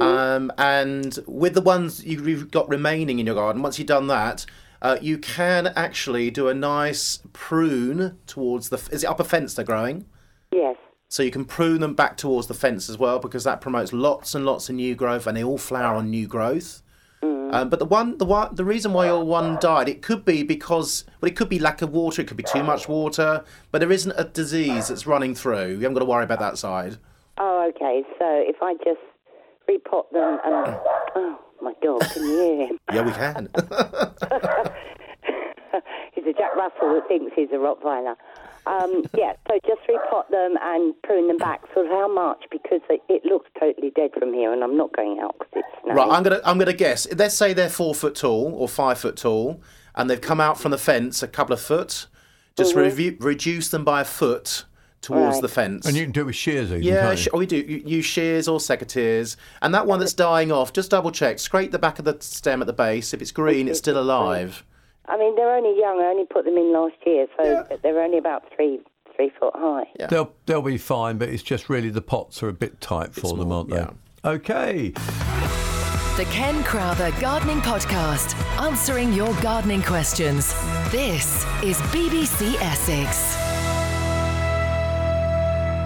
Um, 0.00 0.52
and 0.58 1.18
with 1.26 1.54
the 1.54 1.60
ones 1.60 2.04
you've 2.04 2.50
got 2.50 2.68
remaining 2.68 3.18
in 3.18 3.26
your 3.26 3.36
garden, 3.36 3.62
once 3.62 3.78
you've 3.78 3.86
done 3.86 4.08
that, 4.08 4.44
uh, 4.86 4.98
you 5.00 5.18
can 5.18 5.68
actually 5.74 6.30
do 6.30 6.48
a 6.48 6.54
nice 6.54 7.20
prune 7.32 8.18
towards 8.26 8.68
the. 8.68 8.76
Is 8.92 9.02
it 9.02 9.06
upper 9.06 9.24
fence 9.24 9.54
they're 9.54 9.64
growing? 9.64 10.06
Yes. 10.52 10.76
So 11.08 11.22
you 11.22 11.30
can 11.30 11.44
prune 11.44 11.80
them 11.80 11.94
back 11.94 12.16
towards 12.16 12.46
the 12.46 12.54
fence 12.54 12.88
as 12.88 12.98
well 12.98 13.18
because 13.18 13.44
that 13.44 13.60
promotes 13.60 13.92
lots 13.92 14.34
and 14.34 14.46
lots 14.46 14.68
of 14.68 14.76
new 14.76 14.94
growth, 14.94 15.26
and 15.26 15.36
they 15.36 15.44
all 15.44 15.58
flower 15.58 15.96
on 15.96 16.10
new 16.10 16.26
growth. 16.26 16.82
Um, 17.22 17.68
but 17.68 17.78
the 17.78 17.84
one, 17.84 18.18
the 18.18 18.24
one, 18.24 18.54
the 18.54 18.64
reason 18.64 18.92
why 18.92 19.06
your 19.06 19.24
one 19.24 19.56
died, 19.60 19.88
it 19.88 20.02
could 20.02 20.24
be 20.24 20.42
because, 20.42 21.04
well, 21.20 21.30
it 21.30 21.36
could 21.36 21.48
be 21.48 21.58
lack 21.58 21.80
of 21.80 21.90
water, 21.90 22.22
it 22.22 22.28
could 22.28 22.36
be 22.36 22.42
too 22.42 22.62
much 22.62 22.88
water, 22.88 23.44
but 23.70 23.78
there 23.78 23.92
isn't 23.92 24.12
a 24.16 24.24
disease 24.24 24.88
that's 24.88 25.06
running 25.06 25.34
through. 25.34 25.68
You 25.68 25.80
haven't 25.80 25.94
got 25.94 26.00
to 26.00 26.06
worry 26.06 26.24
about 26.24 26.40
that 26.40 26.58
side. 26.58 26.98
Oh, 27.38 27.70
okay. 27.74 28.02
So 28.18 28.26
if 28.26 28.56
I 28.60 28.74
just 28.84 29.00
repot 29.68 30.10
them 30.12 30.38
and 30.44 30.76
oh 31.16 31.38
my 31.62 31.72
God, 31.82 32.00
can 32.12 32.22
you 32.22 32.36
hear 32.40 32.66
him? 32.68 32.78
Yeah, 32.92 33.02
we 33.02 33.12
can. 33.12 33.48
he's 36.14 36.24
a 36.26 36.32
Jack 36.32 36.54
Russell 36.56 36.94
that 36.94 37.04
thinks 37.08 37.32
he's 37.34 37.48
a 37.50 37.56
Rottweiler. 37.56 38.14
Um, 38.66 39.04
yeah, 39.16 39.34
so 39.48 39.58
just 39.66 39.80
repot 39.88 40.28
them 40.30 40.56
and 40.60 40.94
prune 41.02 41.28
them 41.28 41.36
back. 41.36 41.60
So 41.74 41.86
how 41.86 42.12
much? 42.12 42.44
Because 42.50 42.80
it, 42.90 43.00
it 43.08 43.24
looks 43.24 43.48
totally 43.60 43.90
dead 43.90 44.10
from 44.18 44.32
here, 44.34 44.52
and 44.52 44.64
I'm 44.64 44.76
not 44.76 44.92
going 44.96 45.20
out 45.20 45.36
because 45.38 45.52
it's 45.56 45.82
snowing. 45.82 45.96
Right, 45.96 46.08
I'm 46.10 46.22
gonna 46.24 46.40
I'm 46.44 46.58
gonna 46.58 46.72
guess. 46.72 47.06
Let's 47.16 47.36
say 47.36 47.52
they're 47.52 47.68
four 47.68 47.94
foot 47.94 48.16
tall 48.16 48.52
or 48.56 48.68
five 48.68 48.98
foot 48.98 49.16
tall, 49.16 49.62
and 49.94 50.10
they've 50.10 50.20
come 50.20 50.40
out 50.40 50.58
from 50.60 50.72
the 50.72 50.78
fence 50.78 51.22
a 51.22 51.28
couple 51.28 51.52
of 51.54 51.60
foot. 51.60 52.08
Just 52.56 52.74
Mhm. 52.74 52.90
revu- 52.90 53.22
reduce 53.24 53.68
them 53.68 53.84
by 53.84 54.00
a 54.00 54.04
foot 54.04 54.64
towards 55.06 55.34
Right. 55.36 55.42
the 55.42 55.48
fence. 55.48 55.86
And 55.86 55.96
you 55.96 56.02
can 56.04 56.12
do 56.12 56.22
it 56.22 56.24
with 56.26 56.34
shears 56.36 56.70
even, 56.70 56.82
yeah, 56.82 57.00
can't 57.02 57.18
sh- 57.18 57.28
oh, 57.32 57.34
you? 57.34 57.36
oh, 57.36 57.38
we 57.38 57.46
do. 57.46 57.56
You 57.56 57.82
use 57.96 58.04
shears 58.04 58.46
or 58.48 58.58
secateurs, 58.58 59.36
and 59.62 59.74
that 59.74 59.86
one 59.86 59.98
that's 60.00 60.12
dying 60.14 60.52
off, 60.52 60.72
just 60.72 60.90
double 60.90 61.10
check. 61.10 61.38
Scrape 61.38 61.70
the 61.70 61.78
back 61.78 61.98
of 61.98 62.04
the 62.04 62.16
stem 62.20 62.60
at 62.60 62.66
the 62.66 62.72
base. 62.72 63.14
If 63.14 63.22
it's 63.22 63.30
green, 63.32 63.68
it's 63.68 63.78
still 63.78 63.98
alive. 63.98 64.64
I 65.08 65.16
mean, 65.16 65.36
they're 65.36 65.54
only 65.54 65.78
young. 65.78 66.00
I 66.00 66.06
only 66.06 66.26
put 66.26 66.44
them 66.44 66.56
in 66.56 66.72
last 66.72 66.96
year, 67.06 67.26
so 67.38 67.66
they're 67.82 68.00
only 68.02 68.18
about 68.18 68.42
three 68.54 68.80
three 69.14 69.30
foot 69.40 69.54
high. 69.56 69.84
They'll 70.10 70.32
they'll 70.46 70.60
be 70.62 70.76
fine, 70.78 71.16
but 71.18 71.28
it's 71.28 71.42
just 71.44 71.68
really 71.70 71.90
the 71.90 72.02
pots 72.02 72.42
are 72.42 72.48
a 72.48 72.52
bit 72.52 72.80
tight 72.80 73.14
for 73.14 73.36
them, 73.36 73.52
aren't 73.52 73.70
they? 73.70 73.86
Okay. 74.24 74.88
The 76.16 76.24
Ken 76.30 76.64
Crowther 76.64 77.12
Gardening 77.20 77.60
Podcast, 77.60 78.34
answering 78.60 79.12
your 79.12 79.32
gardening 79.42 79.82
questions. 79.82 80.52
This 80.90 81.44
is 81.62 81.78
BBC 81.92 82.54
Essex. 82.56 83.36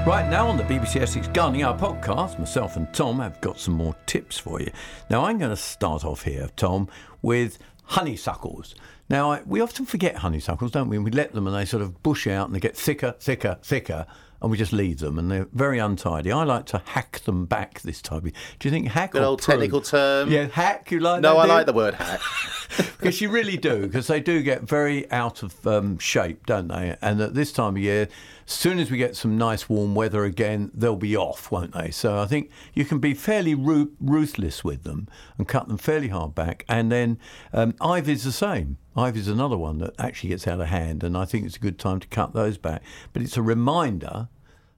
Right 0.06 0.28
now 0.28 0.48
on 0.48 0.56
the 0.56 0.64
BBC 0.64 0.96
Essex 1.00 1.28
Gardening 1.28 1.62
Hour 1.62 1.78
podcast, 1.78 2.38
myself 2.38 2.76
and 2.76 2.92
Tom 2.92 3.20
have 3.20 3.40
got 3.40 3.60
some 3.60 3.74
more 3.74 3.94
tips 4.06 4.38
for 4.38 4.60
you. 4.60 4.70
Now 5.10 5.24
I'm 5.24 5.38
going 5.38 5.50
to 5.50 5.56
start 5.56 6.04
off 6.04 6.22
here, 6.22 6.48
Tom, 6.56 6.88
with 7.22 7.58
honeysuckles. 7.84 8.74
Now 9.08 9.30
I, 9.32 9.42
we 9.44 9.60
often 9.60 9.84
forget 9.86 10.16
honeysuckles, 10.16 10.72
don't 10.72 10.88
we? 10.88 10.98
We 10.98 11.10
let 11.10 11.32
them 11.32 11.46
and 11.46 11.54
they 11.54 11.64
sort 11.64 11.82
of 11.82 12.02
bush 12.02 12.26
out 12.26 12.46
and 12.46 12.54
they 12.54 12.60
get 12.60 12.76
thicker, 12.76 13.14
thicker, 13.20 13.58
thicker, 13.62 14.06
and 14.42 14.50
we 14.50 14.56
just 14.56 14.72
leave 14.72 14.98
them 15.00 15.18
and 15.18 15.30
they're 15.30 15.46
very 15.52 15.78
untidy. 15.78 16.32
I 16.32 16.44
like 16.44 16.64
to 16.66 16.78
hack 16.78 17.20
them 17.20 17.44
back 17.44 17.82
this 17.82 18.00
time. 18.00 18.22
Do 18.22 18.32
you 18.62 18.70
think 18.70 18.88
hack 18.88 19.12
Good 19.12 19.22
or 19.22 19.26
old 19.26 19.42
prune? 19.42 19.58
technical 19.58 19.82
term. 19.82 20.30
Yeah, 20.30 20.46
hack. 20.46 20.90
You 20.90 21.00
like 21.00 21.20
No? 21.20 21.36
I 21.36 21.46
do 21.46 21.52
like 21.52 21.66
the 21.66 21.72
word 21.74 21.94
hack. 21.94 22.20
because 22.98 23.20
you 23.20 23.28
really 23.30 23.58
do, 23.58 23.82
because 23.82 24.06
they 24.06 24.20
do 24.20 24.42
get 24.42 24.62
very 24.62 25.10
out 25.12 25.42
of 25.42 25.66
um, 25.66 25.98
shape, 25.98 26.46
don't 26.46 26.68
they? 26.68 26.96
And 27.02 27.20
at 27.20 27.34
this 27.34 27.52
time 27.52 27.76
of 27.76 27.82
year, 27.82 28.08
soon 28.52 28.78
as 28.78 28.90
we 28.90 28.96
get 28.96 29.16
some 29.16 29.38
nice 29.38 29.68
warm 29.68 29.94
weather 29.94 30.24
again, 30.24 30.70
they'll 30.74 30.96
be 30.96 31.16
off, 31.16 31.50
won't 31.50 31.72
they? 31.72 31.90
So 31.90 32.18
I 32.18 32.26
think 32.26 32.50
you 32.74 32.84
can 32.84 32.98
be 32.98 33.14
fairly 33.14 33.54
ru- 33.54 33.92
ruthless 34.00 34.64
with 34.64 34.82
them 34.82 35.08
and 35.38 35.46
cut 35.46 35.68
them 35.68 35.78
fairly 35.78 36.08
hard 36.08 36.34
back. 36.34 36.64
And 36.68 36.90
then 36.90 37.18
um, 37.52 37.74
ivy's 37.80 38.24
the 38.24 38.32
same. 38.32 38.78
Ivy's 38.96 39.28
another 39.28 39.56
one 39.56 39.78
that 39.78 39.94
actually 39.98 40.30
gets 40.30 40.46
out 40.46 40.60
of 40.60 40.66
hand, 40.66 41.04
and 41.04 41.16
I 41.16 41.24
think 41.24 41.46
it's 41.46 41.56
a 41.56 41.60
good 41.60 41.78
time 41.78 42.00
to 42.00 42.08
cut 42.08 42.32
those 42.32 42.58
back. 42.58 42.82
But 43.12 43.22
it's 43.22 43.36
a 43.36 43.42
reminder 43.42 44.28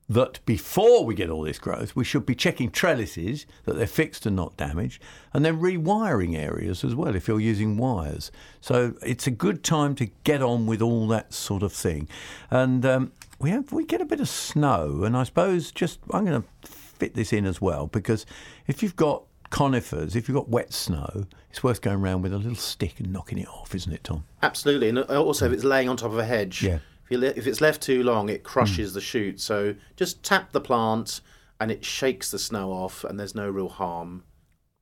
that 0.08 0.44
before 0.44 1.04
we 1.04 1.14
get 1.14 1.30
all 1.30 1.42
this 1.42 1.58
growth, 1.58 1.96
we 1.96 2.04
should 2.04 2.26
be 2.26 2.34
checking 2.34 2.70
trellises 2.70 3.46
that 3.64 3.76
they're 3.76 3.86
fixed 3.86 4.26
and 4.26 4.36
not 4.36 4.56
damaged, 4.56 5.02
and 5.32 5.44
then 5.44 5.60
rewiring 5.60 6.36
areas 6.36 6.84
as 6.84 6.94
well 6.94 7.14
if 7.14 7.28
you're 7.28 7.40
using 7.40 7.76
wires. 7.78 8.30
So 8.60 8.94
it's 9.02 9.26
a 9.26 9.30
good 9.30 9.64
time 9.64 9.94
to 9.96 10.06
get 10.24 10.42
on 10.42 10.66
with 10.66 10.82
all 10.82 11.08
that 11.08 11.32
sort 11.32 11.62
of 11.62 11.72
thing. 11.72 12.08
And 12.50 12.84
um, 12.84 13.12
we 13.42 13.50
have 13.50 13.72
we 13.72 13.84
get 13.84 14.00
a 14.00 14.04
bit 14.04 14.20
of 14.20 14.28
snow, 14.28 15.02
and 15.04 15.16
I 15.16 15.24
suppose 15.24 15.70
just 15.72 15.98
I'm 16.12 16.24
going 16.24 16.42
to 16.42 16.68
fit 16.68 17.14
this 17.14 17.32
in 17.32 17.44
as 17.44 17.60
well 17.60 17.88
because 17.88 18.24
if 18.66 18.82
you've 18.82 18.96
got 18.96 19.24
conifers, 19.50 20.16
if 20.16 20.28
you've 20.28 20.36
got 20.36 20.48
wet 20.48 20.72
snow, 20.72 21.26
it's 21.50 21.62
worth 21.62 21.82
going 21.82 22.00
around 22.00 22.22
with 22.22 22.32
a 22.32 22.38
little 22.38 22.54
stick 22.54 23.00
and 23.00 23.12
knocking 23.12 23.38
it 23.38 23.48
off, 23.48 23.74
isn't 23.74 23.92
it, 23.92 24.04
Tom? 24.04 24.24
Absolutely, 24.42 24.88
and 24.88 25.00
also 25.00 25.46
if 25.46 25.52
it's 25.52 25.64
laying 25.64 25.88
on 25.88 25.96
top 25.96 26.12
of 26.12 26.18
a 26.18 26.24
hedge. 26.24 26.62
Yeah. 26.62 26.78
If, 27.04 27.10
you 27.10 27.22
if 27.22 27.46
it's 27.46 27.60
left 27.60 27.82
too 27.82 28.04
long, 28.04 28.28
it 28.28 28.44
crushes 28.44 28.92
mm. 28.92 28.94
the 28.94 29.00
shoot. 29.00 29.40
So 29.40 29.74
just 29.96 30.22
tap 30.22 30.52
the 30.52 30.60
plant, 30.60 31.20
and 31.60 31.70
it 31.70 31.84
shakes 31.84 32.30
the 32.30 32.38
snow 32.38 32.72
off, 32.72 33.04
and 33.04 33.18
there's 33.18 33.34
no 33.34 33.50
real 33.50 33.68
harm. 33.68 34.22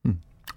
Hmm. 0.04 0.12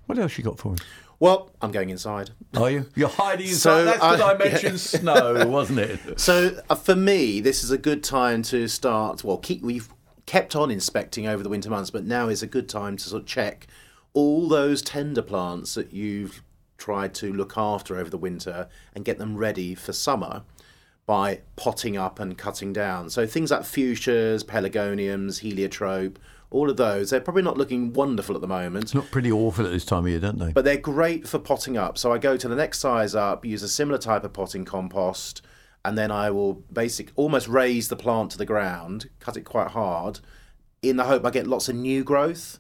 What 0.06 0.20
else 0.20 0.38
you 0.38 0.44
got 0.44 0.60
for 0.60 0.74
us? 0.74 0.80
Well, 1.24 1.52
I'm 1.62 1.72
going 1.72 1.90
inside. 1.90 2.32
Are 2.54 2.70
you? 2.70 2.90
You're 2.96 3.08
hiding 3.08 3.48
inside. 3.48 3.58
So 3.62 3.86
That's 3.86 3.98
because 3.98 4.20
I, 4.20 4.34
I- 4.34 4.38
mentioned 4.38 4.74
yeah. 4.74 4.78
snow, 5.00 5.48
wasn't 5.48 5.80
it? 5.80 6.00
So 6.20 6.62
uh, 6.70 6.76
for 6.76 6.98
me, 6.98 7.40
this 7.40 7.64
is 7.64 7.72
a 7.72 7.78
good 7.78 8.04
time 8.04 8.42
to 8.44 8.68
start. 8.68 9.24
Well, 9.24 9.38
keep 9.38 9.62
we've 9.62 9.88
kept 10.26 10.54
on 10.54 10.70
inspecting 10.70 11.26
over 11.26 11.42
the 11.42 11.48
winter 11.48 11.70
months, 11.70 11.92
but 11.92 12.04
now 12.04 12.28
is 12.28 12.44
a 12.44 12.48
good 12.48 12.68
time 12.68 12.98
to 12.98 13.04
sort 13.06 13.22
of 13.22 13.26
check 13.26 13.68
all 14.12 14.50
those 14.50 14.82
tender 14.82 15.22
plants 15.22 15.76
that 15.76 15.94
you've 15.94 16.44
tried 16.78 17.14
to 17.14 17.32
look 17.32 17.54
after 17.56 17.98
over 17.98 18.10
the 18.10 18.18
winter 18.18 18.68
and 18.94 19.06
get 19.06 19.18
them 19.18 19.38
ready 19.38 19.76
for 19.76 19.94
summer 19.94 20.44
by 21.06 21.40
potting 21.56 21.96
up 21.96 22.20
and 22.20 22.38
cutting 22.38 22.74
down. 22.74 23.10
So 23.10 23.26
things 23.26 23.50
like 23.50 23.62
fuchsias, 23.62 24.44
pelargoniums, 24.44 25.40
heliotrope, 25.40 26.20
all 26.54 26.70
of 26.70 26.78
those, 26.78 27.10
they're 27.10 27.20
probably 27.20 27.42
not 27.42 27.58
looking 27.58 27.92
wonderful 27.94 28.36
at 28.36 28.42
the 28.42 28.48
moment. 28.48 28.86
It's 28.86 28.94
not 28.94 29.12
pretty 29.12 29.32
awful 29.32 29.66
at 29.66 29.72
this 29.72 29.86
time 29.86 30.06
of 30.06 30.10
year, 30.10 30.20
don't 30.20 30.40
they? 30.40 30.52
But 30.52 30.64
they're 30.64 30.78
great 30.78 31.28
for 31.28 31.40
potting 31.40 31.78
up. 31.78 31.98
So 31.98 32.14
I 32.14 32.18
go 32.18 32.38
to 32.38 32.48
the 32.48 32.56
next 32.56 32.80
size 32.80 33.16
up, 33.16 33.44
use 33.44 33.64
a 33.64 33.68
similar 33.68 33.98
type 33.98 34.24
of 34.24 34.34
potting 34.34 34.64
compost, 34.64 35.42
and 35.84 35.98
then 35.98 36.12
I 36.12 36.30
will 36.30 36.54
basic 36.72 37.12
almost 37.16 37.48
raise 37.48 37.90
the 37.90 37.96
plant 37.96 38.32
to 38.32 38.38
the 38.38 38.46
ground, 38.46 39.10
cut 39.20 39.36
it 39.36 39.42
quite 39.42 39.70
hard, 39.70 40.20
in 40.82 40.96
the 40.98 41.06
hope 41.06 41.26
I 41.26 41.32
get 41.32 41.48
lots 41.48 41.68
of 41.70 41.76
new 41.76 42.04
growth. 42.04 42.60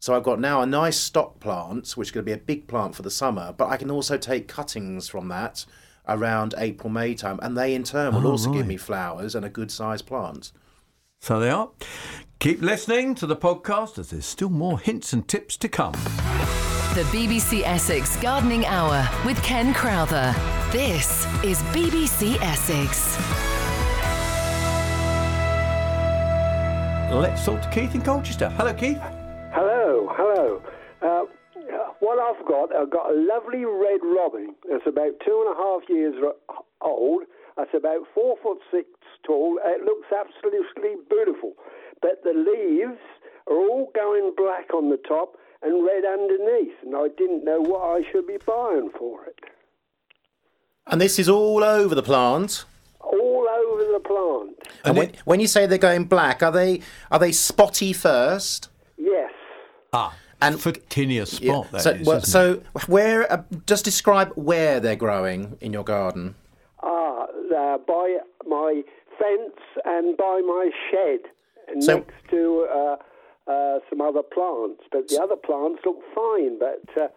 So 0.00 0.14
I've 0.14 0.22
got 0.22 0.40
now 0.40 0.60
a 0.60 0.66
nice 0.66 0.98
stock 0.98 1.40
plant, 1.40 1.92
which 1.92 2.08
is 2.08 2.12
going 2.12 2.24
to 2.24 2.28
be 2.28 2.32
a 2.34 2.38
big 2.38 2.66
plant 2.66 2.94
for 2.94 3.02
the 3.02 3.10
summer, 3.10 3.54
but 3.56 3.68
I 3.68 3.76
can 3.76 3.90
also 3.90 4.18
take 4.18 4.48
cuttings 4.48 5.08
from 5.08 5.28
that 5.28 5.64
around 6.06 6.54
April, 6.58 6.90
May 6.90 7.14
time, 7.14 7.38
and 7.42 7.56
they 7.56 7.74
in 7.74 7.84
turn 7.84 8.14
will 8.14 8.26
Oh, 8.26 8.32
also 8.32 8.52
give 8.52 8.66
me 8.66 8.76
flowers 8.76 9.34
and 9.34 9.44
a 9.46 9.48
good 9.48 9.70
sized 9.70 10.06
plant. 10.06 10.52
So 11.24 11.40
they 11.40 11.48
are. 11.48 11.70
Keep 12.38 12.60
listening 12.60 13.14
to 13.14 13.26
the 13.26 13.34
podcast 13.34 13.98
as 13.98 14.10
there's 14.10 14.26
still 14.26 14.50
more 14.50 14.78
hints 14.78 15.14
and 15.14 15.26
tips 15.26 15.56
to 15.56 15.70
come. 15.70 15.92
The 16.92 17.08
BBC 17.14 17.62
Essex 17.64 18.18
Gardening 18.18 18.66
Hour 18.66 19.08
with 19.24 19.42
Ken 19.42 19.72
Crowther. 19.72 20.34
This 20.70 21.24
is 21.42 21.62
BBC 21.72 22.36
Essex. 22.42 23.16
Let's 27.10 27.42
talk 27.46 27.62
to 27.62 27.70
Keith 27.70 27.94
in 27.94 28.02
Colchester. 28.02 28.50
Hello, 28.50 28.74
Keith. 28.74 29.00
Hello, 29.54 30.12
hello. 30.12 30.62
Uh, 31.00 31.24
what 32.00 32.18
I've 32.18 32.46
got, 32.46 32.76
I've 32.76 32.90
got 32.90 33.10
a 33.10 33.16
lovely 33.16 33.64
red 33.64 34.00
robin. 34.04 34.54
It's 34.66 34.86
about 34.86 35.12
two 35.24 35.42
and 35.46 35.54
a 35.54 35.56
half 35.56 35.88
years 35.88 36.16
old. 36.82 37.22
It's 37.56 37.72
about 37.72 38.02
four 38.14 38.36
foot 38.42 38.58
six 38.70 38.86
tall. 39.26 39.58
It 39.64 39.82
looks 39.84 40.08
absolutely 40.12 40.96
beautiful. 41.08 41.52
But 42.02 42.22
the 42.22 42.32
leaves 42.32 43.00
are 43.48 43.56
all 43.56 43.90
going 43.94 44.32
black 44.36 44.72
on 44.74 44.90
the 44.90 44.98
top 45.08 45.36
and 45.62 45.84
red 45.84 46.04
underneath, 46.04 46.74
and 46.84 46.94
I 46.94 47.08
didn't 47.16 47.44
know 47.44 47.60
what 47.60 47.82
I 47.82 48.10
should 48.10 48.26
be 48.26 48.36
buying 48.44 48.90
for 48.98 49.24
it. 49.24 49.40
And 50.86 51.00
this 51.00 51.18
is 51.18 51.28
all 51.28 51.64
over 51.64 51.94
the 51.94 52.02
plant. 52.02 52.64
All 53.00 53.46
over 53.48 53.92
the 53.92 54.00
plant. 54.00 54.68
And 54.84 54.96
when, 54.96 55.12
when 55.24 55.40
you 55.40 55.46
say 55.46 55.66
they're 55.66 55.78
going 55.78 56.04
black, 56.04 56.42
are 56.42 56.52
they 56.52 56.80
are 57.10 57.18
they 57.18 57.32
spotty 57.32 57.92
first? 57.92 58.68
Yes. 58.98 59.30
Ah, 59.92 60.14
and 60.42 60.56
Photinia 60.56 61.26
spot. 61.26 61.70
that 61.72 61.80
so, 61.80 61.90
is, 61.90 62.06
well, 62.06 62.16
isn't 62.18 62.30
so 62.30 62.62
where? 62.86 63.32
Uh, 63.32 63.42
just 63.66 63.84
describe 63.84 64.32
where 64.34 64.80
they're 64.80 64.96
growing 64.96 65.56
in 65.60 65.72
your 65.72 65.84
garden. 65.84 66.34
Ah, 66.82 67.26
uh, 67.56 67.78
by 67.78 68.18
my 68.46 68.82
fence 69.18 69.60
and 69.84 70.16
by 70.16 70.40
my 70.44 70.70
shed 70.90 71.20
So- 71.80 71.98
next 71.98 72.14
to 72.30 72.66
uh, 72.72 72.96
uh, 73.50 73.78
some 73.90 74.00
other 74.00 74.22
plants. 74.22 74.82
But 74.90 75.08
the 75.08 75.20
other 75.22 75.36
plants 75.36 75.82
look 75.84 76.00
fine. 76.14 76.58
But 76.58 76.82
uh, 77.00 77.08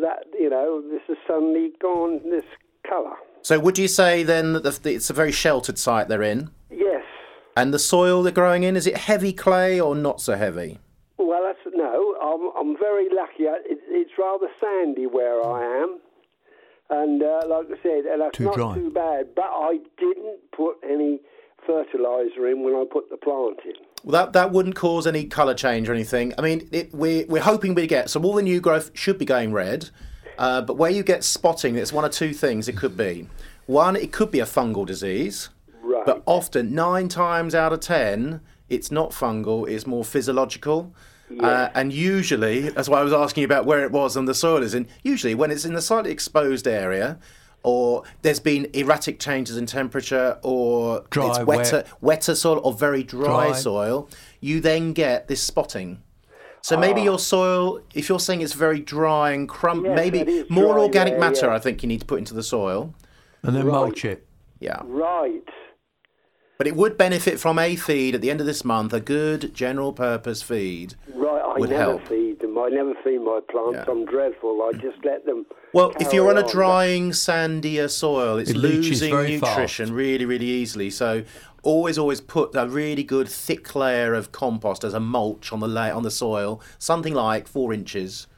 that 0.00 0.24
you 0.38 0.50
know, 0.50 0.82
this 0.90 1.02
has 1.08 1.16
suddenly 1.26 1.72
gone 1.80 2.20
this 2.28 2.44
colour. 2.88 3.16
So 3.42 3.58
would 3.58 3.78
you 3.78 3.88
say 3.88 4.22
then 4.22 4.52
that 4.52 4.62
the, 4.82 4.94
it's 4.94 5.10
a 5.10 5.12
very 5.14 5.32
sheltered 5.32 5.78
site 5.78 6.08
they're 6.08 6.22
in? 6.22 6.50
Yes. 6.70 7.04
And 7.56 7.74
the 7.74 7.78
soil 7.78 8.22
they're 8.22 8.32
growing 8.32 8.62
in 8.62 8.76
is 8.76 8.86
it 8.86 8.96
heavy 8.96 9.32
clay 9.32 9.80
or 9.80 9.94
not 9.94 10.20
so 10.20 10.36
heavy? 10.36 10.78
Well, 11.18 11.42
that's 11.44 11.74
no. 11.74 12.14
I'm 12.22 12.50
I'm 12.58 12.78
very 12.78 13.08
lucky. 13.12 13.44
It, 13.44 13.78
it's 13.88 14.12
rather 14.18 14.46
sandy 14.60 15.06
where 15.06 15.44
I 15.44 15.82
am, 15.82 15.98
and 16.90 17.22
uh, 17.22 17.42
like 17.48 17.66
I 17.66 17.82
said, 17.82 18.04
and 18.10 18.20
that's 18.22 18.36
Too 18.38 18.44
not 18.44 18.54
dry. 18.54 18.74
too 18.74 18.90
bad. 18.90 19.34
But 19.34 19.50
I 19.50 19.78
didn't 19.98 20.38
put 20.56 20.76
any 20.88 21.20
fertiliser 21.66 22.48
in 22.48 22.62
when 22.62 22.74
I 22.74 22.84
put 22.90 23.10
the 23.10 23.16
plant 23.16 23.58
in. 23.64 23.72
Well, 24.04 24.12
that 24.24 24.32
that 24.32 24.50
wouldn't 24.52 24.74
cause 24.74 25.06
any 25.06 25.24
colour 25.24 25.54
change 25.54 25.88
or 25.88 25.94
anything. 25.94 26.34
I 26.38 26.42
mean, 26.42 26.68
it, 26.72 26.92
we're 26.94 27.26
we're 27.26 27.42
hoping 27.42 27.74
we 27.74 27.86
get 27.86 28.10
so 28.10 28.20
all 28.22 28.34
the 28.34 28.42
new 28.42 28.60
growth 28.60 28.90
should 28.94 29.18
be 29.18 29.24
going 29.24 29.52
red, 29.52 29.90
uh, 30.38 30.62
but 30.62 30.76
where 30.76 30.90
you 30.90 31.02
get 31.02 31.22
spotting, 31.24 31.76
it's 31.76 31.92
one 31.92 32.04
of 32.04 32.10
two 32.10 32.32
things. 32.32 32.68
It 32.68 32.76
could 32.76 32.96
be 32.96 33.28
one, 33.66 33.94
it 33.96 34.12
could 34.12 34.30
be 34.30 34.40
a 34.40 34.44
fungal 34.44 34.84
disease, 34.84 35.50
Right. 35.82 36.04
but 36.04 36.22
often 36.26 36.74
nine 36.74 37.08
times 37.08 37.54
out 37.54 37.72
of 37.72 37.80
ten, 37.80 38.40
it's 38.68 38.90
not 38.90 39.10
fungal. 39.10 39.68
It's 39.68 39.86
more 39.86 40.04
physiological. 40.04 40.94
Uh, 41.40 41.70
and 41.74 41.94
usually, 41.94 42.68
that's 42.68 42.90
why 42.90 43.00
I 43.00 43.02
was 43.02 43.12
asking 43.14 43.40
you 43.40 43.46
about 43.46 43.64
where 43.64 43.82
it 43.84 43.90
was 43.90 44.16
and 44.18 44.28
the 44.28 44.34
soil 44.34 44.62
is 44.62 44.74
in. 44.74 44.86
Usually, 45.02 45.34
when 45.34 45.50
it's 45.50 45.64
in 45.64 45.72
the 45.72 45.80
slightly 45.80 46.10
exposed 46.10 46.66
area, 46.68 47.18
or 47.62 48.02
there's 48.22 48.40
been 48.40 48.68
erratic 48.72 49.18
changes 49.18 49.56
in 49.56 49.66
temperature, 49.66 50.38
or 50.42 51.04
Dry, 51.10 51.28
it's 51.30 51.38
wetter, 51.40 51.76
wet. 51.76 51.88
wetter 52.02 52.34
soil, 52.34 52.60
or 52.64 52.72
very 52.72 53.02
dry, 53.02 53.48
Dry. 53.48 53.52
soil, 53.52 54.08
you 54.40 54.60
then 54.60 54.92
get 54.92 55.28
this 55.28 55.42
spotting. 55.42 56.02
So 56.60 56.76
maybe 56.76 57.00
Ah. 57.00 57.04
your 57.04 57.18
soil, 57.18 57.80
if 57.94 58.08
you're 58.08 58.20
saying 58.20 58.40
it's 58.40 58.52
very 58.52 58.78
dry 58.80 59.32
and 59.32 59.48
crumb, 59.48 59.84
Yes, 59.84 59.96
maybe 59.96 60.44
more 60.48 60.74
dry, 60.74 60.82
organic 60.82 61.14
yeah, 61.14 61.18
matter, 61.20 61.46
yeah. 61.46 61.54
I 61.54 61.58
think 61.58 61.82
you 61.82 61.88
need 61.88 62.00
to 62.00 62.06
put 62.06 62.18
into 62.18 62.34
the 62.34 62.42
soil. 62.42 62.94
And 63.42 63.56
then 63.56 63.66
Right. 63.66 63.72
mulch 63.72 64.04
it. 64.04 64.24
Yeah. 64.60 64.80
Right. 64.84 65.42
But 66.62 66.68
it 66.68 66.76
would 66.76 66.96
benefit 66.96 67.40
from 67.40 67.58
a 67.58 67.74
feed 67.74 68.14
at 68.14 68.20
the 68.20 68.30
end 68.30 68.38
of 68.38 68.46
this 68.46 68.64
month, 68.64 68.92
a 68.92 69.00
good 69.00 69.52
general 69.52 69.92
purpose 69.92 70.42
feed. 70.42 70.94
Right, 71.12 71.42
I 71.42 71.58
would 71.58 71.70
never 71.70 71.82
help. 71.82 72.06
feed 72.06 72.38
them. 72.38 72.56
I 72.56 72.68
never 72.68 72.94
feed 73.02 73.18
my 73.18 73.40
plants. 73.50 73.80
Yeah. 73.84 73.92
I'm 73.92 74.04
dreadful. 74.04 74.62
I 74.62 74.70
just 74.78 75.04
let 75.04 75.26
them. 75.26 75.44
Well, 75.72 75.92
if 75.98 76.12
you're 76.12 76.30
on 76.30 76.38
a 76.38 76.44
on. 76.44 76.48
drying, 76.48 77.10
sandier 77.10 77.90
soil, 77.90 78.38
it's 78.38 78.50
It 78.50 78.56
losing 78.58 79.10
very 79.10 79.38
nutrition 79.40 79.92
really, 79.92 80.24
really 80.24 80.46
easily. 80.46 80.88
So 80.90 81.24
always, 81.64 81.98
always 81.98 82.20
put 82.20 82.54
a 82.54 82.68
really 82.68 83.02
good 83.02 83.28
thick 83.28 83.74
layer 83.74 84.14
of 84.14 84.30
compost 84.30 84.84
as 84.84 84.94
a 84.94 85.00
mulch 85.00 85.52
on 85.52 85.58
the 85.58 85.66
la- 85.66 85.90
on 85.90 86.04
the 86.04 86.12
soil, 86.12 86.62
something 86.78 87.12
like 87.12 87.48
four 87.48 87.72
inches. 87.72 88.28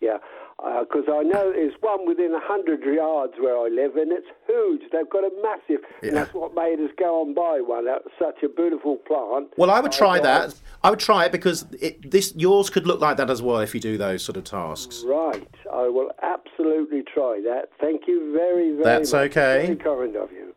Yeah, 0.00 0.16
Uh, 0.62 0.80
because 0.84 1.04
I 1.08 1.22
know 1.22 1.52
there's 1.52 1.74
one 1.80 2.06
within 2.06 2.32
a 2.32 2.40
hundred 2.40 2.82
yards 2.84 3.34
where 3.40 3.56
I 3.56 3.68
live, 3.68 3.96
and 3.96 4.12
it's 4.12 4.26
huge. 4.46 4.82
They've 4.92 5.08
got 5.10 5.24
a 5.24 5.30
massive, 5.42 5.84
Yeah. 6.00 6.08
and 6.08 6.16
that's 6.16 6.32
what 6.32 6.54
made 6.54 6.78
us 6.80 6.90
go 6.96 7.22
and 7.22 7.34
buy 7.34 7.60
one. 7.60 7.84
That's 7.86 8.06
such 8.18 8.42
a 8.44 8.48
beautiful 8.48 8.96
plant. 8.96 9.48
Well, 9.56 9.70
I 9.70 9.80
would 9.80 9.92
try 9.92 10.18
thought- 10.18 10.50
that. 10.50 10.54
I 10.84 10.90
would 10.90 11.00
try 11.00 11.24
it 11.24 11.32
because 11.32 11.66
it, 11.80 12.08
this 12.10 12.34
yours 12.36 12.70
could 12.70 12.86
look 12.86 13.00
like 13.00 13.16
that 13.16 13.30
as 13.30 13.42
well 13.42 13.58
if 13.58 13.74
you 13.74 13.80
do 13.80 13.98
those 13.98 14.22
sort 14.22 14.36
of 14.36 14.44
tasks. 14.44 15.02
Right, 15.04 15.48
I 15.72 15.88
will 15.88 16.12
absolutely 16.22 17.02
try 17.02 17.40
that. 17.44 17.70
Thank 17.80 18.02
you 18.06 18.32
very, 18.32 18.70
very 18.72 18.84
That's 18.84 19.12
much. 19.12 19.30
okay. 19.30 19.64
Very 19.66 19.76
kind 19.76 20.16
of 20.16 20.30
you. 20.30 20.54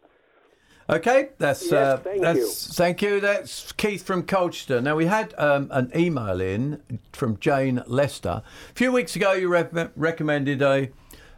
Okay, 0.89 1.29
that's 1.37 1.63
Yes, 1.63 1.73
uh, 1.73 1.97
thank 1.97 2.21
that's 2.21 2.37
you. 2.37 2.73
thank 2.73 3.01
you. 3.01 3.19
That's 3.19 3.73
Keith 3.73 4.03
from 4.03 4.23
Colchester. 4.23 4.79
Now 4.81 4.95
we 4.95 5.05
had 5.07 5.33
um, 5.37 5.67
an 5.71 5.91
email 5.93 6.39
in 6.39 6.81
from 7.11 7.37
Jane 7.39 7.83
Lester 7.87 8.41
a 8.69 8.73
few 8.73 8.93
weeks 8.93 9.15
ago. 9.17 9.33
You 9.33 9.49
re- 9.49 9.89
recommended 9.97 10.61
a 10.61 10.89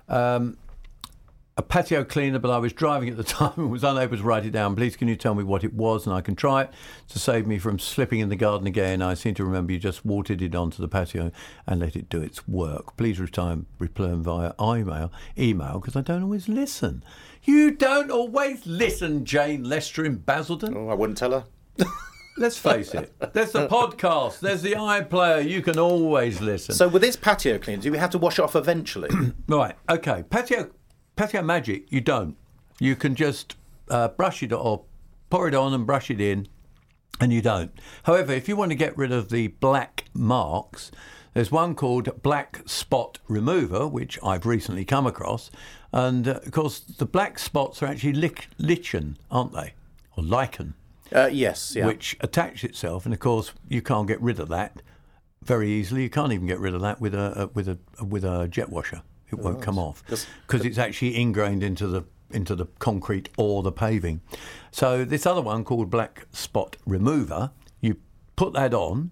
um, 0.08 0.58
a 1.60 1.62
patio 1.62 2.06
cleaner, 2.06 2.40
but 2.40 2.50
I 2.50 2.58
was 2.58 2.72
driving 2.72 3.10
at 3.10 3.18
the 3.18 3.24
time 3.26 3.52
and 3.58 3.70
was 3.70 3.84
unable 3.84 4.16
to 4.16 4.24
write 4.24 4.46
it 4.46 4.52
down. 4.52 4.78
Please, 4.78 4.96
can 4.96 5.10
you 5.10 5.18
tell 5.18 5.36
me 5.36 5.44
what 5.44 5.66
it 5.66 5.74
was, 5.74 6.08
and 6.08 6.16
I 6.16 6.22
can 6.22 6.34
try 6.34 6.62
it 6.64 6.72
to 7.10 7.20
save 7.20 7.46
me 7.46 7.60
from 7.60 7.78
slipping 7.80 8.22
in 8.22 8.30
the 8.30 8.38
garden 8.38 8.66
again. 8.66 9.02
I 9.02 9.14
seem 9.14 9.34
to 9.36 9.44
remember 9.44 9.74
you 9.74 9.80
just 9.80 10.06
watered 10.06 10.42
it 10.42 10.56
onto 10.56 10.82
the 10.82 10.88
patio 10.88 11.32
and 11.68 11.82
let 11.82 11.98
it 11.98 12.08
do 12.08 12.22
its 12.22 12.48
work. 12.48 12.96
Please 12.96 13.20
return 13.20 13.66
return 13.78 14.24
via 14.24 14.54
email, 14.62 15.12
email 15.38 15.82
because 15.82 15.98
I 15.98 16.02
don't 16.02 16.24
always 16.24 16.48
listen. 16.48 17.04
You 17.44 17.72
don't 17.72 18.10
always 18.10 18.66
listen, 18.66 19.26
Jane 19.26 19.64
Lester 19.64 20.06
in 20.06 20.16
Basildon. 20.16 20.78
Oh, 20.78 20.88
I 20.88 20.94
wouldn't 20.94 21.18
tell 21.18 21.32
her. 21.32 21.46
Let's 22.38 22.58
face 22.58 22.94
it. 22.94 23.14
There's 23.34 23.52
the 23.52 23.68
podcast. 23.68 24.40
There's 24.40 24.62
the 24.62 24.72
iPlayer. 24.74 25.46
You 25.46 25.62
can 25.62 25.78
always 25.78 26.40
listen. 26.40 26.74
So 26.74 26.88
with 26.88 27.02
this 27.02 27.18
patio 27.18 27.58
cleaner, 27.58 27.82
do 27.82 27.92
we 27.92 27.98
have 27.98 28.12
to 28.12 28.18
wash 28.18 28.40
it 28.40 28.44
off 28.44 28.56
eventually? 28.56 29.10
Right. 29.50 29.76
Okay. 29.90 30.24
Patio 30.30 30.70
patio 31.20 31.42
magic. 31.42 31.92
You 31.92 32.00
don't. 32.00 32.38
You 32.80 32.96
can 32.96 33.14
just 33.14 33.58
uh, 33.90 34.08
brush 34.08 34.42
it 34.42 34.54
or 34.54 34.86
pour 35.30 35.50
it 35.50 35.54
on 35.54 35.74
and 35.74 35.86
brush 35.86 36.10
it 36.10 36.22
in, 36.22 36.48
and 37.20 37.34
you 37.34 37.42
don't. 37.42 37.78
However, 38.04 38.32
if 38.32 38.48
you 38.48 38.56
want 38.56 38.72
to 38.72 38.76
get 38.76 38.98
rid 38.98 39.12
of 39.12 39.28
the 39.28 39.48
black 39.48 40.06
marks, 40.14 40.92
there's 41.34 41.52
one 41.52 41.76
called 41.76 42.22
Black 42.24 42.62
Spot 42.66 43.20
Remover, 43.28 43.86
which 43.86 44.18
I've 44.24 44.46
recently 44.46 44.86
come 44.86 45.06
across, 45.06 45.52
and 45.92 46.26
uh, 46.26 46.40
of 46.46 46.54
course 46.54 46.80
the 46.80 47.06
black 47.06 47.38
spots 47.38 47.84
are 47.84 47.88
actually 47.88 48.14
lich- 48.14 48.48
lichen, 48.58 49.18
aren't 49.30 49.52
they, 49.52 49.74
or 50.16 50.24
lichen, 50.24 50.74
uh, 51.14 51.30
yes, 51.30 51.74
yeah. 51.76 51.86
which 51.86 52.16
attach 52.22 52.64
itself, 52.64 53.04
and 53.04 53.14
of 53.14 53.20
course 53.20 53.52
you 53.68 53.82
can't 53.82 54.08
get 54.08 54.22
rid 54.22 54.40
of 54.40 54.48
that 54.48 54.82
very 55.44 55.70
easily. 55.70 56.04
You 56.04 56.10
can't 56.10 56.32
even 56.32 56.48
get 56.48 56.60
rid 56.60 56.74
of 56.74 56.80
that 56.80 57.02
with 57.02 57.14
a, 57.14 57.42
a 57.42 57.48
with 57.48 57.68
a 57.68 57.78
with 58.02 58.24
a 58.24 58.48
jet 58.48 58.70
washer. 58.70 59.02
It 59.32 59.40
won't 59.40 59.62
come 59.62 59.78
off 59.78 60.04
because 60.48 60.66
it's 60.66 60.78
actually 60.78 61.16
ingrained 61.16 61.64
into 61.64 61.88
the 61.88 62.04
into 62.32 62.56
the 62.56 62.66
concrete 62.80 63.30
or 63.38 63.64
the 63.64 63.72
paving. 63.72 64.22
So 64.72 65.04
this 65.04 65.26
other 65.26 65.42
one 65.42 65.64
called 65.64 65.90
Black 65.90 66.28
Spot 66.32 66.76
Remover, 66.86 67.52
you 67.82 67.98
put 68.36 68.54
that 68.54 68.74
on. 68.74 69.12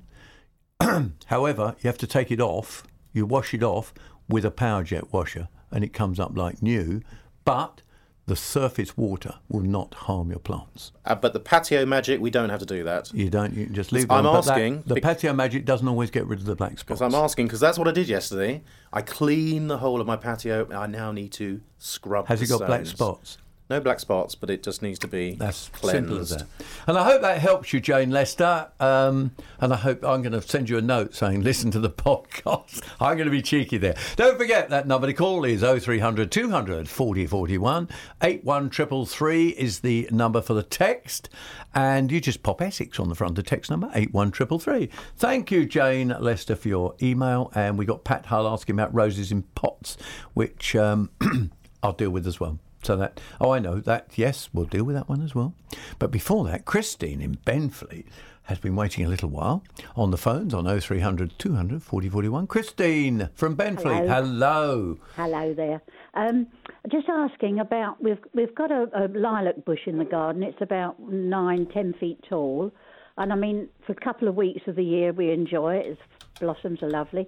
However, 1.26 1.76
you 1.80 1.88
have 1.88 1.98
to 2.00 2.08
take 2.08 2.32
it 2.32 2.40
off. 2.40 2.84
You 3.14 3.26
wash 3.26 3.54
it 3.54 3.64
off 3.64 3.94
with 4.30 4.46
a 4.46 4.52
power 4.52 4.84
jet 4.84 5.12
washer, 5.12 5.50
and 5.72 5.84
it 5.84 5.94
comes 5.94 6.20
up 6.20 6.38
like 6.38 6.62
new. 6.62 7.02
But 7.46 7.82
the 8.28 8.36
surface 8.36 8.98
water 8.98 9.36
will 9.48 9.62
not 9.62 9.94
harm 9.94 10.30
your 10.30 10.40
plants. 10.40 10.92
Uh, 11.06 11.16
but 11.16 11.32
the 11.32 11.40
patio 11.40 11.86
magic, 11.86 12.20
we 12.20 12.30
don't 12.30 12.50
have 12.50 12.60
to 12.60 12.66
do 12.66 12.84
that. 12.84 13.12
You 13.14 13.30
don't. 13.30 13.54
You 13.54 13.66
can 13.66 13.74
just 13.74 13.92
leave. 13.94 14.12
I'm. 14.12 14.26
But 14.26 14.42
that- 14.42 14.52
asking 14.52 14.84
the 14.86 15.00
patio 15.02 15.34
magic 15.34 15.66
doesn't 15.66 15.88
always 15.88 16.12
get 16.12 16.28
rid 16.28 16.40
of 16.40 16.46
the 16.46 16.56
black 16.56 16.72
spots. 16.72 16.84
Because 16.84 17.02
I'm 17.02 17.16
asking, 17.16 17.48
because 17.48 17.62
that's 17.62 17.80
what 17.80 17.88
I 17.88 17.92
did 17.92 18.10
yesterday. 18.10 18.64
I 18.92 19.02
cleaned 19.02 19.70
the 19.70 19.78
whole 19.78 20.02
of 20.02 20.08
my 20.08 20.18
patio. 20.18 20.68
I 20.72 20.88
now 20.88 21.12
need 21.12 21.32
to 21.34 21.62
scrub. 21.78 22.28
Has 22.28 22.42
it 22.42 22.50
got 22.50 22.68
black 22.68 22.86
spots? 22.86 23.38
No 23.70 23.82
black 23.82 24.00
spots, 24.00 24.34
but 24.34 24.50
it 24.50 24.64
just 24.64 24.82
needs 24.82 24.98
to 25.00 25.08
be 25.08 25.36
That's 25.36 25.68
cleansed. 25.70 25.98
simple 25.98 26.20
as 26.20 26.30
that. 26.30 26.48
And 26.88 26.98
I 26.98 27.04
hope 27.04 27.22
that 27.22 27.40
helps 27.40 27.74
you, 27.74 27.82
Jane 27.82 28.12
Lester. 28.12 28.70
Um, 28.80 29.32
and 29.60 29.74
I 29.74 29.76
hope 29.76 30.06
I'm 30.06 30.22
going 30.22 30.32
to 30.32 30.42
send 30.42 30.70
you 30.70 30.78
a 30.78 30.82
note 30.82 31.14
saying, 31.14 31.42
listen 31.44 31.70
to 31.72 31.80
the 31.80 31.90
podcast. 32.08 32.82
I'm 33.02 33.18
going 33.18 33.26
to 33.26 33.32
be 33.32 33.42
cheeky 33.42 33.78
there. 33.78 33.96
Don't 34.16 34.38
forget 34.38 34.70
that 34.70 34.88
number 34.88 35.06
to 35.08 35.14
call 35.14 35.44
is 35.44 35.62
0300 35.62 36.32
200 36.32 36.88
4041. 36.88 37.90
81333 38.22 39.50
is 39.50 39.80
the 39.80 40.08
number 40.12 40.42
for 40.42 40.54
the 40.54 40.64
text. 40.64 41.30
And 41.76 42.10
you 42.10 42.22
just 42.22 42.44
pop 42.44 42.62
Essex 42.62 43.02
on 43.02 43.10
the 43.10 43.16
front 43.16 43.38
of 43.38 43.44
the 43.44 43.50
text 43.50 43.70
number, 43.70 43.88
81333. 43.94 44.90
Thank 45.18 45.52
you, 45.52 45.66
Jane 45.66 46.16
Lester, 46.20 46.56
for 46.56 46.70
your 46.70 46.96
email. 47.02 47.52
And 47.54 47.78
we 47.78 47.86
got 47.86 48.06
Pat 48.06 48.28
Hull 48.28 48.48
asking 48.48 48.76
about 48.76 48.96
roses 48.96 49.32
in 49.32 49.44
pots, 49.56 49.98
which 50.34 50.74
um, 50.76 51.10
I'll 51.84 51.92
deal 51.92 52.12
with 52.12 52.26
as 52.26 52.40
well. 52.40 52.60
So 52.88 52.96
that, 52.96 53.20
oh, 53.42 53.52
I 53.52 53.60
know 53.60 53.82
that, 53.82 54.12
yes, 54.16 54.48
we'll 54.54 54.64
deal 54.64 54.86
with 54.86 54.96
that 54.96 55.10
one 55.10 55.22
as 55.22 55.36
well. 55.36 55.54
But 56.00 56.10
before 56.10 56.46
that, 56.46 56.64
Christine 56.64 57.22
in 57.22 57.36
Benfleet 57.46 58.06
has 58.44 58.60
been 58.60 58.78
waiting 58.78 59.06
a 59.06 59.10
little 59.10 59.28
while 59.28 59.62
on 59.98 60.12
the 60.12 60.18
phones 60.18 60.54
on 60.54 60.64
0300 60.80 61.38
200 61.38 61.84
4041. 61.84 62.48
Christine 62.48 63.28
from 63.34 63.58
Benfleet, 63.58 64.08
hello. 64.08 64.98
Hello 65.18 65.54
there. 65.54 65.82
Um, 66.14 66.48
just 66.90 67.10
asking 67.10 67.60
about 67.60 68.02
we've 68.02 68.24
we've 68.34 68.56
got 68.56 68.72
a, 68.72 68.88
a 68.94 69.08
lilac 69.10 69.66
bush 69.66 69.82
in 69.86 69.98
the 69.98 70.06
garden. 70.06 70.42
It's 70.42 70.62
about 70.62 70.98
nine, 71.02 71.68
ten 71.74 71.94
feet 72.00 72.24
tall, 72.30 72.72
and 73.18 73.34
I 73.34 73.36
mean 73.36 73.68
for 73.86 73.92
a 73.92 73.96
couple 73.96 74.30
of 74.30 74.36
weeks 74.36 74.62
of 74.66 74.78
the 74.78 74.84
year 74.84 75.12
we 75.12 75.30
enjoy 75.32 75.76
it. 75.76 75.88
Its 75.88 76.02
blossoms 76.40 76.82
are 76.82 76.90
lovely. 76.90 77.28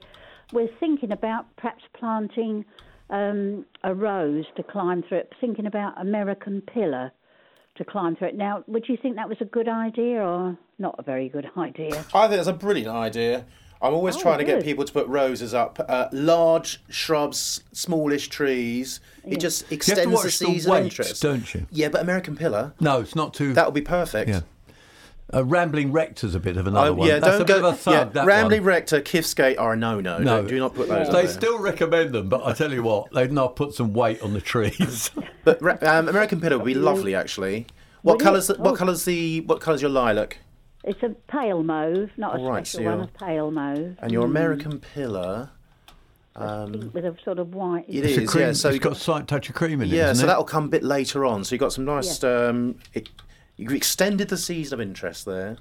We're 0.53 0.69
thinking 0.79 1.11
about 1.11 1.53
perhaps 1.57 1.83
planting 1.99 2.63
um, 3.09 3.65
a 3.83 3.93
rose 3.93 4.45
to 4.57 4.63
climb 4.63 5.03
through 5.07 5.19
it. 5.19 5.33
Thinking 5.41 5.65
about 5.65 5.99
American 5.99 6.61
pillar 6.61 7.11
to 7.75 7.85
climb 7.85 8.15
through 8.15 8.29
it. 8.29 8.35
Now, 8.35 8.63
would 8.67 8.87
you 8.89 8.97
think 9.01 9.15
that 9.15 9.29
was 9.29 9.37
a 9.41 9.45
good 9.45 9.67
idea 9.69 10.21
or 10.21 10.57
not 10.79 10.95
a 10.99 11.03
very 11.03 11.29
good 11.29 11.49
idea? 11.57 12.05
I 12.13 12.27
think 12.27 12.37
that's 12.37 12.47
a 12.47 12.53
brilliant 12.53 12.89
idea. 12.89 13.45
I'm 13.81 13.93
always 13.93 14.17
Oh, 14.17 14.21
trying 14.21 14.39
to 14.39 14.43
get 14.43 14.61
people 14.61 14.83
to 14.83 14.91
put 14.91 15.07
roses 15.07 15.53
up. 15.53 15.79
Uh, 15.87 16.09
large 16.11 16.81
shrubs, 16.89 17.63
smallish 17.71 18.27
trees. 18.27 18.99
It 19.25 19.39
just 19.39 19.61
You 19.61 19.65
have 19.65 19.69
to 19.69 19.75
extends 19.75 20.01
the 20.03 20.09
watch 20.09 20.23
the 20.25 20.31
season 20.31 20.71
of 20.71 20.77
weight, 20.77 20.83
interest. 20.83 21.21
don't 21.21 21.53
you? 21.53 21.65
Yeah, 21.71 21.87
but 21.87 22.01
American 22.01 22.35
Pillar, 22.35 22.73
No, 22.81 22.99
it's 22.99 23.15
not 23.15 23.33
too. 23.33 23.53
that 23.53 23.65
would 23.65 23.73
be 23.73 23.79
perfect. 23.81 24.29
Yeah. 24.29 24.41
Uh, 25.31 25.45
Rambling 25.45 25.91
Rector's 25.91 26.33
a 26.33 26.39
bit 26.39 26.57
of 26.57 26.65
another 26.65 26.89
Oh, 26.89 26.93
one. 26.93 27.07
yeah, 27.07 27.19
That's 27.19 27.33
don't 27.33 27.41
a 27.41 27.45
bit 27.45 27.61
go. 27.61 27.67
of 27.67 27.73
a 27.73 27.77
thud, 27.77 27.93
yeah, 27.93 28.03
that 28.05 28.25
Rambling 28.25 28.61
one. 28.61 28.67
Rector, 28.69 29.01
Kifsgate 29.01 29.59
are 29.59 29.73
a 29.73 29.75
no-no. 29.75 30.17
No, 30.17 30.37
Don't- 30.37 30.47
do 30.47 30.57
not 30.57 30.73
put 30.73 30.87
those. 30.89 31.07
up 31.07 31.13
They 31.13 31.21
there. 31.23 31.31
still 31.31 31.59
recommend 31.59 32.13
them, 32.13 32.29
but 32.29 32.43
I 32.45 32.53
tell 32.53 32.73
you 32.73 32.81
what, 32.81 33.11
they've 33.13 33.31
not 33.31 33.55
put 33.55 33.73
some 33.75 33.93
weight 33.93 34.21
on 34.21 34.33
the 34.33 34.41
trees. 34.41 35.11
But 35.45 35.61
um, 35.83 36.07
American 36.09 36.41
Pillar 36.41 36.57
would 36.57 36.65
be 36.65 36.73
lovely, 36.75 37.15
actually. 37.15 37.65
What 38.01 38.13
Would 38.15 38.21
it? 38.21 38.23
colours? 38.23 38.49
What 38.49 38.73
Oh. 38.73 38.75
colours 38.75 39.05
the? 39.05 39.41
What 39.41 39.61
colours 39.61 39.81
your 39.81 39.89
lilac? 39.89 40.37
It's 40.83 41.01
a 41.01 41.09
pale 41.31 41.63
mauve, 41.63 42.09
not 42.17 42.35
a 42.35 42.39
All 42.39 42.51
right, 42.51 42.67
special 42.67 42.85
so 42.85 42.89
one, 42.89 42.99
you're- 42.99 43.09
a 43.15 43.19
pale 43.25 43.51
mauve. 43.51 43.95
And 43.99 44.11
your 44.11 44.23
Mm. 44.23 44.29
American 44.31 44.79
Pillar. 44.79 45.49
Um, 46.35 46.91
with 46.93 47.03
a 47.05 47.15
sort 47.23 47.39
of 47.39 47.53
white. 47.55 47.85
It's 47.87 48.17
a 48.17 48.25
cream- 48.25 48.47
yeah. 48.47 48.53
So 48.53 48.69
it's 48.69 48.75
you 48.75 48.79
got 48.79 48.91
a 48.93 48.95
slight 48.95 49.27
touch 49.27 49.49
of 49.49 49.55
cream 49.55 49.81
in 49.81 49.87
it. 49.89 49.93
yeah, 49.93 50.13
so 50.13 50.23
it? 50.23 50.27
that'll 50.27 50.43
come 50.43 50.65
a 50.65 50.69
bit 50.69 50.83
later 50.83 51.25
on. 51.25 51.43
So 51.43 51.55
you've 51.55 51.59
got 51.61 51.73
some 51.73 51.85
nice. 51.85 52.23
Um, 52.23 52.75
it, 52.93 53.09
you 53.59 53.75
extended 53.75 54.29
the 54.29 54.37
season 54.37 54.79
of 54.79 54.81
interest 54.81 55.25
there. 55.25 55.57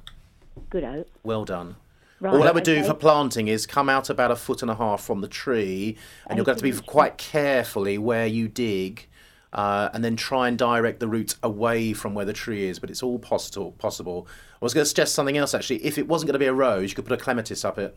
Good 0.70 0.84
out. 0.84 1.08
Well 1.24 1.44
done. 1.44 1.76
Right, 2.20 2.34
All 2.34 2.42
that 2.42 2.54
would 2.54 2.64
do 2.64 2.82
for 2.82 2.94
planting 2.94 3.48
is 3.48 3.66
come 3.66 3.88
out 3.88 4.10
about 4.10 4.30
a 4.30 4.36
foot 4.36 4.62
and 4.62 4.70
a 4.70 4.74
half 4.74 5.02
from 5.02 5.20
the 5.20 5.28
tree, 5.28 5.96
and 6.26 6.36
you're 6.36 6.44
going 6.44 6.58
to 6.58 6.64
have 6.64 6.74
to 6.76 6.82
be 6.82 6.86
quite 6.86 7.16
carefully 7.16 7.96
where 7.96 8.26
you 8.26 8.48
dig, 8.48 9.06
uh, 9.52 9.88
and 9.92 10.04
then 10.04 10.16
try 10.16 10.48
and 10.48 10.58
direct 10.58 10.98
the 10.98 11.06
roots 11.06 11.36
away 11.42 11.92
from 11.92 12.14
where 12.14 12.24
the 12.24 12.32
tree 12.32 12.68
is. 12.68 12.78
But 12.80 12.90
it's 12.90 13.02
all 13.02 13.18
possible. 13.18 13.72
Possible. 13.72 14.26
I 14.54 14.64
was 14.64 14.74
going 14.74 14.82
to 14.82 14.88
suggest 14.88 15.14
something 15.14 15.36
else 15.36 15.54
actually. 15.54 15.84
If 15.84 15.96
it 15.96 16.08
wasn't 16.08 16.28
going 16.28 16.34
to 16.34 16.38
be 16.40 16.46
a 16.46 16.52
rose, 16.52 16.90
you 16.90 16.96
could 16.96 17.04
put 17.04 17.20
a 17.20 17.22
clematis 17.22 17.64
up 17.64 17.78
it. 17.78 17.96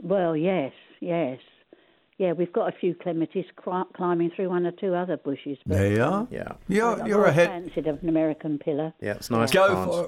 Well, 0.00 0.36
yes, 0.36 0.72
yes. 1.00 1.40
Yeah, 2.20 2.32
we've 2.32 2.52
got 2.52 2.68
a 2.68 2.78
few 2.78 2.94
clematis 2.94 3.46
climbing 3.56 4.30
through 4.36 4.50
one 4.50 4.66
or 4.66 4.72
two 4.72 4.94
other 4.94 5.16
bushes. 5.16 5.56
But, 5.64 5.78
There 5.78 5.92
you 5.92 6.02
are. 6.02 6.28
Yeah. 6.30 6.52
You're, 6.68 7.00
I've 7.00 7.08
you're 7.08 7.20
always 7.20 7.30
ahead. 7.30 7.48
fancied 7.48 7.86
an 7.86 8.06
American 8.06 8.58
pillar. 8.58 8.92
Yeah, 9.00 9.12
it's 9.12 9.30
nice. 9.30 9.50
Go 9.50 9.72
plant. 9.72 9.90
for 9.90 10.04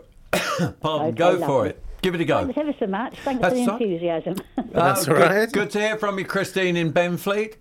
it. 0.69 0.81
Pardon, 0.81 1.09
Okay, 1.09 1.17
go 1.17 1.47
for 1.47 1.67
it. 1.67 1.83
Give 2.03 2.15
it 2.15 2.21
a 2.21 2.27
go. 2.27 2.45
Thanks 2.45 2.59
ever 2.59 2.75
so 2.79 2.87
much. 2.87 3.19
Thanks 3.21 3.41
That's 3.41 3.55
for 3.55 3.65
the 3.65 3.73
enthusiasm. 3.73 4.35
All 4.75 4.95
good, 4.95 5.09
right. 5.09 5.51
Good 5.51 5.71
to 5.71 5.81
hear 5.81 5.97
from 5.97 6.19
you, 6.19 6.27
Christine 6.27 6.77
in 6.77 6.93
Benfleet. 6.93 7.55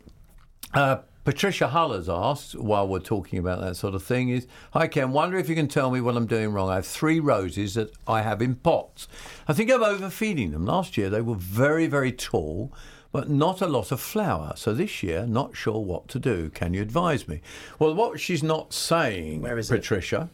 Uh, 0.74 0.98
Patricia 1.24 1.70
Hull 1.70 1.94
has 1.94 2.10
asked, 2.10 2.54
while 2.56 2.86
we're 2.86 3.00
talking 3.00 3.40
about 3.40 3.62
that 3.62 3.78
sort 3.78 3.96
of 3.96 4.04
thing, 4.04 4.28
is 4.28 4.48
Hi 4.74 4.88
Ken, 4.88 5.14
wonder 5.14 5.38
if 5.38 5.48
you 5.48 5.56
can 5.56 5.70
tell 5.70 5.92
me 5.92 6.02
what 6.02 6.18
I'm 6.18 6.26
doing 6.28 6.52
wrong. 6.52 6.70
I 6.70 6.76
have 6.76 6.86
three 6.86 7.22
roses 7.22 7.76
that 7.76 7.94
I 8.06 8.22
have 8.24 8.42
in 8.42 8.56
pots. 8.56 9.08
I 9.48 9.54
think 9.54 9.72
I'm 9.72 9.82
overfeeding 9.84 10.52
them. 10.52 10.66
Last 10.66 10.98
year 10.98 11.10
they 11.10 11.22
were 11.22 11.36
very, 11.36 11.88
very 11.88 12.12
tall, 12.12 12.74
but 13.12 13.30
not 13.30 13.62
a 13.62 13.68
lot 13.68 13.92
of 13.92 14.00
flower. 14.00 14.54
So 14.56 14.74
this 14.74 15.04
year, 15.04 15.26
not 15.26 15.56
sure 15.56 15.80
what 15.80 16.08
to 16.10 16.20
do. 16.20 16.50
Can 16.50 16.74
you 16.74 16.82
advise 16.82 17.28
me? 17.28 17.42
Well, 17.80 17.94
what 17.94 18.20
she's 18.20 18.44
not 18.44 18.74
saying, 18.74 19.42
Where 19.42 19.58
is 19.58 19.70
it? 19.70 19.76
Patricia, 19.76 20.30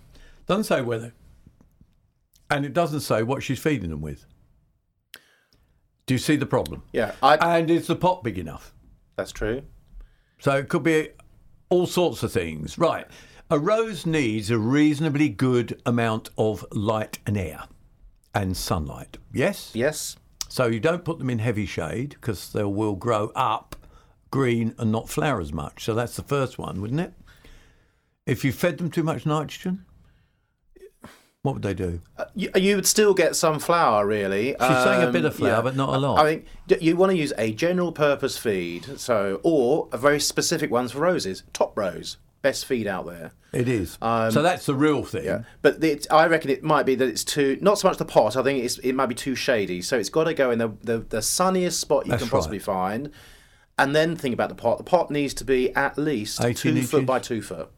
doesn't 0.46 0.66
say 0.66 0.82
whether, 0.82 1.14
and 2.50 2.66
it 2.66 2.74
doesn't 2.74 3.02
say 3.02 3.24
what 3.24 3.44
she's 3.44 3.60
feeding 3.60 3.90
them 3.90 4.02
with. 4.02 4.26
Do 6.06 6.14
you 6.14 6.18
see 6.20 6.36
the 6.38 6.46
problem? 6.46 6.84
Yeah, 6.94 7.14
I, 7.22 7.60
And 7.60 7.70
is 7.70 7.88
the 7.88 7.96
pot 7.96 8.24
big 8.24 8.38
enough? 8.38 8.74
that's 9.18 9.32
true. 9.32 9.64
So 10.40 10.56
it 10.58 10.70
could 10.70 10.84
be 10.84 11.10
all 11.70 11.88
sorts 11.88 12.22
of 12.24 12.32
things. 12.32 12.78
Right. 12.78 13.08
A 13.50 13.58
rose 13.58 14.06
needs 14.06 14.52
a 14.52 14.60
reasonably 14.60 15.28
good 15.30 15.82
amount 15.86 16.30
of 16.38 16.64
light 16.72 17.18
and 17.26 17.36
air 17.38 17.64
and 18.36 18.56
sunlight. 18.56 19.18
Yes? 19.34 19.72
Yes. 19.74 20.16
So 20.50 20.68
you 20.68 20.80
don't 20.80 21.04
put 21.04 21.20
them 21.20 21.30
in 21.30 21.40
heavy 21.40 21.66
shade 21.66 22.10
because 22.10 22.52
they 22.52 22.64
will 22.64 22.96
grow 22.96 23.32
up 23.36 23.76
green 24.32 24.74
and 24.78 24.92
not 24.92 25.10
flower 25.10 25.40
as 25.42 25.54
much. 25.54 25.84
So 25.84 25.94
that's 25.94 26.16
the 26.16 26.24
first 26.24 26.58
one, 26.58 26.82
wouldn't 26.82 27.00
it? 27.00 27.14
If 28.26 28.44
you 28.44 28.52
fed 28.52 28.78
them 28.78 28.92
too 28.92 29.04
much 29.04 29.26
nitrogen, 29.26 29.86
what 31.44 31.54
would 31.54 31.64
they 31.64 31.74
do? 31.74 32.02
Uh, 32.18 32.26
you, 32.36 32.50
uh, 32.54 32.60
you 32.60 32.76
would 32.76 32.86
still 32.86 33.14
get 33.14 33.36
some 33.36 33.60
flower, 33.60 34.06
really. 34.06 34.48
She's 34.60 34.84
saying 34.84 35.08
a 35.08 35.12
bit 35.12 35.24
of 35.24 35.32
um, 35.34 35.38
flower, 35.38 35.64
but 35.64 35.78
not 35.78 35.94
a 35.94 35.98
lot. 35.98 36.20
I 36.20 36.24
think 36.24 36.46
d- 36.68 36.78
you 36.82 36.98
want 36.98 37.12
to 37.12 37.18
use 37.18 37.32
a 37.38 37.54
general 37.54 37.94
purpose 37.94 38.38
feed, 38.38 39.00
so 39.00 39.40
or 39.44 39.88
a 39.94 39.98
very 39.98 40.20
specific 40.20 40.70
ones 40.70 40.92
for 40.92 41.00
roses. 41.00 41.44
Top 41.54 41.78
rose, 41.78 42.18
best 42.48 42.66
feed 42.66 42.88
out 42.88 43.06
there. 43.06 43.32
It 43.52 43.68
is. 43.68 43.98
Um, 44.02 44.32
so 44.32 44.42
that's 44.42 44.66
the 44.66 44.74
real 44.74 45.04
thing. 45.04 45.26
Yeah, 45.26 45.44
but 45.62 45.84
it, 45.84 46.08
I 46.10 46.28
reckon 46.28 46.50
it 46.50 46.64
might 46.64 46.86
be 46.86 46.96
that 46.96 47.08
it's 47.08 47.26
too 47.26 47.58
not 47.60 47.78
so 47.78 47.90
much 47.90 47.98
the 47.98 48.06
pot. 48.06 48.38
I 48.38 48.44
think 48.44 48.64
it's, 48.64 48.78
it 48.80 48.94
might 48.94 49.08
be 49.08 49.16
too 49.16 49.36
shady. 49.36 49.82
So 49.82 49.98
it's 49.98 50.08
got 50.10 50.26
to 50.26 50.34
go 50.34 50.50
in 50.52 50.60
the, 50.60 50.70
the, 50.82 51.00
the 51.00 51.22
sunniest 51.22 51.78
spot 51.80 52.06
you 52.06 52.12
That's 52.12 52.24
can 52.24 52.30
possibly 52.30 52.60
find, 52.60 53.12
and 53.78 53.94
then 53.94 54.16
think 54.16 54.34
about 54.34 54.48
the 54.48 54.56
pot. 54.56 54.78
The 54.78 54.86
pot 54.86 55.12
needs 55.12 55.34
to 55.36 55.44
be 55.44 55.76
at 55.76 55.98
least 55.98 56.42
18 56.42 56.76
two 56.76 56.84
foot 56.84 57.06
by 57.06 57.20
two 57.20 57.42
foot. 57.42 57.70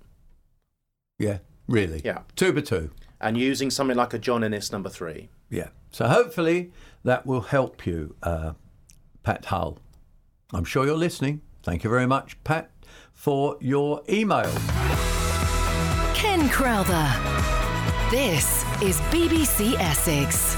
Yeah, 1.17 1.39
really. 1.67 2.01
Yeah. 2.05 2.19
Two 2.35 2.53
by 2.53 2.61
two. 2.61 2.91
And 3.19 3.35
using 3.35 3.71
something 3.71 3.97
like 3.97 4.13
a 4.13 4.19
John 4.19 4.43
Innes 4.43 4.71
number 4.71 4.89
three. 4.89 5.29
Yeah. 5.49 5.69
So 5.89 6.07
hopefully 6.07 6.71
that 7.03 7.25
will 7.25 7.41
help 7.41 7.87
you, 7.87 8.15
uh, 8.21 8.53
Pat 9.23 9.45
Hull. 9.45 9.79
I'm 10.53 10.63
sure 10.63 10.85
you're 10.85 10.95
listening. 10.95 11.41
Thank 11.63 11.83
you 11.83 11.89
very 11.89 12.05
much, 12.07 12.41
Pat, 12.43 12.69
for 13.19 13.57
your 13.59 14.01
email. 14.07 14.49
Ken 16.13 16.47
Crowther. 16.47 17.11
This 18.09 18.63
is 18.81 19.01
BBC 19.11 19.75
Essex. 19.77 20.55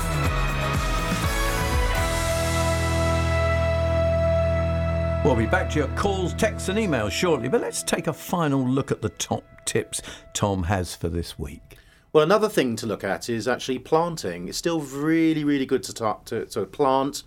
We'll 5.25 5.35
be 5.35 5.47
back 5.47 5.71
to 5.71 5.79
your 5.79 5.87
calls, 5.97 6.35
texts, 6.35 6.69
and 6.69 6.77
emails 6.77 7.09
shortly, 7.09 7.49
but 7.49 7.61
let's 7.61 7.81
take 7.81 8.05
a 8.05 8.13
final 8.13 8.63
look 8.63 8.91
at 8.91 9.01
the 9.01 9.09
top 9.09 9.43
tips 9.65 10.03
Tom 10.33 10.61
has 10.63 10.93
for 10.95 11.09
this 11.09 11.39
week. 11.39 11.77
Well, 12.13 12.23
another 12.23 12.47
thing 12.47 12.75
to 12.75 12.85
look 12.85 13.03
at 13.03 13.27
is 13.27 13.47
actually 13.47 13.79
planting. 13.79 14.47
It's 14.47 14.57
still 14.59 14.81
really, 14.81 15.43
really 15.43 15.65
good 15.65 15.81
to 15.83 15.91
start 15.91 16.27
to, 16.27 16.45
to 16.45 16.67
plant, 16.67 17.23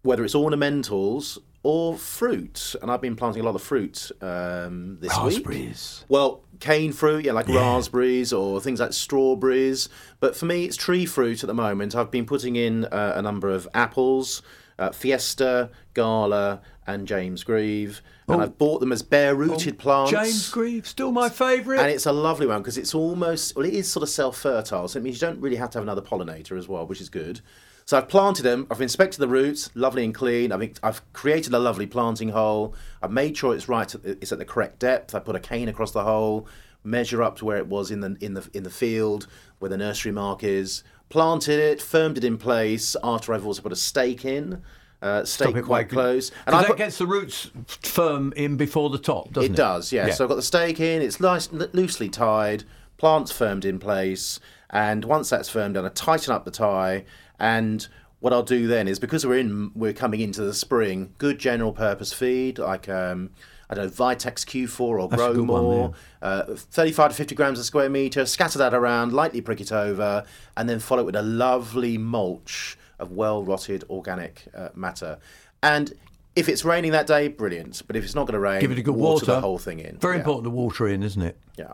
whether 0.00 0.24
it's 0.24 0.34
ornamentals 0.34 1.36
or 1.68 1.98
fruit. 1.98 2.74
And 2.80 2.90
I've 2.90 3.02
been 3.02 3.14
planting 3.14 3.42
a 3.42 3.44
lot 3.44 3.54
of 3.54 3.60
fruit 3.60 4.10
um, 4.22 4.96
this 5.02 5.14
week. 5.18 5.34
Raspberries. 5.46 6.04
Well, 6.08 6.40
cane 6.60 6.94
fruit, 6.94 7.26
yeah, 7.26 7.32
like 7.32 7.46
raspberries 7.46 8.32
or 8.32 8.58
things 8.62 8.80
like 8.80 8.94
strawberries. 8.94 9.90
But 10.18 10.34
for 10.34 10.46
me, 10.46 10.64
it's 10.64 10.78
tree 10.78 11.04
fruit 11.04 11.44
at 11.44 11.46
the 11.46 11.52
moment. 11.52 11.94
I've 11.94 12.10
been 12.10 12.24
putting 12.24 12.56
in 12.56 12.86
uh, 12.86 13.12
a 13.16 13.20
number 13.20 13.50
of 13.50 13.68
apples, 13.74 14.40
uh, 14.78 14.92
Fiesta, 14.92 15.68
Gala, 15.92 16.62
and 16.86 17.06
James 17.06 17.44
Grieve. 17.44 18.00
And 18.28 18.40
Oh. 18.40 18.44
I've 18.44 18.56
bought 18.56 18.80
them 18.80 18.90
as 18.92 19.02
bare 19.02 19.34
rooted 19.34 19.78
plants. 19.78 20.10
James 20.10 20.48
Grieve, 20.48 20.86
still 20.86 21.12
my 21.12 21.28
favourite. 21.28 21.80
And 21.82 21.90
it's 21.90 22.06
a 22.06 22.12
lovely 22.12 22.46
one 22.46 22.62
because 22.62 22.78
it's 22.78 22.94
almost, 22.94 23.54
well, 23.56 23.66
it 23.66 23.74
is 23.74 23.92
sort 23.92 24.02
of 24.04 24.08
self 24.08 24.38
fertile. 24.38 24.88
So 24.88 24.98
it 24.98 25.02
means 25.02 25.20
you 25.20 25.26
don't 25.28 25.40
really 25.40 25.56
have 25.56 25.68
to 25.70 25.78
have 25.78 25.82
another 25.82 26.00
pollinator 26.00 26.56
as 26.58 26.66
well, 26.66 26.86
which 26.86 27.02
is 27.02 27.10
good. 27.10 27.42
So 27.88 27.96
I've 27.96 28.06
planted 28.06 28.42
them, 28.42 28.66
I've 28.70 28.82
inspected 28.82 29.18
the 29.18 29.28
roots, 29.28 29.70
lovely 29.74 30.04
and 30.04 30.14
clean. 30.14 30.52
I've, 30.52 30.72
I've 30.82 31.12
created 31.14 31.54
a 31.54 31.58
lovely 31.58 31.86
planting 31.86 32.28
hole. 32.28 32.74
I've 33.00 33.10
made 33.10 33.34
sure 33.34 33.54
it's 33.54 33.66
right, 33.66 33.90
it's 34.04 34.30
at 34.30 34.36
the 34.36 34.44
correct 34.44 34.78
depth. 34.78 35.14
I 35.14 35.20
put 35.20 35.34
a 35.34 35.40
cane 35.40 35.70
across 35.70 35.92
the 35.92 36.04
hole, 36.04 36.46
measure 36.84 37.22
up 37.22 37.38
to 37.38 37.46
where 37.46 37.56
it 37.56 37.66
was 37.66 37.90
in 37.90 38.00
the, 38.00 38.14
in 38.20 38.34
the, 38.34 38.46
in 38.52 38.62
the 38.62 38.68
field, 38.68 39.26
where 39.58 39.70
the 39.70 39.78
nursery 39.78 40.12
mark 40.12 40.44
is, 40.44 40.84
planted 41.08 41.58
it, 41.58 41.80
firmed 41.80 42.18
it 42.18 42.24
in 42.24 42.36
place 42.36 42.94
after 43.02 43.32
I've 43.32 43.46
also 43.46 43.62
put 43.62 43.72
a 43.72 43.76
stake 43.76 44.26
in. 44.26 44.60
Uh, 45.00 45.24
stake 45.24 45.56
it 45.56 45.64
quite 45.64 45.88
close, 45.88 46.30
and 46.46 46.54
I 46.54 46.60
that 46.60 46.66
put- 46.66 46.76
gets 46.76 46.98
the 46.98 47.06
roots 47.06 47.50
firm 47.68 48.34
in 48.36 48.58
before 48.58 48.90
the 48.90 48.98
top, 48.98 49.32
doesn't 49.32 49.52
it? 49.52 49.54
it 49.54 49.56
does, 49.56 49.92
yeah. 49.92 50.10
So 50.10 50.24
I've 50.24 50.28
got 50.28 50.34
the 50.34 50.42
stake 50.42 50.78
in, 50.78 51.00
it's 51.00 51.20
nice, 51.20 51.50
loosely 51.52 52.10
tied, 52.10 52.64
plants 52.98 53.32
firmed 53.32 53.64
in 53.64 53.78
place, 53.78 54.40
and 54.68 55.04
once 55.06 55.30
that's 55.30 55.48
firmed 55.48 55.76
down, 55.76 55.86
I 55.86 55.88
tighten 55.88 56.34
up 56.34 56.44
the 56.44 56.50
tie. 56.50 57.06
And 57.38 57.86
what 58.20 58.32
I'll 58.32 58.42
do 58.42 58.66
then 58.66 58.88
is 58.88 58.98
because 58.98 59.26
we're 59.26 59.38
in, 59.38 59.70
we're 59.74 59.92
coming 59.92 60.20
into 60.20 60.42
the 60.42 60.54
spring, 60.54 61.14
good 61.18 61.38
general 61.38 61.72
purpose 61.72 62.12
feed 62.12 62.58
like 62.58 62.88
um, 62.88 63.30
I 63.70 63.74
don't 63.74 63.84
know 63.84 63.90
Vitax 63.90 64.44
Q4 64.46 64.80
or 64.80 65.08
That's 65.08 65.20
Grow 65.22 65.44
More, 65.44 65.92
uh, 66.22 66.44
35 66.54 67.10
to 67.10 67.16
50 67.16 67.34
grams 67.34 67.58
a 67.58 67.64
square 67.64 67.88
meter. 67.88 68.24
Scatter 68.26 68.58
that 68.58 68.74
around, 68.74 69.12
lightly 69.12 69.40
prick 69.40 69.60
it 69.60 69.70
over, 69.72 70.24
and 70.56 70.68
then 70.68 70.78
follow 70.80 71.02
it 71.02 71.06
with 71.06 71.16
a 71.16 71.22
lovely 71.22 71.98
mulch 71.98 72.76
of 72.98 73.12
well 73.12 73.42
rotted 73.44 73.84
organic 73.90 74.44
uh, 74.54 74.70
matter. 74.74 75.18
And 75.62 75.92
if 76.34 76.48
it's 76.48 76.64
raining 76.64 76.92
that 76.92 77.06
day, 77.06 77.28
brilliant. 77.28 77.82
But 77.86 77.94
if 77.96 78.04
it's 78.04 78.14
not 78.14 78.22
going 78.26 78.34
to 78.34 78.38
rain, 78.40 78.60
Give 78.60 78.70
it 78.72 78.78
a 78.78 78.82
good 78.82 78.94
water, 78.94 79.14
water. 79.14 79.26
the 79.26 79.40
whole 79.40 79.58
thing 79.58 79.80
in. 79.80 79.98
Very 79.98 80.14
Yeah. 80.14 80.20
important 80.20 80.44
to 80.44 80.50
water 80.50 80.88
in, 80.88 81.02
isn't 81.02 81.22
it? 81.22 81.36
Yeah. 81.56 81.72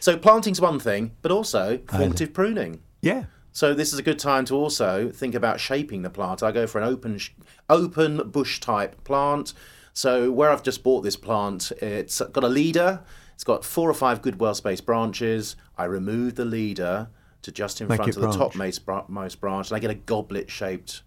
So 0.00 0.16
planting's 0.16 0.60
one 0.60 0.78
thing, 0.78 1.12
but 1.22 1.30
also 1.30 1.80
formative 1.88 2.32
pruning. 2.32 2.80
Yeah. 3.00 3.24
So 3.52 3.74
this 3.74 3.92
is 3.92 3.98
a 3.98 4.02
good 4.02 4.18
time 4.18 4.44
to 4.46 4.54
also 4.54 5.10
think 5.10 5.34
about 5.34 5.60
shaping 5.60 6.02
the 6.02 6.10
plant. 6.10 6.42
I 6.42 6.52
go 6.52 6.66
for 6.66 6.80
an 6.80 6.84
open, 6.84 7.18
sh- 7.18 7.30
open 7.68 8.30
bush 8.30 8.60
type 8.60 9.02
plant. 9.04 9.54
So 9.92 10.30
where 10.30 10.50
I've 10.50 10.62
just 10.62 10.82
bought 10.84 11.02
this 11.02 11.16
plant, 11.16 11.72
it's 11.82 12.20
got 12.20 12.44
a 12.44 12.48
leader. 12.48 13.02
It's 13.34 13.44
got 13.44 13.64
four 13.64 13.90
or 13.90 13.94
five 13.94 14.22
good, 14.22 14.40
well 14.40 14.54
spaced 14.54 14.86
branches. 14.86 15.56
I 15.76 15.84
remove 15.84 16.36
the 16.36 16.44
leader 16.44 17.08
to 17.42 17.52
just 17.52 17.80
in 17.80 17.88
Make 17.88 17.96
front 17.96 18.16
of 18.16 18.22
the 18.22 18.32
topmost 18.32 18.86
most 19.08 19.40
branch, 19.40 19.70
and 19.70 19.76
I 19.76 19.80
get 19.80 19.90
a 19.90 19.94
goblet 19.94 20.50
shaped 20.50 21.02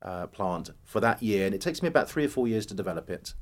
uh, 0.00 0.26
plant 0.28 0.70
for 0.84 1.00
that 1.00 1.22
year. 1.22 1.46
And 1.46 1.54
it 1.54 1.60
takes 1.60 1.82
me 1.82 1.88
about 1.88 2.08
three 2.08 2.24
or 2.24 2.28
four 2.28 2.48
years 2.48 2.66
to 2.66 2.74
develop 2.74 3.10
it. 3.10 3.34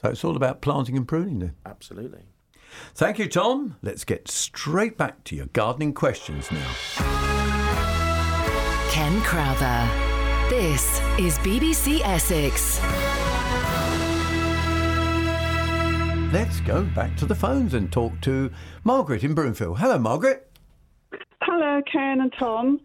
So 0.00 0.08
it's 0.08 0.24
all 0.24 0.36
about 0.36 0.62
planting 0.62 0.96
and 0.96 1.06
pruning 1.06 1.40
then. 1.40 1.54
Absolutely. 1.66 2.22
Thank 2.94 3.18
you, 3.18 3.28
Tom. 3.28 3.76
Let's 3.82 4.04
get 4.04 4.28
straight 4.28 4.96
back 4.96 5.24
to 5.24 5.36
your 5.36 5.46
gardening 5.46 5.92
questions 5.92 6.50
now. 6.50 7.29
Ken 9.00 9.22
Crowther. 9.22 9.88
This 10.50 11.00
is 11.18 11.38
BBC 11.38 12.02
Essex. 12.04 12.78
Let's 16.34 16.60
go 16.60 16.82
back 16.94 17.16
to 17.16 17.24
the 17.24 17.34
phones 17.34 17.72
and 17.72 17.90
talk 17.90 18.12
to 18.20 18.50
Margaret 18.84 19.24
in 19.24 19.32
Broomfield. 19.32 19.78
Hello, 19.78 19.98
Margaret. 19.98 20.52
Hello, 21.40 21.80
Ken 21.90 22.20
and 22.20 22.30
Tom. 22.38 22.78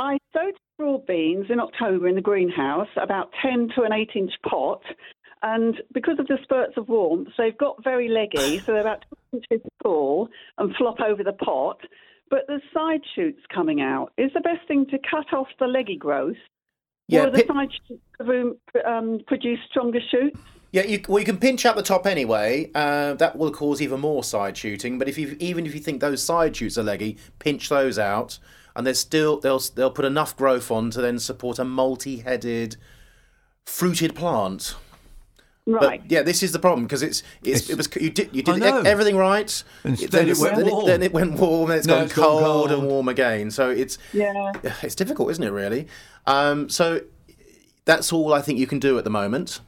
I 0.00 0.18
sowed 0.32 0.54
straw 0.74 0.98
beans 1.06 1.46
in 1.48 1.60
October 1.60 2.08
in 2.08 2.16
the 2.16 2.20
greenhouse, 2.20 2.88
about 3.00 3.30
10 3.40 3.68
to 3.76 3.82
an 3.82 3.92
8 3.92 4.10
inch 4.16 4.32
pot. 4.44 4.82
And 5.42 5.80
because 5.92 6.18
of 6.18 6.26
the 6.26 6.38
spurts 6.42 6.76
of 6.76 6.88
warmth, 6.88 7.28
they've 7.38 7.56
got 7.56 7.84
very 7.84 8.08
leggy, 8.08 8.58
so 8.58 8.72
they're 8.72 8.80
about 8.80 9.04
two 9.08 9.38
inches 9.52 9.64
tall 9.84 10.30
and 10.58 10.74
flop 10.74 10.98
over 10.98 11.22
the 11.22 11.32
pot. 11.32 11.78
But 12.30 12.40
the 12.46 12.60
side 12.72 13.02
shoots 13.14 13.40
coming 13.52 13.80
out. 13.80 14.12
Is 14.18 14.30
the 14.34 14.40
best 14.40 14.66
thing 14.66 14.86
to 14.86 14.98
cut 14.98 15.32
off 15.32 15.48
the 15.58 15.66
leggy 15.66 15.96
growth? 15.96 16.36
Yeah, 17.08 17.24
or 17.24 17.30
the 17.30 17.38
pit- 17.38 17.48
side 17.48 17.68
shoots 17.86 18.02
um, 18.86 19.20
produce 19.26 19.58
stronger 19.70 20.00
shoots? 20.10 20.38
Yeah, 20.72 20.82
you, 20.82 21.00
well, 21.08 21.20
you 21.20 21.24
can 21.24 21.38
pinch 21.38 21.64
up 21.64 21.76
the 21.76 21.82
top 21.82 22.04
anyway. 22.04 22.70
Uh, 22.74 23.14
that 23.14 23.36
will 23.36 23.52
cause 23.52 23.80
even 23.80 24.00
more 24.00 24.24
side 24.24 24.56
shooting. 24.56 24.98
But 24.98 25.08
if 25.08 25.16
you 25.16 25.36
even 25.38 25.66
if 25.66 25.74
you 25.74 25.80
think 25.80 26.00
those 26.00 26.22
side 26.22 26.56
shoots 26.56 26.76
are 26.76 26.82
leggy, 26.82 27.16
pinch 27.38 27.68
those 27.68 27.96
out, 27.96 28.40
and 28.74 28.84
there's 28.84 28.98
still 28.98 29.38
they'll 29.38 29.60
they'll 29.60 29.92
put 29.92 30.04
enough 30.04 30.36
growth 30.36 30.70
on 30.72 30.90
to 30.90 31.00
then 31.00 31.20
support 31.20 31.60
a 31.60 31.64
multi-headed, 31.64 32.76
fruited 33.64 34.16
plant. 34.16 34.74
Right. 35.66 36.02
But 36.02 36.10
yeah, 36.10 36.22
this 36.22 36.42
is 36.42 36.52
the 36.52 36.58
problem 36.58 36.84
because 36.84 37.02
it's, 37.02 37.22
it's, 37.42 37.70
it 37.70 37.76
was 37.78 37.88
you 37.98 38.10
did 38.10 38.34
you 38.34 38.42
did 38.42 38.58
e- 38.58 38.64
everything 38.64 39.16
right. 39.16 39.64
Instead 39.84 40.10
then 40.10 40.28
it 40.28 40.38
went 40.38 40.56
then 40.56 40.66
warm. 40.66 40.86
then 40.86 41.02
it 41.02 41.12
went 41.12 41.32
warm. 41.40 41.68
Then 41.70 41.78
it's 41.78 41.86
No, 41.86 41.94
gone 41.94 42.04
it's 42.04 42.14
gone 42.14 42.42
cold, 42.42 42.70
and 42.70 42.86
warm 42.86 43.08
again. 43.08 43.50
So 43.50 43.70
it's 43.70 43.96
Yeah. 44.12 44.52
it's 44.82 44.94
difficult, 44.94 45.30
isn't 45.30 45.42
it? 45.44 45.50
Really. 45.50 45.88
Um, 46.26 46.68
so 46.68 47.00
that's 47.86 48.12
all 48.12 48.34
I 48.34 48.42
think 48.42 48.58
you 48.58 48.66
can 48.66 48.78
do 48.78 48.98
at 48.98 49.04
the 49.04 49.10
moment. 49.10 49.60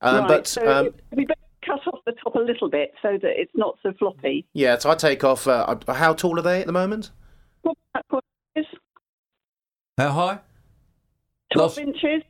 Um, 0.00 0.20
right. 0.20 0.28
But 0.28 0.46
so 0.48 0.66
um, 0.66 0.90
we 1.12 1.26
better 1.26 1.38
cut 1.64 1.80
off 1.86 2.00
the 2.06 2.12
top 2.22 2.34
a 2.34 2.40
little 2.40 2.68
bit 2.68 2.92
so 3.00 3.12
that 3.12 3.40
it's 3.40 3.52
not 3.54 3.78
so 3.84 3.92
floppy. 3.98 4.44
Yeah, 4.52 4.78
so 4.78 4.90
I 4.90 4.96
take 4.96 5.22
off. 5.22 5.46
Uh, 5.46 5.76
uh, 5.86 5.94
how 5.94 6.12
tall 6.12 6.38
are 6.40 6.42
they 6.42 6.60
at 6.60 6.66
the 6.66 6.72
moment? 6.72 7.12
How 9.96 10.10
high? 10.10 10.38
Twelve 11.52 11.78
inches. 11.78 12.22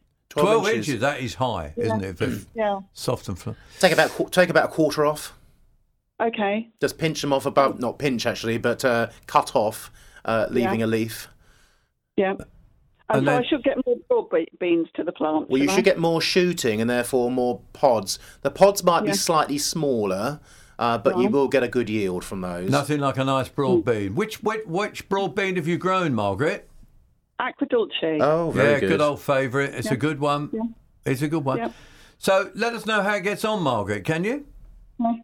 12, 0.43 0.69
inches. 0.69 1.01
That 1.01 1.21
is 1.21 1.35
high, 1.35 1.73
isn't 1.77 2.01
Yeah. 2.01 2.09
it? 2.09 2.17
Very 2.19 2.39
Yeah. 2.55 2.81
soft 2.93 3.29
and 3.29 3.39
fluffy. 3.39 3.59
Take 3.79 3.93
about 3.93 4.33
take 4.33 4.49
about 4.51 4.65
a 4.67 4.69
quarter 4.69 5.05
off. 5.07 5.33
Okay. 6.23 6.69
Just 6.81 6.99
pinch 6.99 7.21
them 7.21 7.33
off 7.33 7.47
about 7.47 7.81
not 7.81 7.99
pinch 7.99 8.27
actually, 8.27 8.59
but 8.59 8.85
uh, 8.85 9.09
cut 9.27 9.55
off, 9.57 9.91
uh, 10.25 10.47
leaving 10.51 10.81
Yeah. 10.81 10.87
a 10.87 10.89
leaf. 10.89 11.29
Yeah. 12.17 12.31
And, 12.31 12.41
And 13.11 13.27
so 13.27 13.31
then- 13.33 13.43
I 13.43 13.47
should 13.47 13.65
get 13.65 13.77
more 13.87 13.97
broad 14.09 14.47
beans 14.59 14.89
to 14.95 15.05
the 15.05 15.13
plant. 15.13 15.51
Well, 15.51 15.59
you 15.59 15.65
should 15.65 15.71
I? 15.73 15.75
should 15.77 15.85
get 15.85 15.99
more 15.99 16.21
shooting 16.23 16.81
and 16.81 16.89
therefore 16.89 17.31
more 17.31 17.61
pods. 17.73 18.19
The 18.43 18.51
pods 18.51 18.83
might 18.83 19.05
Yeah. 19.05 19.11
be 19.11 19.17
slightly 19.17 19.59
smaller, 19.59 20.41
uh, 20.79 20.99
but 20.99 21.19
you 21.19 21.29
will 21.29 21.49
get 21.49 21.63
a 21.63 21.69
good 21.69 21.91
yield 21.91 22.25
from 22.25 22.41
those. 22.41 22.71
Nothing 22.71 23.01
like 23.01 23.19
a 23.19 23.25
nice 23.25 23.49
broad 23.49 23.85
bean. 23.85 24.15
Which, 24.15 24.43
which 24.43 24.65
which 24.67 25.09
broad 25.09 25.35
bean 25.35 25.57
have 25.57 25.67
you 25.69 25.77
grown, 25.77 26.15
Margaret? 26.15 26.69
Aquadulce. 27.41 28.21
Oh, 28.21 28.51
very 28.51 28.83
yeah, 28.83 28.89
good. 28.89 29.01
old 29.01 29.21
favourite. 29.21 29.75
It's 29.75 29.87
Yeah. 29.89 29.95
a 29.95 29.97
good 29.97 30.21
one. 30.21 30.51
Yeah. 30.53 30.63
It's 31.05 31.23
a 31.23 31.29
good 31.29 31.45
one. 31.45 31.59
Yep. 31.59 31.73
So 32.19 32.51
let 32.55 32.73
us 32.75 32.87
know 32.87 33.03
how 33.03 33.15
it 33.17 33.23
gets 33.23 33.45
on, 33.45 33.63
Margaret. 33.63 34.05
Can 34.05 34.25
you? 34.25 34.47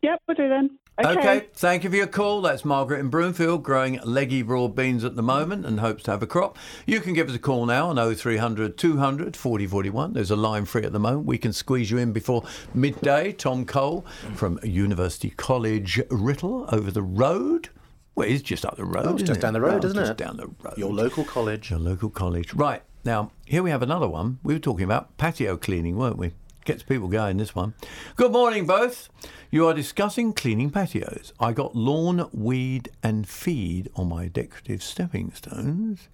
Yep, 0.03 0.23
we'll 0.27 0.35
do 0.35 0.49
then. 0.49 0.71
Okay. 1.03 1.47
Thank 1.55 1.85
you 1.85 1.89
for 1.89 1.97
your 1.97 2.07
call. 2.09 2.43
That's 2.43 2.63
Margaret 2.63 2.99
in 3.01 3.09
Broomfield, 3.09 3.63
growing 3.63 3.99
leggy 4.05 4.43
broad 4.43 4.77
beans 4.77 5.03
at 5.03 5.17
the 5.17 5.23
moment 5.23 5.65
and 5.65 5.81
hopes 5.81 6.03
to 6.03 6.11
have 6.11 6.23
a 6.23 6.27
crop. 6.27 6.59
You 6.85 7.01
can 7.01 7.15
give 7.15 7.31
us 7.31 7.35
a 7.35 7.39
call 7.39 7.65
now 7.65 7.89
on 7.89 7.97
0300 7.97 8.77
200 8.77 9.35
4041. 9.35 10.13
There's 10.13 10.31
a 10.31 10.37
line 10.37 10.67
free 10.67 10.83
at 10.83 10.93
the 10.93 10.99
moment. 10.99 11.25
We 11.25 11.39
can 11.39 11.55
squeeze 11.55 11.91
you 11.91 11.97
in 11.97 12.13
before 12.13 12.45
midday. 12.75 13.33
Tom 13.33 13.65
Cole 13.65 14.05
from 14.35 14.59
University 14.63 15.31
College 15.31 16.03
Writtle 16.11 16.71
over 16.71 16.91
the 16.91 17.03
road. 17.03 17.71
Well, 18.15 18.29
it's 18.29 18.43
just 18.43 18.65
up 18.67 18.77
the 18.77 18.85
road. 18.85 19.07
Oh, 19.07 19.11
it's 19.15 19.23
isn't 19.23 19.27
just 19.27 19.39
it? 19.39 19.43
down 19.43 19.53
the 19.55 19.61
road, 19.61 19.83
Well, 19.83 19.87
isn't 19.87 19.97
just 19.99 20.11
it? 20.13 20.17
down 20.17 20.37
the 20.37 20.49
road. 20.63 20.77
Your 20.77 20.93
local 20.93 21.25
college. 21.25 21.71
Your 21.71 21.79
local 21.79 22.11
college. 22.11 22.53
Right. 22.55 22.83
Now, 23.05 23.31
here 23.47 23.63
we 23.63 23.71
have 23.71 23.83
another 23.83 24.09
one. 24.09 24.39
We 24.43 24.53
were 24.55 24.61
talking 24.61 24.85
about 24.85 25.17
patio 25.17 25.57
cleaning, 25.57 25.97
weren't 25.97 26.19
we? 26.19 26.33
Gets 26.67 26.83
people 26.83 27.09
going, 27.09 27.39
this 27.39 27.55
one. 27.55 27.73
Good 28.17 28.33
morning, 28.33 28.67
both. 28.67 29.09
You 29.51 29.67
are 29.67 29.73
discussing 29.75 30.35
cleaning 30.35 30.71
patios. 30.71 31.33
I 31.41 31.53
got 31.53 31.75
lawn, 31.75 32.29
weed, 32.33 32.91
and 33.03 33.27
feed 33.27 33.89
on 33.97 34.11
my 34.11 34.29
decorative 34.29 34.83
stepping 34.83 35.33
stones. 35.33 36.09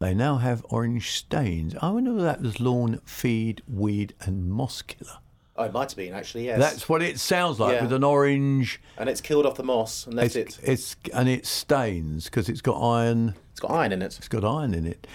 They 0.00 0.14
now 0.14 0.38
have 0.38 0.64
orange 0.68 1.12
stains. 1.12 1.74
I 1.80 1.90
wonder 1.90 2.16
if 2.16 2.22
that 2.22 2.42
was 2.42 2.58
lawn, 2.60 3.00
feed, 3.04 3.62
weed, 3.68 4.14
and 4.20 4.50
moss 4.50 4.82
killer. 4.82 5.18
Oh, 5.58 5.64
it 5.64 5.72
might 5.72 5.90
have 5.90 5.96
been 5.96 6.14
actually. 6.14 6.46
Yes. 6.46 6.58
That's 6.58 6.88
what 6.88 7.02
it 7.02 7.18
sounds 7.18 7.58
like 7.58 7.74
Yeah. 7.74 7.82
with 7.82 7.92
an 7.92 8.04
orange. 8.04 8.80
and 8.96 9.08
it's 9.08 9.20
killed 9.20 9.44
off 9.44 9.56
the 9.56 9.64
moss 9.64 10.06
and 10.06 10.16
that's 10.16 10.36
it's, 10.36 10.58
it. 10.60 10.68
It's 10.68 10.96
and 11.12 11.28
it 11.28 11.44
stains 11.46 12.26
because 12.26 12.48
it's 12.48 12.60
got 12.60 12.80
iron. 12.80 13.34
It's 13.50 13.60
got 13.60 13.72
iron 13.72 13.92
in 13.92 14.00
it. 14.00 14.16
It's 14.18 14.28
got 14.28 14.44
iron 14.44 14.72
in 14.72 14.86
it. 14.86 15.06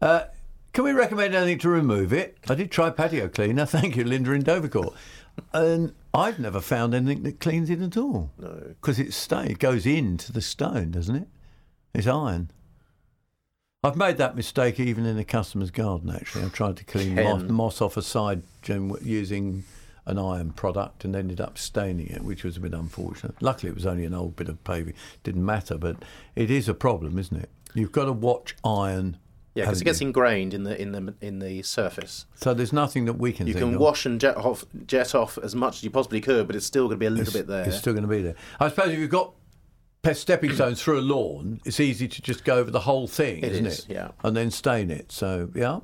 Uh, 0.00 0.24
can 0.72 0.84
we 0.84 0.92
recommend 0.92 1.34
anything 1.34 1.58
to 1.58 1.68
remove 1.68 2.12
it? 2.12 2.38
I 2.48 2.54
did 2.54 2.70
try 2.70 2.88
patio 2.90 3.28
cleaner. 3.28 3.66
Thank 3.66 3.96
you, 3.96 4.04
Linda 4.04 4.32
in 4.32 4.42
Dovercourt. 4.42 4.94
And 5.52 5.92
I've 6.14 6.38
never 6.38 6.60
found 6.60 6.94
anything 6.94 7.22
that 7.24 7.38
cleans 7.40 7.68
it 7.68 7.80
at 7.82 7.96
all. 7.96 8.30
No. 8.38 8.74
Because 8.80 8.98
it 8.98 9.12
stain. 9.12 9.48
It 9.50 9.58
goes 9.58 9.84
into 9.84 10.32
the 10.32 10.40
stone, 10.40 10.92
doesn't 10.92 11.14
it? 11.16 11.28
It's 11.94 12.06
iron. 12.06 12.50
I've 13.82 13.96
made 13.96 14.18
that 14.18 14.36
mistake 14.36 14.78
even 14.78 15.06
in 15.06 15.18
a 15.18 15.24
customer's 15.24 15.70
garden, 15.70 16.10
actually. 16.10 16.44
I've 16.44 16.52
tried 16.52 16.76
to 16.78 16.84
clean 16.84 17.14
moss, 17.14 17.42
moss 17.42 17.80
off 17.80 17.96
a 17.96 18.02
side 18.02 18.42
gem 18.62 18.94
using 19.02 19.64
an 20.10 20.18
iron 20.18 20.50
product 20.52 21.04
and 21.04 21.14
ended 21.16 21.40
up 21.40 21.56
staining 21.56 22.08
it, 22.08 22.22
which 22.22 22.44
was 22.44 22.56
a 22.56 22.60
bit 22.60 22.74
unfortunate. 22.74 23.34
Luckily, 23.40 23.70
it 23.70 23.74
was 23.74 23.86
only 23.86 24.04
an 24.04 24.14
old 24.14 24.36
bit 24.36 24.48
of 24.48 24.62
paving. 24.64 24.94
Didn't 25.22 25.44
matter, 25.44 25.78
but 25.78 25.96
it 26.36 26.50
is 26.50 26.68
a 26.68 26.74
problem, 26.74 27.18
isn't 27.18 27.36
it? 27.36 27.48
You've 27.74 27.92
got 27.92 28.06
to 28.06 28.12
watch 28.12 28.56
iron. 28.64 29.18
Yeah, 29.54 29.64
because 29.64 29.80
it 29.80 29.84
gets 29.84 30.00
ingrained 30.00 30.54
in 30.54 30.62
the 30.62 30.80
in 30.80 30.92
the 30.92 31.14
in 31.20 31.38
the 31.40 31.62
surface. 31.62 32.26
So 32.36 32.54
there's 32.54 32.72
nothing 32.72 33.06
that 33.06 33.14
we 33.14 33.32
can 33.32 33.46
You 33.48 33.54
can 33.54 33.74
of. 33.74 33.80
wash 33.80 34.06
and 34.06 34.20
jet 34.20 34.36
off 34.36 34.64
jet 34.86 35.14
off 35.14 35.38
as 35.38 35.56
much 35.56 35.78
as 35.78 35.82
you 35.84 35.90
possibly 35.90 36.20
could, 36.20 36.46
but 36.46 36.54
it's 36.54 36.66
still 36.66 36.86
going 36.86 36.98
to 36.98 37.00
be 37.00 37.06
a 37.06 37.10
little 37.10 37.24
it's, 37.26 37.32
bit 37.32 37.46
there. 37.48 37.64
It's 37.66 37.76
still 37.78 37.92
going 37.92 38.04
to 38.04 38.08
be 38.08 38.22
there. 38.22 38.36
I 38.60 38.68
suppose 38.68 38.92
if 38.92 38.98
you've 38.98 39.10
got 39.10 39.34
pest 40.02 40.20
stepping 40.22 40.52
stones 40.54 40.80
through 40.80 41.00
a 41.00 41.02
lawn, 41.02 41.60
it's 41.64 41.80
easy 41.80 42.06
to 42.08 42.22
just 42.22 42.44
go 42.44 42.56
over 42.56 42.70
the 42.70 42.80
whole 42.80 43.06
thing, 43.06 43.38
It 43.42 43.52
isn't 43.52 43.66
is, 43.66 43.78
it? 43.80 43.90
yeah. 43.90 44.10
And 44.24 44.36
then 44.36 44.50
stain 44.50 44.90
it. 44.90 45.12
So, 45.12 45.50
yeah. 45.54 45.80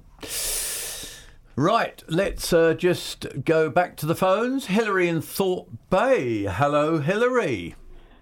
Right, 1.59 2.03
let's 2.09 2.53
uh, 2.53 2.75
just 2.75 3.27
go 3.45 3.71
back 3.71 3.97
to 3.99 4.07
the 4.07 4.15
phones. 4.15 4.67
Hillary 4.67 5.09
in 5.09 5.23
Thorpe 5.23 5.71
Bay. 5.89 6.43
Hello, 6.45 6.99
Hillary. 6.99 7.75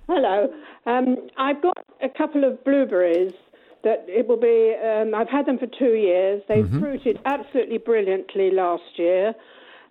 Hello. 0.06 0.48
Um, 0.86 1.16
I've 1.36 1.60
got 1.60 1.76
a 2.00 2.08
couple 2.16 2.44
of 2.44 2.62
blueberries 2.64 3.32
that 3.82 4.04
it 4.06 4.28
will 4.28 4.38
be. 4.38 4.74
Um, 4.80 5.14
I've 5.16 5.28
had 5.28 5.46
them 5.46 5.58
for 5.58 5.66
two 5.66 5.94
years. 5.94 6.42
They 6.48 6.62
Mm-hmm. 6.62 6.78
fruited 6.78 7.18
absolutely 7.24 7.78
brilliantly 7.78 8.52
last 8.52 8.84
year. 8.98 9.34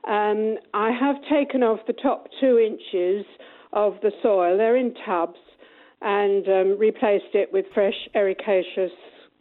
Um, 0.08 0.58
I 0.74 0.92
have 0.92 1.18
taken 1.30 1.64
off 1.64 1.80
the 1.86 1.94
top 1.94 2.28
two 2.40 2.58
inches 2.58 3.26
of 3.74 3.96
the 4.02 4.12
soil. 4.22 4.58
They're 4.58 4.78
in 4.78 4.94
tubs 5.06 5.40
and 6.02 6.48
um, 6.48 6.80
replaced 6.80 7.34
it 7.34 7.52
with 7.52 7.66
fresh 7.74 8.08
ericaceous 8.16 8.92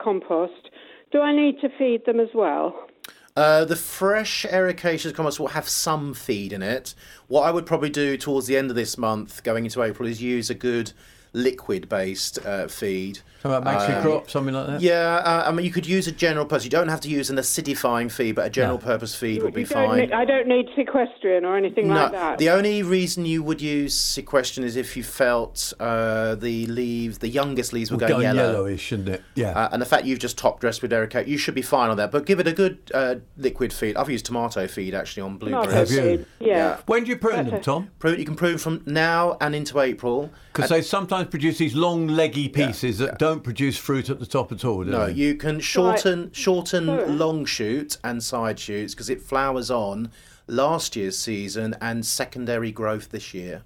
compost. 0.00 0.70
Do 1.12 1.20
I 1.20 1.32
need 1.34 1.60
to 1.60 1.68
feed 1.78 2.04
them 2.06 2.18
as 2.18 2.28
well? 2.34 2.86
Uh, 3.34 3.64
the 3.64 3.76
fresh 3.76 4.44
ericaceous 4.44 5.14
compost 5.14 5.40
will 5.40 5.48
have 5.48 5.68
some 5.68 6.12
feed 6.12 6.52
in 6.52 6.62
it. 6.62 6.94
What 7.28 7.42
I 7.42 7.50
would 7.50 7.64
probably 7.64 7.88
do 7.88 8.16
towards 8.18 8.46
the 8.46 8.58
end 8.58 8.68
of 8.68 8.76
this 8.76 8.98
month, 8.98 9.42
going 9.42 9.64
into 9.64 9.82
April, 9.82 10.06
is 10.08 10.20
use 10.20 10.50
a 10.50 10.54
good 10.54 10.92
liquid-based 11.32 12.44
uh, 12.46 12.68
feed. 12.68 13.20
How 13.42 13.50
about 13.52 13.64
Maxi 13.64 13.96
Um, 13.96 14.02
Crop, 14.02 14.30
something 14.30 14.54
like 14.54 14.66
that? 14.68 14.80
Yeah, 14.80 15.16
uh, 15.16 15.44
I 15.48 15.50
mean, 15.50 15.66
you 15.66 15.72
could 15.72 15.86
use 15.86 16.06
a 16.06 16.12
general 16.12 16.46
purpose. 16.46 16.62
You 16.64 16.70
don't 16.70 16.86
have 16.88 17.00
to 17.00 17.08
use 17.08 17.28
an 17.28 17.36
acidifying 17.36 18.10
feed, 18.10 18.36
but 18.36 18.46
a 18.46 18.50
general 18.50 18.78
purpose 18.78 19.16
feed 19.16 19.42
would 19.42 19.52
be 19.54 19.64
fine. 19.64 19.98
need- 19.98 20.12
I 20.12 20.24
don't 20.24 20.46
need 20.46 20.68
Sequestrene 20.76 21.42
or 21.42 21.56
anything 21.56 21.88
no, 21.88 21.94
like 21.94 22.12
that. 22.12 22.38
the 22.38 22.50
only 22.50 22.82
reason 22.84 23.26
you 23.26 23.42
would 23.42 23.60
use 23.60 23.96
Sequestrene 23.98 24.62
is 24.62 24.76
if 24.76 24.96
you 24.96 25.02
felt 25.02 25.72
uh, 25.80 26.36
the 26.36 26.66
leaves, 26.66 27.18
the 27.18 27.28
youngest 27.28 27.72
leaves, 27.72 27.90
were 27.90 27.96
Well, 27.96 28.08
going 28.08 28.22
going 28.22 28.36
yellow. 28.36 28.52
yellowish, 28.52 28.80
shouldn't 28.80 29.08
it? 29.08 29.22
Yeah. 29.34 29.50
Uh, 29.58 29.68
and 29.72 29.82
the 29.82 29.86
fact 29.86 30.04
you've 30.04 30.20
just 30.20 30.38
top 30.38 30.60
dressed 30.60 30.80
with 30.82 30.92
erica, 30.92 31.28
you 31.28 31.36
should 31.36 31.54
be 31.54 31.62
fine 31.62 31.90
on 31.90 31.96
that. 31.96 32.12
But 32.12 32.26
give 32.26 32.38
it 32.38 32.46
a 32.46 32.52
good 32.52 32.78
uh, 32.94 33.16
liquid 33.36 33.72
feed. 33.72 33.96
I've 33.96 34.08
used 34.10 34.26
tomato 34.26 34.68
feed 34.68 34.94
actually 34.94 35.22
on 35.22 35.38
blueberries. 35.38 35.72
Have 35.72 35.90
you? 35.90 36.26
Yeah. 36.38 36.76
When 36.86 37.02
do 37.04 37.10
you 37.10 37.16
prune 37.16 37.48
them, 37.48 37.60
Tom? 37.60 37.90
Prune, 37.98 38.20
you 38.20 38.24
can 38.24 38.36
prune 38.36 38.58
from 38.58 38.82
now 38.86 39.36
and 39.40 39.54
into 39.54 39.80
April. 39.80 40.30
Because 40.52 40.68
they 40.70 40.82
sometimes 40.82 41.21
produce 41.30 41.58
these 41.58 41.74
long, 41.74 42.08
leggy 42.08 42.48
pieces 42.48 42.98
that 42.98 43.18
don't 43.18 43.42
produce 43.42 43.76
fruit 43.76 44.10
at 44.10 44.18
the 44.20 44.26
top 44.26 44.52
at 44.52 44.64
all, 44.64 44.84
do 44.84 44.90
No, 44.90 45.06
they? 45.06 45.12
you 45.12 45.34
can 45.34 45.60
shorten 45.60 46.30
shorten 46.32 46.86
Sorry. 46.86 47.08
long 47.10 47.44
shoot 47.44 47.96
and 48.04 48.22
side 48.22 48.58
shoots 48.58 48.94
because 48.94 49.10
it 49.10 49.20
flowers 49.22 49.70
on 49.70 50.10
last 50.46 50.96
year's 50.96 51.18
season 51.18 51.74
and 51.80 52.04
secondary 52.04 52.72
growth 52.72 53.10
this 53.10 53.32
year. 53.34 53.62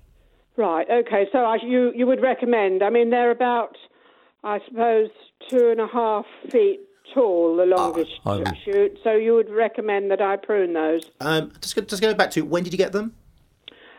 Right. 0.56 0.88
Okay. 0.90 1.26
So 1.32 1.38
I, 1.38 1.56
you 1.62 1.92
you 1.94 2.06
would 2.06 2.22
recommend? 2.22 2.82
I 2.82 2.90
mean, 2.90 3.10
they're 3.10 3.30
about, 3.30 3.76
I 4.42 4.60
suppose, 4.66 5.10
two 5.50 5.70
and 5.70 5.80
a 5.80 5.86
half 5.86 6.24
feet 6.50 6.80
tall, 7.14 7.56
the 7.56 7.66
longest 7.66 8.12
I 8.24 8.42
shoot. 8.64 8.98
So 9.04 9.12
you 9.12 9.34
would 9.34 9.50
recommend 9.50 10.10
that 10.10 10.20
I 10.20 10.36
prune 10.36 10.72
those? 10.72 11.02
Um, 11.20 11.52
just 11.60 11.76
go, 11.76 11.82
just 11.82 12.02
go 12.02 12.14
back 12.14 12.30
to 12.32 12.42
when 12.42 12.62
did 12.64 12.72
you 12.72 12.78
get 12.78 12.92
them? 12.92 13.14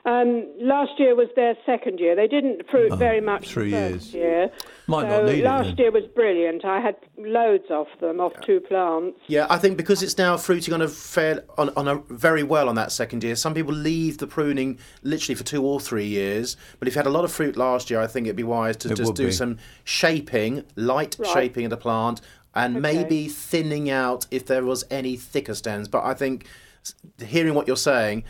Um, 0.08 0.48
last 0.62 0.92
year 1.00 1.16
was 1.16 1.28
their 1.36 1.56
second 1.66 2.00
year. 2.00 2.16
They 2.16 2.28
didn't 2.28 2.62
fruit 2.72 2.94
very 2.98 3.20
much 3.20 3.44
Oh, 3.50 3.52
three 3.52 3.72
the 3.72 3.78
first 3.92 4.14
years. 4.14 4.14
year. 4.14 4.52
Might 4.88 5.02
so 5.02 5.08
not 5.10 5.26
need 5.26 5.40
it 5.40 5.44
last 5.44 5.66
then. 5.68 5.76
year 5.78 5.92
was 5.92 6.06
brilliant. 6.16 6.64
I 6.64 6.80
had 6.80 6.96
loads 7.18 7.66
of 7.70 7.88
them 8.00 8.22
off 8.22 8.32
two 8.46 8.62
plants. 8.62 9.20
Yeah, 9.28 9.48
I 9.50 9.58
think 9.58 9.76
because 9.76 10.02
it's 10.02 10.18
now 10.18 10.38
fruiting 10.38 10.74
on 10.74 10.82
a 10.82 10.88
fair, 10.88 11.44
on, 11.58 11.72
on 11.76 11.90
a 11.90 11.96
very 12.10 12.42
well 12.42 12.70
on 12.70 12.76
that 12.76 12.94
second 12.94 13.22
year. 13.22 13.36
Some 13.36 13.54
people 13.54 13.74
leave 13.74 14.18
the 14.20 14.28
pruning 14.28 14.80
literally 15.04 15.36
for 15.36 15.44
two 15.44 15.62
or 15.66 15.78
three 15.82 16.08
years. 16.08 16.56
But 16.80 16.88
if 16.88 16.96
you 16.96 17.00
had 17.00 17.08
a 17.08 17.10
lot 17.12 17.26
of 17.26 17.32
fruit 17.34 17.58
last 17.58 17.90
year, 17.90 18.00
I 18.00 18.08
think 18.08 18.28
it'd 18.28 18.38
be 18.38 18.44
wise 18.44 18.78
to 18.78 18.92
It 18.92 18.96
just 18.96 19.14
do 19.14 19.26
be. 19.26 19.32
some 19.34 19.58
shaping, 19.84 20.64
light 20.78 21.18
Right. 21.20 21.30
shaping 21.34 21.66
of 21.66 21.70
the 21.72 21.78
plant, 21.78 22.22
and 22.56 22.82
maybe 22.82 23.28
thinning 23.28 23.90
out 23.90 24.26
if 24.32 24.46
there 24.46 24.64
was 24.64 24.86
any 24.90 25.18
thicker 25.18 25.54
stems. 25.54 25.90
But 25.90 26.06
I 26.06 26.14
think 26.14 26.46
hearing 27.20 27.56
what 27.56 27.68
you're 27.68 27.76
saying. 27.76 28.24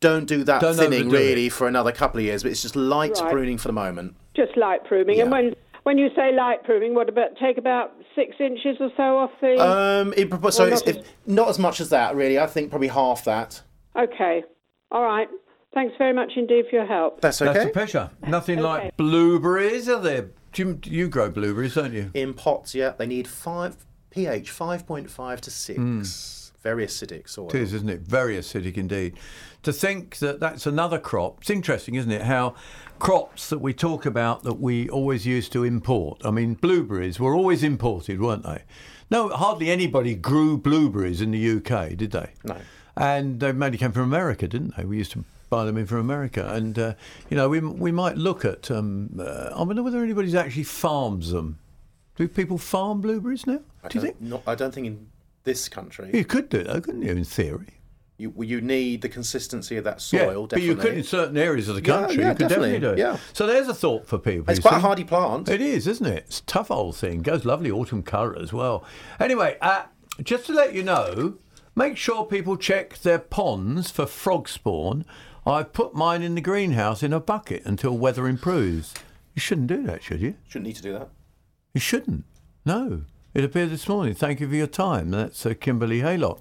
Don't 0.00 0.26
do 0.26 0.44
that 0.44 0.60
Don't 0.62 0.76
thinning 0.76 1.08
overdo 1.08 1.16
it. 1.16 1.18
really 1.18 1.48
for 1.50 1.68
another 1.68 1.92
couple 1.92 2.18
of 2.18 2.24
years, 2.24 2.42
but 2.42 2.50
it's 2.52 2.62
just 2.62 2.74
light 2.76 3.18
Right. 3.20 3.30
pruning 3.30 3.58
for 3.58 3.68
the 3.68 3.72
moment. 3.74 4.16
Just 4.34 4.56
light 4.56 4.84
pruning. 4.84 5.20
And 5.20 5.30
when 5.30 5.54
when 5.82 5.98
you 5.98 6.08
say 6.16 6.32
light 6.34 6.64
pruning, 6.64 6.94
what 6.94 7.10
about 7.10 7.36
take 7.38 7.58
about 7.58 7.92
six 8.14 8.36
inches 8.40 8.78
or 8.80 8.90
so 8.96 9.18
off 9.18 9.30
the? 9.42 9.58
Um, 9.62 10.14
it, 10.16 10.30
so 10.54 10.64
Or 10.64 10.68
it's, 10.68 10.86
not 10.86 10.88
if, 10.88 11.12
not 11.26 11.48
as 11.50 11.58
much 11.58 11.80
as 11.80 11.90
that, 11.90 12.16
really. 12.16 12.38
I 12.38 12.46
think 12.46 12.70
probably 12.70 12.88
half 12.88 13.24
that. 13.24 13.60
Okay. 13.94 14.42
All 14.90 15.02
right. 15.04 15.28
Thanks 15.74 15.94
very 15.98 16.14
much 16.14 16.32
indeed 16.36 16.64
for 16.70 16.76
your 16.76 16.86
help. 16.86 17.20
That's 17.20 17.42
okay. 17.42 17.52
That's 17.52 17.66
a 17.66 17.72
pleasure. 17.72 18.10
Nothing 18.26 18.60
like 18.60 18.96
blueberries, 18.96 19.88
are 19.88 20.00
there? 20.00 20.30
Do 20.52 20.62
you, 20.62 20.78
you 20.84 21.08
grow 21.08 21.30
blueberries, 21.30 21.74
don't 21.74 21.92
you? 21.92 22.10
In 22.14 22.32
pots, 22.32 22.74
yeah, 22.74 22.90
they 22.96 23.06
need 23.06 23.26
five 23.28 23.76
pH 24.10 24.50
five 24.50 24.86
point 24.86 25.10
five 25.10 25.40
to 25.42 25.50
six. 25.50 26.43
Very 26.64 26.86
acidic 26.86 27.28
soil. 27.28 27.48
It 27.48 27.56
is, 27.56 27.74
isn't 27.74 27.90
it? 27.90 28.00
Very 28.00 28.38
acidic 28.38 28.78
indeed. 28.78 29.18
To 29.64 29.72
think 29.72 30.16
that 30.18 30.40
that's 30.40 30.66
another 30.66 30.98
crop. 30.98 31.42
It's 31.42 31.50
interesting, 31.50 31.94
isn't 31.94 32.10
it? 32.10 32.22
How 32.22 32.54
crops 32.98 33.50
that 33.50 33.58
we 33.58 33.74
talk 33.74 34.06
about 34.06 34.44
that 34.44 34.54
we 34.54 34.88
always 34.88 35.26
used 35.26 35.52
to 35.52 35.62
import. 35.62 36.22
I 36.24 36.30
mean, 36.30 36.54
blueberries 36.54 37.20
were 37.20 37.34
always 37.34 37.62
imported, 37.62 38.18
weren't 38.18 38.44
they? 38.44 38.62
No, 39.10 39.28
hardly 39.28 39.70
anybody 39.70 40.14
grew 40.14 40.56
blueberries 40.56 41.20
in 41.20 41.32
the 41.32 41.56
UK, 41.56 41.96
did 41.96 42.12
they? 42.12 42.32
No. 42.44 42.56
And 42.96 43.40
they 43.40 43.52
mainly 43.52 43.76
came 43.76 43.92
from 43.92 44.04
America, 44.04 44.48
didn't 44.48 44.74
they? 44.76 44.86
We 44.86 44.96
used 44.96 45.12
to 45.12 45.24
buy 45.50 45.66
them 45.66 45.76
in 45.76 45.84
from 45.84 45.98
America, 45.98 46.50
and 46.50 46.78
uh, 46.78 46.94
you 47.28 47.36
know, 47.36 47.50
we 47.50 47.60
we 47.60 47.92
might 47.92 48.16
look 48.16 48.44
at. 48.44 48.70
Um, 48.70 49.20
uh, 49.20 49.50
I 49.54 49.62
wonder 49.62 49.82
whether 49.82 50.02
anybody's 50.02 50.34
actually 50.34 50.64
farms 50.64 51.30
them. 51.30 51.58
Do 52.16 52.26
people 52.26 52.56
farm 52.56 53.02
blueberries 53.02 53.46
now? 53.46 53.60
I 53.82 53.88
Do 53.88 53.98
you 53.98 54.04
think? 54.04 54.20
Not, 54.20 54.42
I 54.46 54.54
don't 54.54 54.72
think 54.72 54.86
in 54.86 55.08
this 55.44 55.68
country. 55.68 56.10
You 56.12 56.24
could 56.24 56.48
do 56.48 56.62
that, 56.64 56.82
couldn't 56.84 57.02
you? 57.02 57.10
In 57.12 57.24
theory. 57.24 57.68
You 58.16 58.32
you 58.42 58.60
need 58.60 59.02
the 59.02 59.08
consistency 59.08 59.76
of 59.76 59.84
that 59.84 59.94
Yeah, 60.12 60.20
soil. 60.26 60.46
but 60.46 60.62
you 60.62 60.76
could 60.76 60.94
in 60.94 61.02
certain 61.02 61.36
areas 61.36 61.68
of 61.68 61.74
the 61.74 61.82
country. 61.82 62.16
yeah, 62.22 62.28
you 62.30 62.34
could 62.36 62.48
definitely, 62.48 62.72
definitely, 62.78 62.96
do 62.96 63.02
it. 63.02 63.14
yeah. 63.14 63.18
So 63.32 63.46
there's 63.46 63.66
a 63.68 63.74
thought 63.74 64.06
for 64.06 64.18
people. 64.18 64.50
It's 64.50 64.60
quite 64.60 64.76
a 64.76 64.80
hardy 64.80 65.02
plant. 65.04 65.48
It 65.48 65.60
is, 65.60 65.86
isn't 65.88 66.06
it? 66.06 66.24
It's 66.28 66.38
a 66.40 66.44
tough 66.44 66.70
old 66.70 66.96
thing. 66.96 67.22
Goes 67.22 67.44
lovely 67.44 67.70
autumn 67.72 68.02
colour 68.04 68.36
as 68.38 68.52
well. 68.52 68.84
Anyway, 69.18 69.56
uh, 69.60 69.84
just 70.22 70.46
to 70.46 70.52
let 70.52 70.74
you 70.74 70.84
know, 70.84 71.38
make 71.74 71.96
sure 71.96 72.24
people 72.24 72.56
check 72.56 72.98
their 72.98 73.18
ponds 73.18 73.90
for 73.90 74.06
frog 74.06 74.48
spawn. 74.48 75.04
I've 75.44 75.72
put 75.72 75.94
mine 75.94 76.22
in 76.22 76.36
the 76.36 76.40
greenhouse 76.40 77.02
in 77.02 77.12
a 77.12 77.18
bucket 77.20 77.64
until 77.66 77.98
weather 77.98 78.28
improves. 78.28 78.94
You 79.34 79.40
shouldn't 79.40 79.66
do 79.66 79.82
that, 79.82 80.04
should 80.04 80.20
you? 80.20 80.36
Shouldn't 80.46 80.68
need 80.68 80.76
to 80.76 80.82
do 80.82 80.92
that. 80.92 81.08
You 81.74 81.80
shouldn't. 81.80 82.24
No. 82.64 83.02
It 83.34 83.42
appeared 83.42 83.70
this 83.70 83.88
morning. 83.88 84.14
Thank 84.14 84.38
you 84.38 84.48
for 84.48 84.54
your 84.54 84.68
time. 84.68 85.10
That's 85.10 85.44
uh, 85.44 85.54
Kimberly 85.58 86.00
Haylock. 86.02 86.40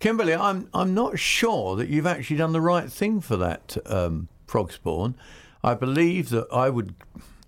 Kimberly, 0.00 0.34
I'm 0.34 0.68
I'm 0.74 0.92
not 0.92 1.20
sure 1.20 1.76
that 1.76 1.88
you've 1.88 2.06
actually 2.06 2.36
done 2.36 2.52
the 2.52 2.60
right 2.60 2.90
thing 2.90 3.20
for 3.20 3.36
that 3.36 3.76
um, 3.86 4.26
frog 4.48 4.72
spawn. 4.72 5.14
I 5.62 5.74
believe 5.74 6.30
that 6.30 6.48
I 6.52 6.68
would. 6.68 6.96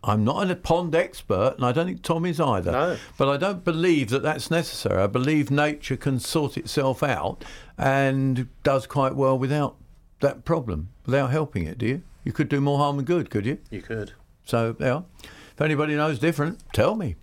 I'm 0.05 0.23
not 0.23 0.49
a 0.49 0.55
pond 0.55 0.95
expert, 0.95 1.55
and 1.57 1.65
I 1.65 1.73
don't 1.73 1.87
think 1.87 2.03
Tom 2.03 2.25
is 2.25 2.39
either. 2.39 2.71
No. 2.71 2.97
But 3.19 3.29
I 3.29 3.37
don't 3.37 3.65
believe 3.65 4.11
that 4.11 4.23
that's 4.23 4.49
necessary. 4.49 5.03
I 5.03 5.09
believe 5.09 5.51
nature 5.51 5.97
can 5.97 6.21
sort 6.21 6.57
itself 6.57 7.03
out 7.03 7.45
and 7.77 8.49
does 8.63 8.87
quite 8.87 9.17
well 9.17 9.37
without 9.37 9.75
that 10.21 10.45
problem, 10.45 10.91
without 11.05 11.33
helping 11.33 11.67
it. 11.67 11.79
Do 11.79 11.87
you? 11.87 12.03
You 12.23 12.33
could 12.33 12.49
do 12.49 12.61
more 12.61 12.79
harm 12.79 12.97
than 12.97 13.07
good, 13.07 13.29
could 13.29 13.45
you? 13.45 13.59
You 13.71 13.83
could. 13.83 14.13
So, 14.45 14.77
yeah. 14.79 15.03
If 15.23 15.61
anybody 15.61 15.97
knows 15.97 16.19
different, 16.21 16.61
tell 16.73 16.95
me. 16.95 17.17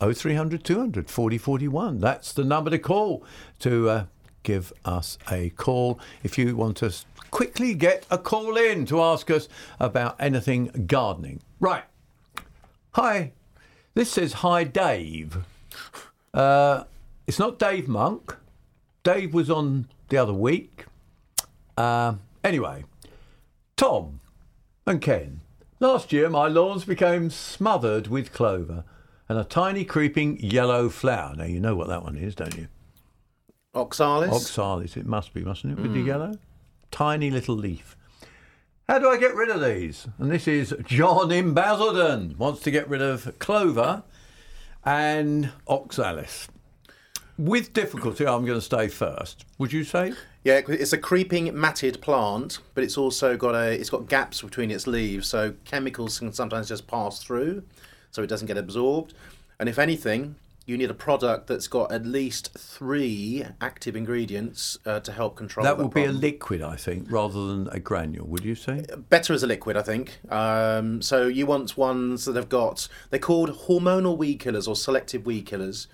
0300 0.00 0.64
200 0.64 1.10
40 1.10 1.38
41. 1.38 2.00
That's 2.00 2.32
the 2.32 2.44
number 2.44 2.70
to 2.70 2.78
call 2.78 3.24
to 3.60 3.88
uh, 3.88 4.04
give 4.42 4.72
us 4.84 5.18
a 5.30 5.50
call 5.50 5.98
if 6.22 6.38
you 6.38 6.56
want 6.56 6.76
to 6.78 6.94
quickly 7.30 7.74
get 7.74 8.06
a 8.10 8.18
call 8.18 8.56
in 8.56 8.86
to 8.86 9.02
ask 9.02 9.30
us 9.30 9.48
about 9.80 10.16
anything 10.18 10.84
gardening. 10.86 11.40
Right. 11.60 11.84
Hi. 12.92 13.32
This 13.94 14.10
says, 14.10 14.34
Hi, 14.34 14.64
Dave. 14.64 15.38
Uh, 16.32 16.84
it's 17.26 17.38
not 17.38 17.58
Dave 17.58 17.88
Monk. 17.88 18.36
Dave 19.02 19.32
was 19.32 19.50
on 19.50 19.88
the 20.08 20.16
other 20.16 20.32
week. 20.32 20.84
Uh, 21.76 22.14
anyway, 22.44 22.84
Tom 23.76 24.20
and 24.86 25.00
Ken. 25.00 25.40
Last 25.80 26.12
year, 26.12 26.30
my 26.30 26.48
lawns 26.48 26.84
became 26.84 27.30
smothered 27.30 28.06
with 28.06 28.32
clover 28.32 28.84
and 29.28 29.38
a 29.38 29.44
tiny 29.44 29.84
creeping 29.84 30.38
yellow 30.40 30.88
flower. 30.88 31.34
Now, 31.36 31.44
you 31.44 31.60
know 31.60 31.74
what 31.74 31.88
that 31.88 32.02
one 32.02 32.16
is, 32.16 32.34
don't 32.34 32.56
you? 32.56 32.68
Oxalis. 33.74 34.30
Oxalis, 34.32 34.96
it 34.96 35.06
must 35.06 35.34
be, 35.34 35.42
mustn't 35.42 35.78
it, 35.78 35.82
with 35.82 35.92
the 35.92 36.00
Mm. 36.02 36.06
yellow? 36.06 36.38
Tiny 36.90 37.30
little 37.30 37.54
leaf. 37.56 37.96
How 38.88 38.98
do 38.98 39.10
I 39.10 39.16
get 39.18 39.34
rid 39.34 39.50
of 39.50 39.60
these? 39.60 40.06
And 40.18 40.30
this 40.30 40.46
is 40.46 40.74
John 40.86 41.32
in 41.32 41.52
Basildon. 41.54 42.36
Wants 42.38 42.62
to 42.62 42.70
get 42.70 42.88
rid 42.88 43.02
of 43.02 43.36
clover 43.38 44.04
and 44.84 45.50
oxalis. 45.66 46.48
With 47.36 47.72
difficulty, 47.74 48.26
I'm 48.26 48.46
going 48.46 48.58
to 48.58 48.64
stay 48.64 48.88
first. 48.88 49.44
Would 49.58 49.72
you 49.72 49.84
say? 49.84 50.14
Yeah, 50.44 50.62
it's 50.68 50.92
a 50.94 50.98
creeping 50.98 51.58
matted 51.58 52.00
plant, 52.00 52.60
but 52.74 52.82
it's 52.84 52.96
also 52.96 53.36
got 53.36 53.54
a 53.54 53.72
it's 53.72 53.90
got 53.90 54.08
gaps 54.08 54.40
between 54.40 54.70
its 54.70 54.86
leaves, 54.86 55.28
so 55.28 55.54
chemicals 55.64 56.18
can 56.20 56.32
sometimes 56.32 56.68
just 56.68 56.86
pass 56.86 57.22
through, 57.22 57.64
so 58.16 58.22
it 58.22 58.28
doesn't 58.28 58.46
get 58.46 58.56
absorbed. 58.56 59.12
And 59.60 59.68
if 59.68 59.78
anything, 59.78 60.36
you 60.64 60.78
need 60.78 60.90
a 60.90 60.94
product 60.94 61.48
that's 61.48 61.68
got 61.68 61.92
at 61.92 62.06
least 62.06 62.50
three 62.58 63.44
active 63.60 63.94
ingredients 63.94 64.78
uh, 64.86 65.00
to 65.00 65.12
help 65.12 65.36
control. 65.36 65.64
that 65.64 65.76
that 65.76 65.82
would 65.82 65.92
be 65.92 66.04
a 66.04 66.12
liquid, 66.12 66.62
I 66.62 66.76
think, 66.76 67.10
rather 67.10 67.46
than 67.46 67.68
a 67.70 67.78
granule. 67.78 68.26
Would 68.26 68.42
you 68.42 68.54
say? 68.54 68.86
better 69.10 69.34
as 69.34 69.42
a 69.42 69.46
liquid, 69.46 69.76
I 69.76 69.82
think. 69.82 70.18
Um, 70.30 71.02
so 71.02 71.26
you 71.26 71.44
want 71.44 71.76
ones 71.76 72.24
that 72.24 72.36
have 72.36 72.48
got 72.48 72.88
they're 73.10 73.20
called 73.20 73.50
hormonal 73.50 74.16
weed 74.16 74.40
killers 74.40 74.66
or 74.66 74.74
selective 74.74 75.26
weed 75.26 75.44
killers. 75.44 75.86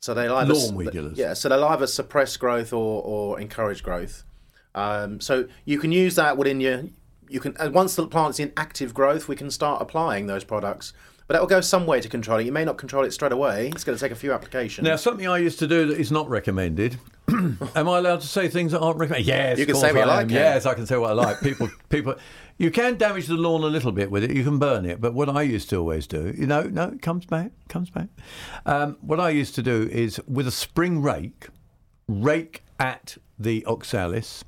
So 0.00 0.14
they 0.14 0.26
either 0.26 0.54
Lawn 0.54 0.74
weed 0.74 0.90
killers. 0.90 1.16
Yeah, 1.16 1.34
so 1.34 1.48
they'll 1.48 1.64
either 1.64 1.86
suppress 1.86 2.36
growth 2.36 2.72
or, 2.72 3.02
or 3.04 3.38
encourage 3.40 3.84
growth. 3.84 4.24
Um, 4.74 5.20
so 5.20 5.46
you 5.64 5.78
can 5.78 5.92
use 5.92 6.16
that 6.16 6.36
within 6.36 6.60
your 6.60 6.82
you 7.28 7.40
can 7.40 7.54
once 7.72 7.94
the 7.94 8.06
plant's 8.08 8.40
in 8.40 8.52
active 8.56 8.92
growth, 8.92 9.28
we 9.28 9.36
can 9.36 9.50
start 9.50 9.80
applying 9.80 10.26
those 10.26 10.44
products. 10.44 10.92
But 11.28 11.34
that 11.34 11.40
will 11.42 11.48
go 11.48 11.60
some 11.60 11.84
way 11.86 12.00
to 12.00 12.08
control 12.08 12.40
it. 12.40 12.46
You 12.46 12.52
may 12.52 12.64
not 12.64 12.78
control 12.78 13.04
it 13.04 13.12
straight 13.12 13.32
away. 13.32 13.68
It's 13.68 13.84
going 13.84 13.96
to 13.96 14.02
take 14.02 14.12
a 14.12 14.16
few 14.16 14.32
applications. 14.32 14.86
Now, 14.86 14.96
something 14.96 15.28
I 15.28 15.36
used 15.36 15.58
to 15.58 15.66
do 15.66 15.84
that 15.88 16.00
is 16.00 16.10
not 16.10 16.26
recommended. 16.30 16.98
am 17.28 17.58
I 17.60 17.98
allowed 17.98 18.22
to 18.22 18.26
say 18.26 18.48
things 18.48 18.72
that 18.72 18.80
aren't 18.80 18.98
recommended? 18.98 19.26
Yes, 19.26 19.58
You 19.58 19.66
can 19.66 19.74
say 19.74 19.92
what 19.92 20.06
you 20.06 20.10
I 20.10 20.16
like, 20.22 20.30
Yes, 20.30 20.64
I 20.64 20.72
can 20.72 20.86
say 20.86 20.96
what 20.96 21.10
I 21.10 21.12
like. 21.12 21.42
People, 21.42 21.68
people, 21.90 22.16
you 22.56 22.70
can 22.70 22.96
damage 22.96 23.26
the 23.26 23.34
lawn 23.34 23.62
a 23.62 23.66
little 23.66 23.92
bit 23.92 24.10
with 24.10 24.24
it. 24.24 24.34
You 24.34 24.42
can 24.42 24.58
burn 24.58 24.86
it. 24.86 25.02
But 25.02 25.12
what 25.12 25.28
I 25.28 25.42
used 25.42 25.68
to 25.68 25.76
always 25.76 26.06
do, 26.06 26.34
you 26.34 26.46
know, 26.46 26.62
no, 26.62 26.84
it 26.84 27.02
comes 27.02 27.26
back, 27.26 27.52
comes 27.68 27.90
back. 27.90 28.08
Um, 28.64 28.96
what 29.02 29.20
I 29.20 29.28
used 29.28 29.54
to 29.56 29.62
do 29.62 29.86
is 29.92 30.18
with 30.26 30.48
a 30.48 30.50
spring 30.50 31.02
rake, 31.02 31.48
rake 32.08 32.62
at 32.80 33.18
the 33.38 33.66
oxalis 33.66 34.44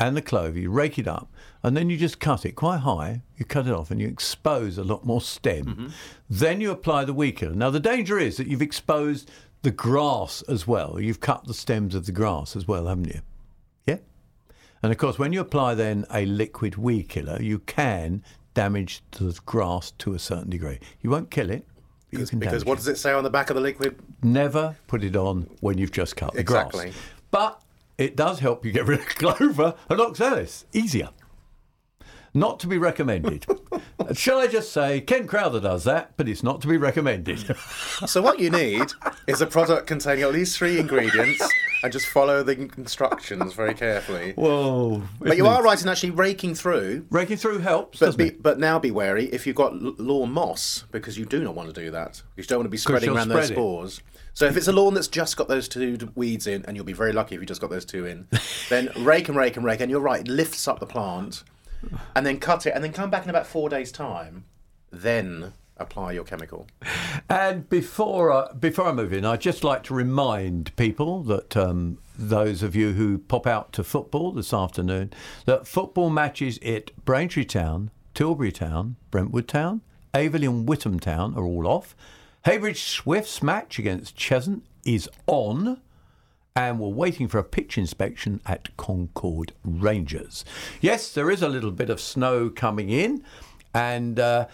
and 0.00 0.16
the 0.16 0.22
clover. 0.22 0.58
You 0.58 0.70
rake 0.70 0.98
it 0.98 1.06
up, 1.08 1.32
and 1.62 1.76
then 1.76 1.90
you 1.90 1.96
just 1.96 2.20
cut 2.20 2.44
it 2.44 2.52
quite 2.52 2.78
high. 2.80 3.22
You 3.36 3.44
cut 3.44 3.66
it 3.66 3.72
off, 3.72 3.90
and 3.90 4.00
you 4.00 4.08
expose 4.08 4.78
a 4.78 4.84
lot 4.84 5.04
more 5.04 5.20
stem. 5.20 5.64
Mm-hmm. 5.64 5.86
Then 6.28 6.60
you 6.60 6.70
apply 6.70 7.04
the 7.04 7.14
weed 7.14 7.32
killer. 7.32 7.54
Now 7.54 7.70
the 7.70 7.80
danger 7.80 8.18
is 8.18 8.36
that 8.36 8.46
you've 8.46 8.62
exposed 8.62 9.30
the 9.62 9.70
grass 9.70 10.42
as 10.42 10.66
well. 10.66 11.00
You've 11.00 11.20
cut 11.20 11.46
the 11.46 11.54
stems 11.54 11.94
of 11.94 12.06
the 12.06 12.12
grass 12.12 12.54
as 12.54 12.68
well, 12.68 12.86
haven't 12.86 13.08
you? 13.08 13.20
Yeah. 13.86 13.98
And 14.82 14.92
of 14.92 14.98
course, 14.98 15.18
when 15.18 15.32
you 15.32 15.40
apply 15.40 15.74
then 15.74 16.04
a 16.12 16.26
liquid 16.26 16.76
weed 16.76 17.08
killer, 17.08 17.40
you 17.40 17.60
can 17.60 18.22
damage 18.52 19.02
the 19.12 19.38
grass 19.46 19.92
to 19.92 20.14
a 20.14 20.18
certain 20.18 20.50
degree. 20.50 20.78
You 21.00 21.10
won't 21.10 21.30
kill 21.30 21.50
it. 21.50 21.66
Can 22.12 22.38
because 22.38 22.64
what 22.64 22.76
does 22.76 22.86
it 22.86 22.96
say 22.96 23.12
on 23.12 23.24
the 23.24 23.30
back 23.30 23.50
of 23.50 23.56
the 23.56 23.62
liquid? 23.62 23.98
Never 24.22 24.76
put 24.86 25.02
it 25.02 25.16
on 25.16 25.50
when 25.60 25.78
you've 25.78 25.90
just 25.90 26.14
cut 26.14 26.32
the 26.32 26.40
Exactly. 26.40 26.84
grass. 26.84 26.94
But 27.32 27.60
it 27.98 28.16
does 28.16 28.40
help 28.40 28.64
you 28.64 28.72
get 28.72 28.86
rid 28.86 29.00
of 29.00 29.06
clover 29.06 29.74
and 29.88 30.00
oxalis 30.00 30.66
easier. 30.72 31.10
Not 32.36 32.58
to 32.60 32.66
be 32.66 32.78
recommended. 32.78 33.46
Shall 34.14 34.40
I 34.40 34.48
just 34.48 34.72
say, 34.72 35.00
Ken 35.00 35.28
Crowther 35.28 35.60
does 35.60 35.84
that, 35.84 36.16
but 36.16 36.28
it's 36.28 36.42
not 36.42 36.60
to 36.62 36.68
be 36.68 36.76
recommended. 36.76 37.54
So 38.06 38.20
what 38.20 38.40
you 38.40 38.50
need 38.50 38.92
is 39.28 39.40
a 39.40 39.46
product 39.46 39.86
containing 39.86 40.24
at 40.24 40.32
least 40.32 40.58
three 40.58 40.80
ingredients, 40.80 41.48
and 41.82 41.92
just 41.92 42.06
follow 42.06 42.42
the 42.42 42.68
instructions 42.76 43.52
very 43.52 43.72
carefully. 43.72 44.32
Whoa! 44.32 45.02
But 45.20 45.36
you 45.36 45.46
are 45.46 45.62
right 45.62 45.80
in 45.80 45.88
actually 45.88 46.10
raking 46.10 46.56
through. 46.56 47.06
Raking 47.08 47.36
through 47.36 47.58
helps, 47.58 48.00
but 48.00 48.16
be, 48.16 48.26
it? 48.26 48.42
But 48.42 48.58
now 48.58 48.80
be 48.80 48.90
wary 48.90 49.26
if 49.26 49.46
you've 49.46 49.54
got 49.54 49.74
l- 49.74 49.94
lawn 49.98 50.32
moss 50.32 50.84
because 50.90 51.16
you 51.16 51.24
do 51.24 51.44
not 51.44 51.54
want 51.54 51.72
to 51.72 51.80
do 51.80 51.92
that. 51.92 52.20
You 52.36 52.42
don't 52.42 52.58
want 52.58 52.66
to 52.66 52.70
be 52.70 52.76
spreading 52.78 53.10
around 53.10 53.28
those 53.28 53.50
it. 53.50 53.54
spores. 53.54 54.00
So 54.34 54.46
if 54.46 54.56
it's 54.56 54.66
a 54.66 54.72
lawn 54.72 54.94
that's 54.94 55.08
just 55.08 55.36
got 55.36 55.46
those 55.46 55.68
two 55.68 56.10
weeds 56.16 56.48
in, 56.48 56.64
and 56.66 56.76
you'll 56.76 56.84
be 56.84 56.92
very 56.92 57.12
lucky 57.12 57.36
if 57.36 57.40
you 57.40 57.46
just 57.46 57.60
got 57.60 57.70
those 57.70 57.84
two 57.84 58.04
in, 58.04 58.26
then 58.68 58.90
rake 58.98 59.28
and 59.28 59.36
rake 59.36 59.56
and 59.56 59.64
rake, 59.64 59.80
and 59.80 59.90
you're 59.90 60.00
right, 60.00 60.20
it 60.20 60.28
lifts 60.28 60.66
up 60.66 60.80
the 60.80 60.86
plant, 60.86 61.44
and 62.16 62.26
then 62.26 62.40
cut 62.40 62.66
it, 62.66 62.72
and 62.74 62.82
then 62.82 62.92
come 62.92 63.10
back 63.10 63.22
in 63.24 63.30
about 63.30 63.46
four 63.46 63.68
days' 63.68 63.92
time, 63.92 64.44
then 64.90 65.52
apply 65.76 66.12
your 66.12 66.24
chemical. 66.24 66.66
And 67.28 67.68
before 67.68 68.32
I, 68.32 68.52
before 68.52 68.86
I 68.86 68.92
move 68.92 69.12
in, 69.12 69.24
I'd 69.24 69.40
just 69.40 69.62
like 69.62 69.84
to 69.84 69.94
remind 69.94 70.74
people 70.76 71.22
that 71.24 71.56
um, 71.56 71.98
those 72.18 72.62
of 72.62 72.74
you 72.74 72.92
who 72.92 73.18
pop 73.18 73.46
out 73.46 73.72
to 73.74 73.84
football 73.84 74.32
this 74.32 74.52
afternoon, 74.52 75.12
that 75.46 75.66
football 75.66 76.10
matches 76.10 76.58
at 76.58 76.90
Braintree 77.04 77.44
Town, 77.44 77.90
Tilbury 78.14 78.52
Town, 78.52 78.96
Brentwood 79.10 79.48
Town, 79.48 79.80
Aveley 80.12 80.48
and 80.48 80.68
Witham 80.68 81.00
Town 81.00 81.34
are 81.34 81.44
all 81.44 81.66
off. 81.66 81.96
Heybridge 82.44 82.82
Swifts 82.82 83.42
match 83.42 83.78
against 83.78 84.16
Cheshunt 84.16 84.62
is 84.84 85.08
on. 85.26 85.80
And 86.56 86.78
we're 86.78 86.88
waiting 86.88 87.26
for 87.26 87.38
a 87.38 87.44
pitch 87.44 87.76
inspection 87.76 88.40
at 88.46 88.76
Concord 88.76 89.52
Rangers. 89.64 90.44
Yes, 90.80 91.12
there 91.12 91.30
is 91.30 91.42
a 91.42 91.48
little 91.48 91.72
bit 91.72 91.90
of 91.90 92.00
snow 92.00 92.48
coming 92.48 92.90
in, 92.90 93.24
and 93.74 94.20
uh, 94.20 94.46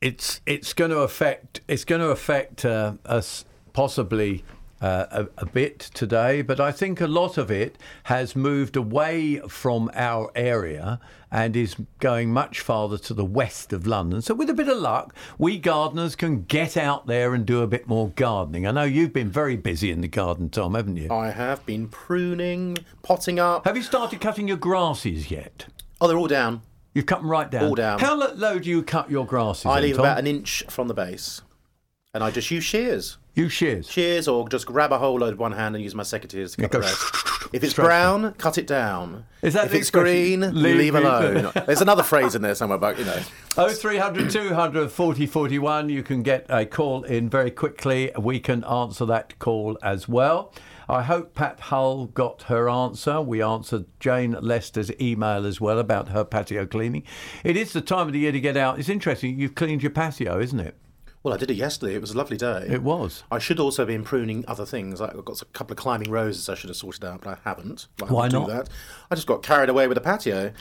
it's 0.00 0.40
it's 0.46 0.72
going 0.72 0.92
to 0.92 0.98
affect 0.98 1.60
it's 1.66 1.84
going 1.84 2.00
to 2.02 2.10
affect 2.10 2.64
uh, 2.64 2.92
us 3.04 3.44
possibly 3.72 4.44
uh, 4.80 5.06
a, 5.10 5.42
a 5.42 5.46
bit 5.46 5.78
today, 5.78 6.42
but 6.42 6.60
I 6.60 6.72
think 6.72 7.00
a 7.00 7.06
lot 7.06 7.36
of 7.36 7.50
it 7.50 7.76
has 8.04 8.36
moved 8.36 8.76
away 8.76 9.40
from 9.48 9.90
our 9.94 10.30
area 10.34 11.00
and 11.30 11.56
is 11.56 11.76
going 11.98 12.32
much 12.32 12.60
farther 12.60 12.96
to 12.96 13.14
the 13.14 13.24
west 13.24 13.72
of 13.72 13.86
London. 13.86 14.22
So, 14.22 14.34
with 14.34 14.48
a 14.48 14.54
bit 14.54 14.68
of 14.68 14.78
luck, 14.78 15.14
we 15.36 15.58
gardeners 15.58 16.16
can 16.16 16.42
get 16.44 16.76
out 16.76 17.06
there 17.06 17.34
and 17.34 17.44
do 17.44 17.62
a 17.62 17.66
bit 17.66 17.86
more 17.86 18.10
gardening. 18.10 18.66
I 18.66 18.70
know 18.70 18.84
you've 18.84 19.12
been 19.12 19.30
very 19.30 19.56
busy 19.56 19.90
in 19.90 20.00
the 20.00 20.08
garden, 20.08 20.48
Tom, 20.48 20.74
haven't 20.74 20.96
you? 20.96 21.12
I 21.12 21.30
have 21.30 21.64
been 21.66 21.88
pruning, 21.88 22.78
potting 23.02 23.38
up. 23.38 23.64
Have 23.66 23.76
you 23.76 23.82
started 23.82 24.20
cutting 24.20 24.48
your 24.48 24.56
grasses 24.56 25.30
yet? 25.30 25.66
Oh, 26.00 26.08
they're 26.08 26.18
all 26.18 26.28
down. 26.28 26.62
You've 26.94 27.06
cut 27.06 27.20
them 27.20 27.30
right 27.30 27.50
down. 27.50 27.64
All 27.64 27.74
down. 27.74 27.98
How 27.98 28.14
low 28.14 28.58
do 28.58 28.68
you 28.68 28.82
cut 28.82 29.10
your 29.10 29.26
grasses? 29.26 29.66
I 29.66 29.80
leave 29.80 29.96
Tom? 29.96 30.04
about 30.04 30.18
an 30.18 30.26
inch 30.26 30.64
from 30.68 30.88
the 30.88 30.94
base, 30.94 31.42
and 32.14 32.24
I 32.24 32.30
just 32.30 32.50
use 32.50 32.64
shears. 32.64 33.18
Use 33.38 33.52
shears. 33.52 33.88
Shears, 33.88 34.26
or 34.26 34.48
just 34.48 34.66
grab 34.66 34.90
a 34.90 34.98
whole 34.98 35.18
load 35.20 35.30
with 35.34 35.38
one 35.38 35.52
hand 35.52 35.76
and 35.76 35.84
use 35.84 35.94
my 35.94 36.02
secateurs 36.02 36.56
to 36.56 36.62
cut 36.62 36.72
the 36.72 36.78
go 36.78 36.84
rest. 36.84 37.14
If 37.50 37.64
it's 37.64 37.72
brown, 37.72 38.34
cut 38.34 38.58
it 38.58 38.66
down. 38.66 39.24
Is 39.40 39.54
that 39.54 39.66
if 39.66 39.70
it's 39.72 39.88
expression? 39.88 40.40
green, 40.40 40.54
Leave 40.62 40.76
leave 40.76 40.94
it- 40.96 41.02
alone. 41.04 41.50
There's 41.66 41.80
another 41.80 42.02
phrase 42.02 42.34
in 42.34 42.42
there 42.42 42.54
somewhere 42.54 42.76
about 42.76 42.98
you 42.98 43.04
know. 43.06 43.20
Oh, 43.56 43.68
0300 43.72 44.30
200 44.30 44.90
40 44.90 45.26
41. 45.26 45.88
You 45.88 46.02
can 46.02 46.22
get 46.22 46.44
a 46.48 46.66
call 46.66 47.04
in 47.04 47.30
very 47.30 47.50
quickly. 47.50 48.10
We 48.18 48.38
can 48.40 48.64
answer 48.64 49.06
that 49.06 49.38
call 49.38 49.78
as 49.82 50.08
well. 50.08 50.52
I 50.88 51.02
hope 51.02 51.34
Pat 51.34 51.58
Hull 51.60 52.06
got 52.06 52.42
her 52.42 52.68
answer. 52.68 53.20
We 53.22 53.40
answered 53.42 53.86
Jane 54.00 54.36
Lester's 54.40 54.90
email 55.00 55.46
as 55.46 55.60
well 55.60 55.78
about 55.78 56.08
her 56.10 56.24
patio 56.24 56.66
cleaning. 56.66 57.04
It 57.44 57.56
is 57.56 57.72
the 57.72 57.80
time 57.80 58.08
of 58.08 58.12
the 58.12 58.18
year 58.18 58.32
to 58.32 58.40
get 58.40 58.56
out. 58.56 58.78
It's 58.78 58.88
interesting. 58.88 59.38
You've 59.38 59.54
cleaned 59.54 59.82
your 59.82 59.90
patio, 59.90 60.38
isn't 60.40 60.60
it? 60.60 60.76
Well, 61.22 61.34
I 61.34 61.36
did 61.36 61.50
it 61.50 61.56
yesterday. 61.56 61.94
It 61.94 62.00
was 62.00 62.12
a 62.12 62.16
lovely 62.16 62.36
day. 62.36 62.66
It 62.68 62.82
was. 62.82 63.24
I 63.30 63.38
should 63.38 63.58
also 63.58 63.84
be 63.84 63.98
pruning 63.98 64.44
other 64.46 64.64
things. 64.64 65.00
I've 65.00 65.24
got 65.24 65.42
a 65.42 65.44
couple 65.46 65.72
of 65.72 65.78
climbing 65.78 66.10
roses 66.10 66.48
I 66.48 66.54
should 66.54 66.70
have 66.70 66.76
sorted 66.76 67.04
out, 67.04 67.22
but 67.22 67.30
I 67.30 67.48
haven't. 67.48 67.88
I 68.00 68.06
Why? 68.06 68.28
Do 68.28 68.46
that. 68.46 68.68
I 69.10 69.14
just 69.14 69.26
got 69.26 69.42
carried 69.42 69.68
away 69.68 69.88
with 69.88 69.96
the 69.96 70.00
patio, 70.00 70.52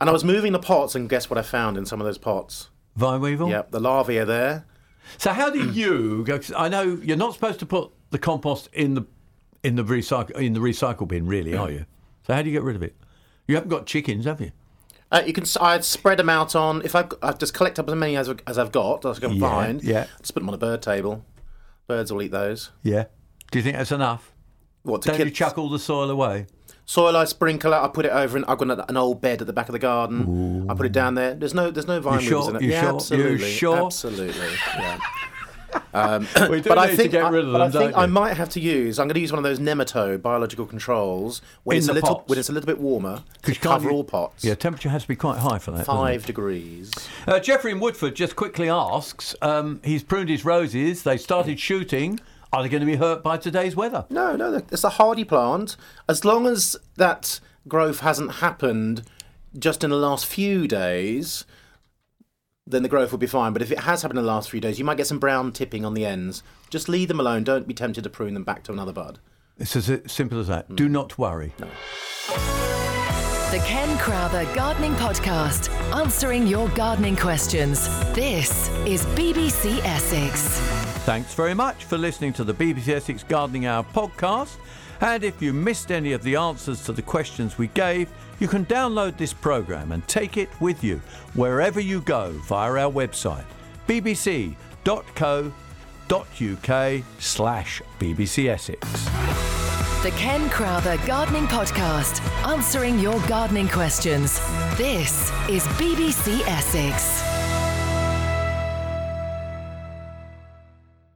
and 0.00 0.10
I 0.10 0.12
was 0.12 0.22
moving 0.22 0.52
the 0.52 0.58
pots, 0.58 0.94
and 0.94 1.08
guess 1.08 1.30
what 1.30 1.38
I 1.38 1.42
found 1.42 1.78
in 1.78 1.86
some 1.86 2.00
of 2.00 2.06
those 2.06 2.18
pots? 2.18 2.68
Vine 2.94 3.20
weevil? 3.20 3.48
Yep, 3.48 3.70
the 3.70 3.80
larvae 3.80 4.18
are 4.18 4.26
there. 4.26 4.66
So 5.18 5.32
how 5.32 5.50
do 5.50 5.70
you 5.70 6.24
go? 6.24 6.40
I 6.56 6.68
know 6.68 6.98
you're 7.02 7.16
not 7.16 7.34
supposed 7.34 7.58
to 7.60 7.66
put 7.66 7.90
the 8.10 8.18
compost 8.18 8.68
in 8.72 8.94
the 8.94 9.06
in 9.62 9.76
the 9.76 9.84
recycle 9.84 10.32
in 10.32 10.52
the 10.52 10.60
recycle 10.60 11.08
bin, 11.08 11.26
really, 11.26 11.54
are 11.54 11.68
mm. 11.68 11.72
you? 11.72 11.86
So 12.26 12.34
how 12.34 12.42
do 12.42 12.50
you 12.50 12.56
get 12.56 12.62
rid 12.62 12.76
of 12.76 12.82
it? 12.82 12.96
You 13.46 13.54
haven't 13.54 13.70
got 13.70 13.86
chickens, 13.86 14.26
have 14.26 14.40
you? 14.40 14.52
Uh, 15.12 15.22
you 15.26 15.32
can. 15.34 15.44
I'd 15.60 15.84
spread 15.84 16.18
them 16.18 16.28
out 16.30 16.56
on. 16.56 16.82
If 16.82 16.96
I, 16.96 17.06
I 17.22 17.32
just 17.32 17.52
collect 17.54 17.78
up 17.78 17.88
as 17.88 17.94
many 17.94 18.16
as, 18.16 18.28
as 18.46 18.56
I've 18.58 18.72
got, 18.72 19.04
as 19.04 19.18
I 19.18 19.20
can 19.20 19.32
Yeah, 19.34 19.40
find. 19.48 19.82
yeah. 19.84 20.06
Just 20.20 20.32
put 20.34 20.40
them 20.40 20.48
on 20.48 20.54
a 20.54 20.58
bird 20.58 20.80
table. 20.82 21.24
Birds 21.86 22.10
will 22.12 22.22
eat 22.22 22.30
those. 22.32 22.70
Yeah. 22.82 23.04
Do 23.50 23.58
you 23.58 23.62
think 23.62 23.76
that's 23.76 23.92
enough? 23.92 24.32
What 24.82 25.02
to 25.02 25.08
Don't 25.08 25.18
kill? 25.18 25.26
you 25.26 25.32
chuck 25.32 25.58
all 25.58 25.68
the 25.68 25.78
soil 25.78 26.08
away? 26.10 26.46
Soil 26.86 27.16
I 27.16 27.24
sprinkle. 27.24 27.72
It, 27.72 27.76
I 27.76 27.88
put 27.88 28.06
it 28.06 28.12
over. 28.12 28.38
In, 28.38 28.44
I've 28.46 28.58
got 28.58 28.88
an- 28.90 28.96
old 28.96 29.20
bed 29.20 29.40
at 29.42 29.46
the 29.46 29.52
back 29.52 29.68
of 29.68 29.72
the 29.74 29.78
garden. 29.78 30.68
I 30.70 30.74
put 30.74 30.86
it 30.86 30.92
down 30.92 31.14
there. 31.14 31.34
There's 31.34 31.54
no. 31.54 31.70
There's 31.70 31.86
no 31.86 32.00
vine 32.00 32.20
You 32.20 32.26
sure? 32.28 32.50
in 32.50 32.56
it. 32.56 32.62
You 32.62 32.70
yeah, 32.70 32.80
sure? 32.80 32.90
You 32.90 32.96
absolutely. 32.96 33.50
sure? 33.52 33.86
Absolutely. 33.86 34.50
Yeah. 34.78 34.98
Um, 35.94 36.26
We 36.50 36.60
do 36.60 36.68
but 36.68 36.78
I 36.78 36.86
need 36.86 36.90
to 36.92 36.96
think, 36.96 37.12
get 37.12 37.24
I, 37.24 37.28
rid 37.30 37.44
of 37.44 37.52
them, 37.52 37.60
I 37.62 37.70
think 37.70 37.92
don't 37.92 38.02
I 38.02 38.06
might 38.06 38.36
have 38.36 38.48
to 38.50 38.60
use. 38.60 38.98
I'm 38.98 39.06
going 39.08 39.14
to 39.14 39.20
use 39.20 39.32
one 39.32 39.38
of 39.38 39.44
those 39.44 39.58
nematode 39.58 40.22
biological 40.22 40.66
controls 40.66 41.42
when 41.64 41.76
In 41.76 41.78
it's 41.78 41.88
a 41.88 41.92
little 41.92 42.16
pots? 42.16 42.28
when 42.28 42.38
it's 42.38 42.48
a 42.48 42.52
little 42.52 42.66
bit 42.66 42.78
warmer 42.78 43.22
to 43.42 43.52
you 43.52 43.58
cover 43.58 43.88
u- 43.90 43.94
all 43.96 44.04
pots. 44.04 44.44
Yeah, 44.44 44.54
temperature 44.54 44.88
has 44.88 45.02
to 45.02 45.08
be 45.08 45.16
quite 45.16 45.38
high 45.38 45.58
for 45.58 45.70
that. 45.72 45.84
Five 45.86 46.24
degrees. 46.26 46.90
Uh, 47.26 47.38
Jeffrey 47.40 47.72
in 47.72 47.80
Woodford 47.80 48.14
just 48.16 48.36
quickly 48.36 48.68
asks 48.68 49.34
um, 49.42 49.80
he's 49.84 50.02
pruned 50.02 50.28
his 50.28 50.44
roses, 50.44 51.02
they 51.02 51.16
started 51.16 51.58
shooting. 51.60 52.20
Are 52.54 52.62
they 52.62 52.68
going 52.68 52.80
to 52.80 52.86
be 52.86 52.96
hurt 52.96 53.22
by 53.22 53.38
today's 53.38 53.74
weather? 53.74 54.04
No, 54.10 54.36
no, 54.36 54.54
it's 54.70 54.84
a 54.84 54.90
hardy 54.90 55.24
plant. 55.24 55.76
As 56.06 56.22
long 56.24 56.46
as 56.46 56.76
that 56.96 57.40
growth 57.66 58.00
hasn't 58.00 58.32
happened 58.36 59.04
just 59.58 59.82
in 59.82 59.88
the 59.90 59.96
last 59.96 60.26
few 60.26 60.68
days, 60.68 61.46
then 62.66 62.82
the 62.82 62.88
growth 62.88 63.10
will 63.10 63.18
be 63.18 63.26
fine. 63.26 63.52
But 63.52 63.62
if 63.62 63.72
it 63.72 63.80
has 63.80 64.02
happened 64.02 64.18
in 64.18 64.24
the 64.24 64.30
last 64.30 64.50
few 64.50 64.60
days, 64.60 64.78
you 64.78 64.84
might 64.84 64.96
get 64.96 65.06
some 65.06 65.18
brown 65.18 65.52
tipping 65.52 65.84
on 65.84 65.94
the 65.94 66.06
ends. 66.06 66.42
Just 66.70 66.88
leave 66.88 67.08
them 67.08 67.20
alone. 67.20 67.44
Don't 67.44 67.66
be 67.66 67.74
tempted 67.74 68.04
to 68.04 68.10
prune 68.10 68.34
them 68.34 68.44
back 68.44 68.62
to 68.64 68.72
another 68.72 68.92
bud. 68.92 69.18
It's 69.58 69.76
as 69.76 70.00
simple 70.10 70.40
as 70.40 70.48
that. 70.48 70.74
Do 70.74 70.88
mm. 70.88 70.92
not 70.92 71.18
worry. 71.18 71.52
The 73.50 73.58
Ken 73.66 73.98
Crowther 73.98 74.46
Gardening 74.54 74.94
Podcast, 74.94 75.68
answering 75.94 76.46
your 76.46 76.68
gardening 76.70 77.16
questions. 77.16 77.86
This 78.14 78.70
is 78.86 79.04
BBC 79.06 79.78
Essex. 79.84 80.58
Thanks 81.04 81.34
very 81.34 81.52
much 81.52 81.84
for 81.84 81.98
listening 81.98 82.32
to 82.34 82.44
the 82.44 82.54
BBC 82.54 82.88
Essex 82.88 83.22
Gardening 83.24 83.66
Hour 83.66 83.84
podcast. 83.92 84.56
And 85.02 85.24
if 85.24 85.42
you 85.42 85.52
missed 85.52 85.90
any 85.90 86.12
of 86.12 86.22
the 86.22 86.36
answers 86.36 86.82
to 86.84 86.92
the 86.92 87.02
questions 87.02 87.58
we 87.58 87.66
gave, 87.68 88.08
you 88.42 88.48
can 88.48 88.66
download 88.66 89.16
this 89.16 89.32
programme 89.32 89.92
and 89.92 90.06
take 90.08 90.36
it 90.36 90.48
with 90.60 90.82
you 90.82 91.00
wherever 91.34 91.78
you 91.78 92.00
go 92.00 92.32
via 92.48 92.72
our 92.72 92.92
website, 92.92 93.44
bbc.co.uk 93.86 94.54
slash 97.20 97.82
BBC 98.00 98.48
Essex. 98.48 99.04
The 100.02 100.10
Ken 100.16 100.50
Crowther 100.50 100.98
Gardening 101.06 101.46
Podcast, 101.46 102.20
answering 102.44 102.98
your 102.98 103.20
gardening 103.28 103.68
questions. 103.68 104.40
This 104.76 105.30
is 105.48 105.64
BBC 105.78 106.40
Essex. 106.48 107.31